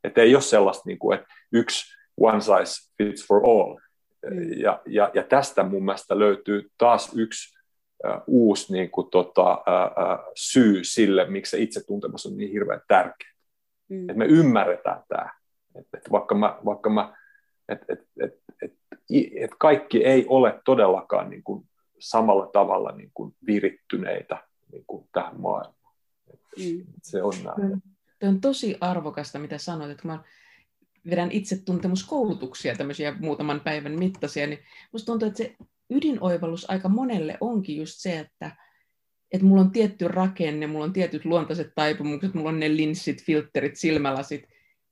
Että 0.04 0.20
ei 0.20 0.34
ole 0.34 0.42
sellaista, 0.42 0.82
niin 0.86 0.98
kuin, 0.98 1.18
että 1.18 1.28
yksi 1.52 1.96
one 2.20 2.40
size 2.40 2.92
fits 2.98 3.26
for 3.26 3.40
all. 3.44 3.76
Mm. 4.30 4.52
Ja, 4.60 4.82
ja, 4.86 5.10
ja 5.14 5.22
tästä 5.22 5.62
mun 5.62 5.84
mielestä 5.84 6.18
löytyy 6.18 6.70
taas 6.78 7.12
yksi 7.16 7.58
uh, 8.04 8.22
uusi 8.26 8.72
niin 8.72 8.90
kuin, 8.90 9.10
tota, 9.10 9.52
uh, 9.52 10.32
syy 10.34 10.84
sille, 10.84 11.30
miksi 11.30 11.50
se 11.50 11.58
itsetuntemus 11.58 12.26
on 12.26 12.36
niin 12.36 12.50
hirveän 12.50 12.80
tärkeä. 12.88 13.30
Mm. 13.88 14.00
Että 14.00 14.18
me 14.18 14.24
ymmärretään 14.24 15.02
tämä. 15.08 15.30
Että, 15.74 15.98
että 15.98 16.10
vaikka 16.10 16.34
mä, 16.34 16.58
vaikka 16.64 16.90
mä 16.90 17.16
että 17.68 17.86
et, 17.88 18.00
et, 18.20 18.32
et, 18.62 18.72
et 19.36 19.50
kaikki 19.58 20.04
ei 20.04 20.26
ole 20.28 20.60
todellakaan 20.64 21.30
niin 21.30 21.42
kuin 21.42 21.68
samalla 21.98 22.46
tavalla 22.46 22.92
niin 22.92 23.10
kuin 23.14 23.34
virittyneitä 23.46 24.42
niin 24.72 24.84
kuin 24.86 25.08
tähän 25.12 25.40
maailmaan. 25.40 25.94
Mm. 26.58 26.84
Se 27.02 27.22
on 27.22 27.34
näin. 27.44 27.72
Mm. 27.72 27.80
Tämä 28.18 28.30
on 28.30 28.40
tosi 28.40 28.78
arvokasta, 28.80 29.38
mitä 29.38 29.58
sanoit, 29.58 29.90
että 29.90 30.02
kun 30.02 30.10
mä 30.10 30.22
vedän 31.10 31.32
itsetuntemuskoulutuksia, 31.32 32.76
tämmöisiä 32.76 33.14
muutaman 33.20 33.60
päivän 33.60 33.98
mittaisia, 33.98 34.46
niin 34.46 34.58
musta 34.92 35.06
tuntuu, 35.06 35.28
että 35.28 35.38
se 35.38 35.56
ydinoivallus 35.90 36.70
aika 36.70 36.88
monelle 36.88 37.38
onkin 37.40 37.76
just 37.76 37.94
se, 37.96 38.18
että, 38.18 38.56
että 39.32 39.46
mulla 39.46 39.60
on 39.60 39.70
tietty 39.70 40.08
rakenne, 40.08 40.66
mulla 40.66 40.84
on 40.84 40.92
tietyt 40.92 41.24
luontaiset 41.24 41.72
taipumukset, 41.74 42.34
mulla 42.34 42.48
on 42.48 42.60
ne 42.60 42.76
linssit, 42.76 43.24
filterit, 43.24 43.76
silmälasit, 43.76 44.42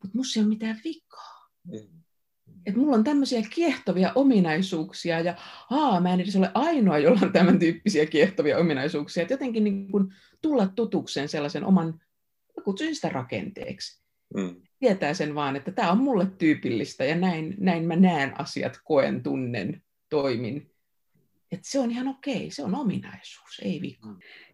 mutta 0.03 0.19
musta 0.19 0.41
ei 0.41 0.45
ole 0.45 0.49
mitään 0.49 0.81
vikaa. 0.85 1.49
Mm 1.64 1.97
että 2.67 2.81
mulla 2.81 2.97
on 2.97 3.05
tämmöisiä 3.05 3.43
kiehtovia 3.55 4.12
ominaisuuksia 4.14 5.21
ja 5.21 5.37
aa, 5.71 6.01
mä 6.01 6.12
en 6.12 6.21
edes 6.21 6.37
ole 6.37 6.51
ainoa, 6.55 6.99
jolla 6.99 7.21
on 7.23 7.33
tämän 7.33 7.59
tyyppisiä 7.59 8.07
kiehtovia 8.07 8.59
ominaisuuksia. 8.59 9.23
Että 9.23 9.35
jotenkin 9.35 9.64
niin 9.64 9.91
kuin 9.91 10.14
tulla 10.43 10.67
tutukseen 10.67 11.29
sellaisen 11.29 11.64
oman, 11.64 11.87
mä 12.57 12.62
kutsuisin 12.64 12.95
sitä 12.95 13.09
rakenteeksi. 13.09 14.03
Mm. 14.35 14.62
Tietää 14.79 15.14
sen 15.14 15.35
vaan, 15.35 15.57
että 15.57 15.72
tämä 15.72 15.93
on 15.93 15.99
mulle 15.99 16.27
tyypillistä 16.39 17.05
ja 17.05 17.16
näin, 17.16 17.55
näin 17.59 17.85
mä 17.85 17.97
näen 17.97 18.41
asiat, 18.41 18.81
koen, 18.85 19.22
tunnen, 19.22 19.83
toimin. 20.11 20.70
Että 21.53 21.70
se 21.70 21.79
on 21.79 21.91
ihan 21.91 22.09
okei, 22.09 22.51
se 22.51 22.62
on 22.62 22.74
ominaisuus, 22.74 23.61
ei 23.62 23.81
vika. 23.83 24.09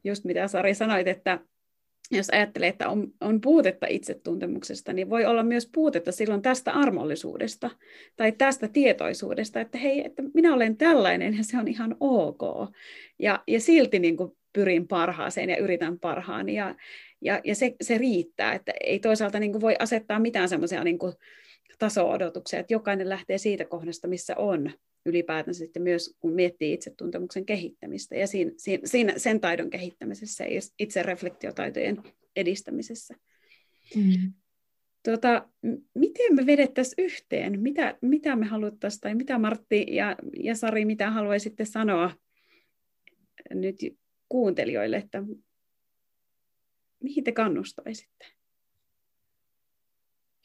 Just 0.04 0.24
mitä 0.24 0.48
Sari 0.48 0.74
sanoit, 0.74 1.08
että 1.08 1.38
jos 2.10 2.30
ajattelee, 2.30 2.68
että 2.68 2.88
on, 2.88 3.12
on 3.20 3.40
puutetta 3.40 3.86
itsetuntemuksesta, 3.90 4.92
niin 4.92 5.10
voi 5.10 5.24
olla 5.24 5.42
myös 5.42 5.70
puutetta 5.74 6.12
silloin 6.12 6.42
tästä 6.42 6.72
armollisuudesta 6.72 7.70
tai 8.16 8.32
tästä 8.32 8.68
tietoisuudesta, 8.68 9.60
että 9.60 9.78
hei, 9.78 10.06
että 10.06 10.22
minä 10.34 10.54
olen 10.54 10.76
tällainen 10.76 11.36
ja 11.36 11.44
se 11.44 11.58
on 11.58 11.68
ihan 11.68 11.96
ok. 12.00 12.40
Ja, 13.18 13.42
ja 13.48 13.60
silti 13.60 13.98
niin 13.98 14.16
kuin 14.16 14.32
pyrin 14.52 14.88
parhaaseen 14.88 15.50
ja 15.50 15.56
yritän 15.56 15.98
parhaan 15.98 16.48
ja, 16.48 16.74
ja, 17.22 17.40
ja 17.44 17.54
se, 17.54 17.74
se 17.80 17.98
riittää, 17.98 18.54
että 18.54 18.72
ei 18.84 18.98
toisaalta 18.98 19.40
niin 19.40 19.52
kuin 19.52 19.62
voi 19.62 19.76
asettaa 19.78 20.18
mitään 20.18 20.48
semmoisia 20.48 20.84
niin 20.84 20.98
taso-odotuksia, 21.78 22.58
että 22.58 22.74
jokainen 22.74 23.08
lähtee 23.08 23.38
siitä 23.38 23.64
kohdasta, 23.64 24.08
missä 24.08 24.36
on 24.36 24.70
ylipäätänsä 25.06 25.58
sitten 25.58 25.82
myös, 25.82 26.16
kun 26.20 26.32
miettii 26.32 26.72
itsetuntemuksen 26.72 27.46
kehittämistä 27.46 28.16
ja 28.16 28.26
siinä, 28.26 28.50
siinä, 28.84 29.12
sen 29.16 29.40
taidon 29.40 29.70
kehittämisessä 29.70 30.44
ja 30.44 30.60
itse 30.78 31.02
reflektiotaitojen 31.02 32.02
edistämisessä. 32.36 33.14
Mm. 33.96 34.32
Tuota, 35.04 35.48
miten 35.94 36.34
me 36.34 36.46
vedettäisiin 36.46 37.04
yhteen? 37.04 37.60
Mitä, 37.60 37.98
mitä 38.00 38.36
me 38.36 38.46
haluttaisiin, 38.46 39.00
tai 39.00 39.14
mitä 39.14 39.38
Martti 39.38 39.86
ja, 39.88 40.16
ja 40.42 40.54
Sari, 40.54 40.84
mitä 40.84 41.10
haluaisitte 41.10 41.64
sanoa 41.64 42.10
nyt 43.54 43.76
kuuntelijoille, 44.28 44.96
että 44.96 45.22
mihin 47.03 47.24
te 47.24 47.32
kannustaisitte? 47.32 48.26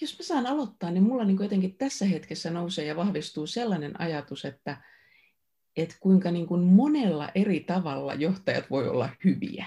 jos 0.02 0.20
mä 0.20 0.24
saan 0.24 0.46
aloittaa, 0.46 0.92
niin 0.92 1.04
mulla 1.04 1.24
niin 1.24 1.38
jotenkin 1.42 1.78
tässä 1.78 2.06
hetkessä 2.06 2.52
nousee 2.52 2.86
ja 2.86 2.96
vahvistuu 2.96 3.48
sellainen 3.48 4.02
ajatus, 4.02 4.46
että, 4.46 4.78
että 5.78 5.96
kuinka 6.00 6.32
niin 6.32 6.48
kuin 6.48 6.62
monella 6.62 7.30
eri 7.36 7.60
tavalla 7.60 8.14
johtajat 8.14 8.70
voi 8.70 8.90
olla 8.90 9.10
hyviä. 9.26 9.66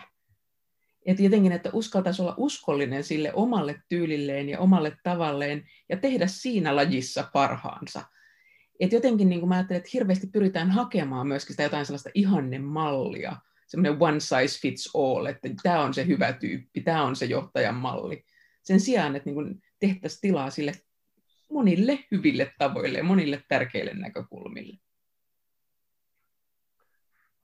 Että 1.07 1.22
jotenkin, 1.22 1.53
että 1.53 1.70
uskaltaisi 1.72 2.22
olla 2.22 2.34
uskollinen 2.36 3.05
sille 3.05 3.32
omalle 3.34 3.82
tyylilleen 3.88 4.49
ja 4.49 4.59
omalle 4.59 4.97
tavalleen 5.03 5.68
ja 5.88 5.97
tehdä 5.97 6.26
siinä 6.26 6.76
lajissa 6.76 7.30
parhaansa. 7.32 8.03
Että 8.80 8.97
jotenkin 8.97 9.28
niin 9.28 9.41
kuin 9.41 9.49
mä 9.49 9.55
ajattelen, 9.55 9.78
että 9.78 9.91
hirveästi 9.93 10.26
pyritään 10.26 10.70
hakemaan 10.70 11.26
myöskin 11.26 11.53
sitä 11.53 11.62
jotain 11.62 11.86
sellaista 11.86 12.11
ihannemallia, 12.14 13.36
semmoinen 13.70 14.02
one 14.02 14.20
size 14.20 14.60
fits 14.60 14.90
all, 14.94 15.26
että 15.26 15.48
tämä 15.62 15.82
on 15.82 15.94
se 15.94 16.06
hyvä 16.06 16.32
tyyppi, 16.32 16.80
tämä 16.80 17.04
on 17.04 17.16
se 17.16 17.24
johtajan 17.24 17.74
malli. 17.74 18.24
Sen 18.62 18.80
sijaan, 18.80 19.16
että 19.16 19.30
niin 19.30 19.62
tehtäisiin 19.80 20.20
tilaa 20.20 20.50
sille 20.50 20.72
monille 21.50 21.98
hyville 22.10 22.52
tavoille 22.58 22.98
ja 22.98 23.04
monille 23.04 23.42
tärkeille 23.48 23.94
näkökulmille. 23.94 24.76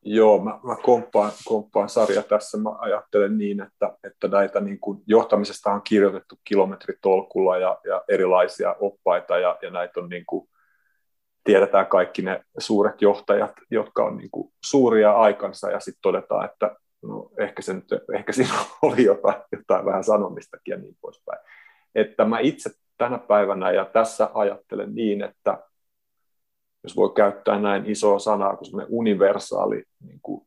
Joo, 0.02 0.44
mä, 0.44 0.50
mä 0.50 0.76
komppaan, 0.82 1.32
komppaan 1.44 1.88
sarja 1.88 2.22
tässä. 2.22 2.58
Mä 2.58 2.70
ajattelen 2.78 3.38
niin, 3.38 3.60
että, 3.60 3.96
että 4.04 4.28
näitä 4.28 4.60
niin 4.60 4.80
kuin, 4.80 5.02
johtamisesta 5.06 5.70
on 5.70 5.82
kirjoitettu 5.82 6.38
kilometritolkulla 6.44 7.58
ja, 7.58 7.78
ja 7.84 8.04
erilaisia 8.08 8.76
oppaita 8.80 9.38
ja, 9.38 9.58
ja 9.62 9.70
näitä 9.70 10.00
on 10.00 10.08
niin 10.08 10.26
kuin, 10.26 10.48
tiedetään 11.46 11.86
kaikki 11.86 12.22
ne 12.22 12.40
suuret 12.58 13.02
johtajat, 13.02 13.52
jotka 13.70 14.04
on 14.04 14.16
niin 14.16 14.30
kuin, 14.30 14.52
suuria 14.64 15.12
aikansa 15.12 15.70
ja 15.70 15.80
sitten 15.80 16.02
todetaan, 16.02 16.44
että 16.44 16.76
no, 17.02 17.30
ehkä, 17.38 17.62
se 17.62 17.72
nyt, 17.72 17.84
ehkä 18.14 18.32
siinä 18.32 18.54
oli 18.82 19.04
jotain, 19.04 19.36
jotain 19.52 19.84
vähän 19.86 20.04
sanomistakin 20.04 20.72
ja 20.72 20.78
niin 20.78 20.96
poispäin. 21.00 21.38
Että 21.94 22.24
mä 22.24 22.38
itse 22.38 22.70
tänä 22.98 23.18
päivänä 23.18 23.70
ja 23.70 23.84
tässä 23.84 24.30
ajattelen 24.34 24.94
niin, 24.94 25.22
että 25.22 25.58
jos 26.82 26.96
voi 26.96 27.12
käyttää 27.16 27.58
näin 27.58 27.86
isoa 27.86 28.18
sanaa 28.18 28.56
kuin 28.56 28.66
semmoinen 28.66 28.92
universaali 28.94 29.84
niin 30.00 30.20
kuin 30.22 30.46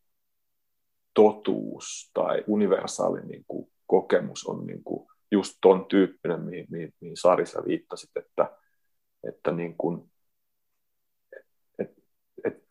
totuus 1.13 2.11
tai 2.13 2.43
universaali 2.47 3.21
niin 3.21 3.43
kuin 3.47 3.71
kokemus 3.87 4.45
on 4.45 4.65
niin 4.65 4.83
kuin 4.83 5.07
just 5.31 5.57
ton 5.61 5.85
tyyppinen, 5.85 6.41
mihin, 6.41 6.65
mihin, 6.69 6.93
mihin 7.01 7.17
Sarissa 7.17 7.63
viittasit, 7.67 8.09
että, 8.15 8.57
että 9.27 9.51
niin 9.51 9.77
kuin, 9.77 10.11
et, 11.79 11.91
et, 12.45 12.63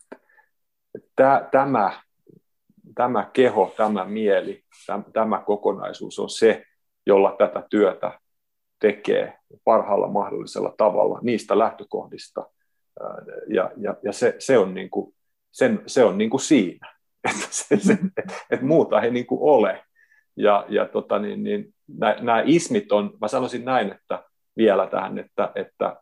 et, 0.95 1.03
tämä, 1.51 2.01
tämä 2.95 3.29
keho, 3.33 3.73
tämä 3.77 4.05
mieli, 4.05 4.63
tämä 5.13 5.43
kokonaisuus 5.45 6.19
on 6.19 6.29
se, 6.29 6.63
jolla 7.05 7.35
tätä 7.37 7.63
työtä 7.69 8.19
tekee 8.79 9.37
parhaalla 9.63 10.07
mahdollisella 10.07 10.73
tavalla 10.77 11.19
niistä 11.21 11.57
lähtökohdista. 11.57 12.45
Ja, 13.47 13.71
ja, 13.77 13.95
ja 14.03 14.13
se, 14.13 14.35
se 14.39 14.57
on, 14.57 14.73
niin 14.73 14.89
kuin, 14.89 15.15
sen, 15.51 15.81
se 15.87 16.03
on 16.03 16.17
niin 16.17 16.29
kuin 16.29 16.41
siinä, 16.41 16.93
että, 17.29 17.47
se, 17.49 17.77
se, 17.77 17.97
että 18.51 18.65
muuta 18.65 19.01
ei 19.01 19.11
niin 19.11 19.27
kuin 19.27 19.41
ole. 19.41 19.83
Ja, 20.37 20.65
ja 20.69 20.85
tota, 20.85 21.19
niin, 21.19 21.43
niin, 21.43 21.73
nämä 22.21 22.43
ismit 22.45 22.91
on, 22.91 23.17
mä 23.21 23.27
sanoisin 23.27 23.65
näin, 23.65 23.91
että 23.91 24.23
vielä 24.57 24.87
tähän, 24.87 25.19
että, 25.19 25.51
että 25.55 26.01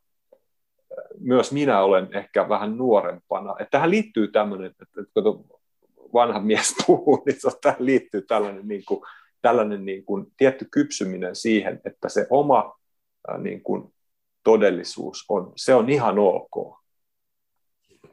myös 1.20 1.51
minä 1.51 1.82
olen 1.82 2.07
ehkä 2.13 2.49
vähän 2.49 2.78
nuorempana. 2.78 3.55
Että 3.59 3.72
tähän 3.72 3.91
liittyy 3.91 4.28
tämmöinen, 4.28 4.72
että, 4.72 5.01
että 5.01 5.22
kun 5.22 5.45
vanha 6.13 6.39
mies 6.39 6.76
puhuu, 6.88 7.24
niin 7.26 7.38
tähän 7.61 7.86
liittyy 7.86 8.22
tällainen 8.22 8.68
niin 8.68 8.86
kuin, 8.86 9.01
tällainen 9.41 9.86
niin 9.86 10.05
kuin 10.05 10.26
tietty 10.38 10.68
kypsyminen 10.72 11.36
siihen, 11.36 11.82
että 11.86 12.09
se 12.09 12.28
oma 12.30 12.78
niin 13.38 13.63
kuin 13.63 13.93
todellisuus 14.43 15.26
on, 15.30 15.53
se 15.55 15.76
on 15.76 15.89
ihan 15.89 16.20
ok. 16.20 16.78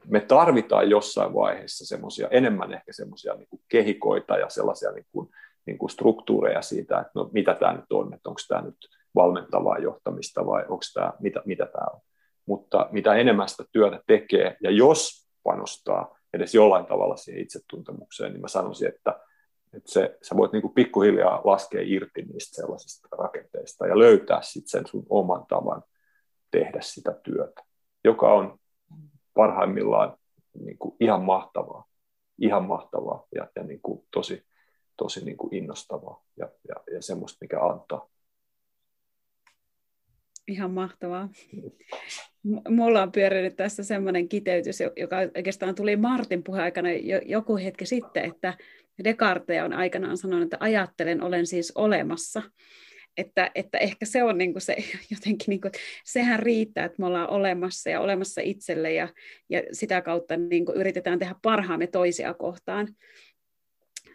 me 0.07 0.21
tarvitaan 0.21 0.91
jossain 0.91 1.35
vaiheessa 1.35 1.87
semmoisia, 1.87 2.29
enemmän 2.29 2.73
ehkä 2.73 2.93
semmoisia 2.93 3.35
niin 3.35 3.49
kehikoita 3.69 4.37
ja 4.37 4.49
sellaisia 4.49 4.93
niin 4.93 5.07
kuin, 5.13 5.29
niin 5.67 5.79
kuin 5.79 5.91
struktuureja 5.91 6.63
siitä, 6.63 7.01
että 7.01 7.13
no, 7.15 7.31
mitä 7.33 7.55
tämä 7.55 7.73
nyt 7.73 7.93
on, 7.93 8.15
että 8.15 8.29
onko 8.29 8.41
tämä 8.49 8.63
nyt 8.63 8.77
valmentavaa 9.15 9.79
johtamista 9.79 10.47
vai 10.47 10.63
onko 10.63 10.85
tämä, 10.95 11.13
mitä, 11.21 11.43
mitä 11.45 11.67
tämä 11.67 11.87
on. 11.95 12.01
Mutta 12.47 12.89
mitä 12.93 13.15
enemmän 13.15 13.49
sitä 13.49 13.65
työtä 13.73 14.01
tekee, 14.07 14.57
ja 14.63 14.71
jos 14.71 15.29
panostaa 15.43 16.19
edes 16.33 16.55
jollain 16.55 16.87
tavalla 16.87 17.17
siihen 17.17 17.43
itsetuntemukseen, 17.43 18.33
niin 18.33 18.41
mä 18.41 18.49
sanoisin, 18.49 18.89
että, 18.89 19.21
että 19.75 19.93
se, 19.93 20.19
sä 20.23 20.37
voit 20.37 20.53
niin 20.53 20.63
kuin 20.63 20.75
pikkuhiljaa 20.75 21.41
laskea 21.45 21.81
irti 21.85 22.23
niistä 22.23 22.57
sellaisista 22.57 23.09
rakenteista 23.17 23.87
ja 23.87 23.99
löytää 23.99 24.43
sitten 24.43 24.71
sen 24.71 24.87
sun 24.87 25.07
oman 25.09 25.47
tavan 25.47 25.83
tehdä 26.51 26.79
sitä 26.81 27.13
työtä, 27.23 27.63
joka 28.05 28.33
on 28.33 28.59
parhaimmillaan 29.35 30.17
niin 30.65 30.79
kuin 30.79 30.97
ihan 31.01 31.23
mahtavaa, 31.23 31.85
ihan 32.39 32.65
mahtavaa 32.65 33.27
ja, 33.35 33.49
ja 33.57 33.63
niin 33.63 33.81
kuin 33.83 34.07
tosi, 34.11 34.47
tosi 34.97 35.25
niin 35.25 35.37
kuin 35.37 35.55
innostavaa 35.55 36.25
ja, 36.37 36.49
ja, 36.69 36.75
ja 36.95 37.03
semmoista, 37.03 37.39
mikä 37.41 37.61
antaa. 37.61 38.09
Ihan 40.49 40.71
mahtavaa. 40.71 41.29
Mulla 42.69 43.03
on 43.03 43.13
pyörinyt 43.13 43.57
tässä 43.57 43.83
semmoinen 43.85 44.29
kiteytys, 44.29 44.81
joka 44.97 45.17
oikeastaan 45.37 45.75
tuli 45.75 45.97
Martin 45.97 46.43
puheaikana 46.43 46.93
jo, 46.93 47.21
joku 47.25 47.57
hetki 47.57 47.87
sitten, 47.87 48.25
että 48.25 48.55
Descartes 49.05 49.63
on 49.65 49.73
aikanaan 49.73 50.17
sanonut, 50.17 50.45
että 50.45 50.57
ajattelen, 50.61 51.23
olen 51.23 51.47
siis 51.47 51.73
olemassa. 51.75 52.43
Että, 53.17 53.51
että 53.55 53.79
ehkä 53.79 54.07
se 54.07 54.23
on 54.23 54.39
niin 54.39 54.53
kuin 54.53 54.63
se 54.63 54.77
jotenkin, 55.15 55.47
niin 55.47 55.61
kuin, 55.61 55.73
sehän 56.05 56.41
riittää, 56.41 56.85
että 56.85 56.97
me 56.99 57.07
ollaan 57.07 57.31
olemassa 57.31 57.91
ja 57.91 58.01
olemassa 58.01 58.41
itselle 58.41 58.93
ja, 58.93 59.09
ja 59.49 59.63
sitä 59.73 60.03
kautta 60.03 60.37
niin 60.37 60.67
kuin 60.67 60.77
yritetään 60.77 61.19
tehdä 61.19 61.35
parhaamme 61.43 61.87
toisia 61.87 62.35
kohtaan. 62.35 62.89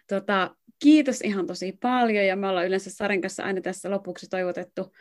Tota, 0.08 0.56
kiitos 0.84 1.22
ihan 1.22 1.48
tosi 1.48 1.78
paljon 1.82 2.26
ja 2.26 2.36
me 2.36 2.48
ollaan 2.48 2.68
yleensä 2.68 2.90
Saren 2.90 3.22
kanssa 3.22 3.44
aina 3.44 3.62
tässä 3.62 3.92
lopuksi 3.92 4.30
toivotettu 4.30 4.92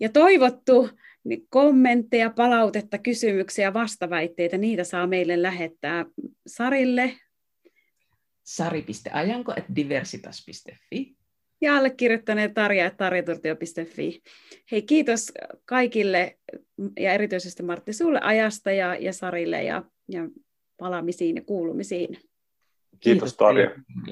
ja 0.00 0.08
toivottu 0.08 0.90
niin 1.24 1.46
kommentteja, 1.48 2.30
palautetta, 2.30 2.98
kysymyksiä, 2.98 3.74
vastaväitteitä, 3.74 4.58
niitä 4.58 4.84
saa 4.84 5.06
meille 5.06 5.42
lähettää 5.42 6.04
Sarille. 6.46 7.12
sari.ajanko.diversitas.fi 8.44 11.16
ja 11.60 11.76
allekirjoittaneet 11.76 12.54
Tarja 12.54 12.90
tarjaturtio.fi. 12.90 14.22
Hei, 14.72 14.82
kiitos 14.82 15.32
kaikille 15.64 16.38
ja 17.00 17.12
erityisesti 17.12 17.62
Martti 17.62 17.92
sulle 17.92 18.20
ajasta 18.22 18.72
ja, 18.72 18.94
ja 18.94 19.12
Sarille 19.12 19.62
ja, 19.62 19.82
ja 20.08 20.28
palaamisiin 20.76 21.36
ja 21.36 21.42
kuulumisiin. 21.42 22.08
Kiitos, 22.08 22.28
kiitos 23.00 23.36
Tarja. 23.36 23.70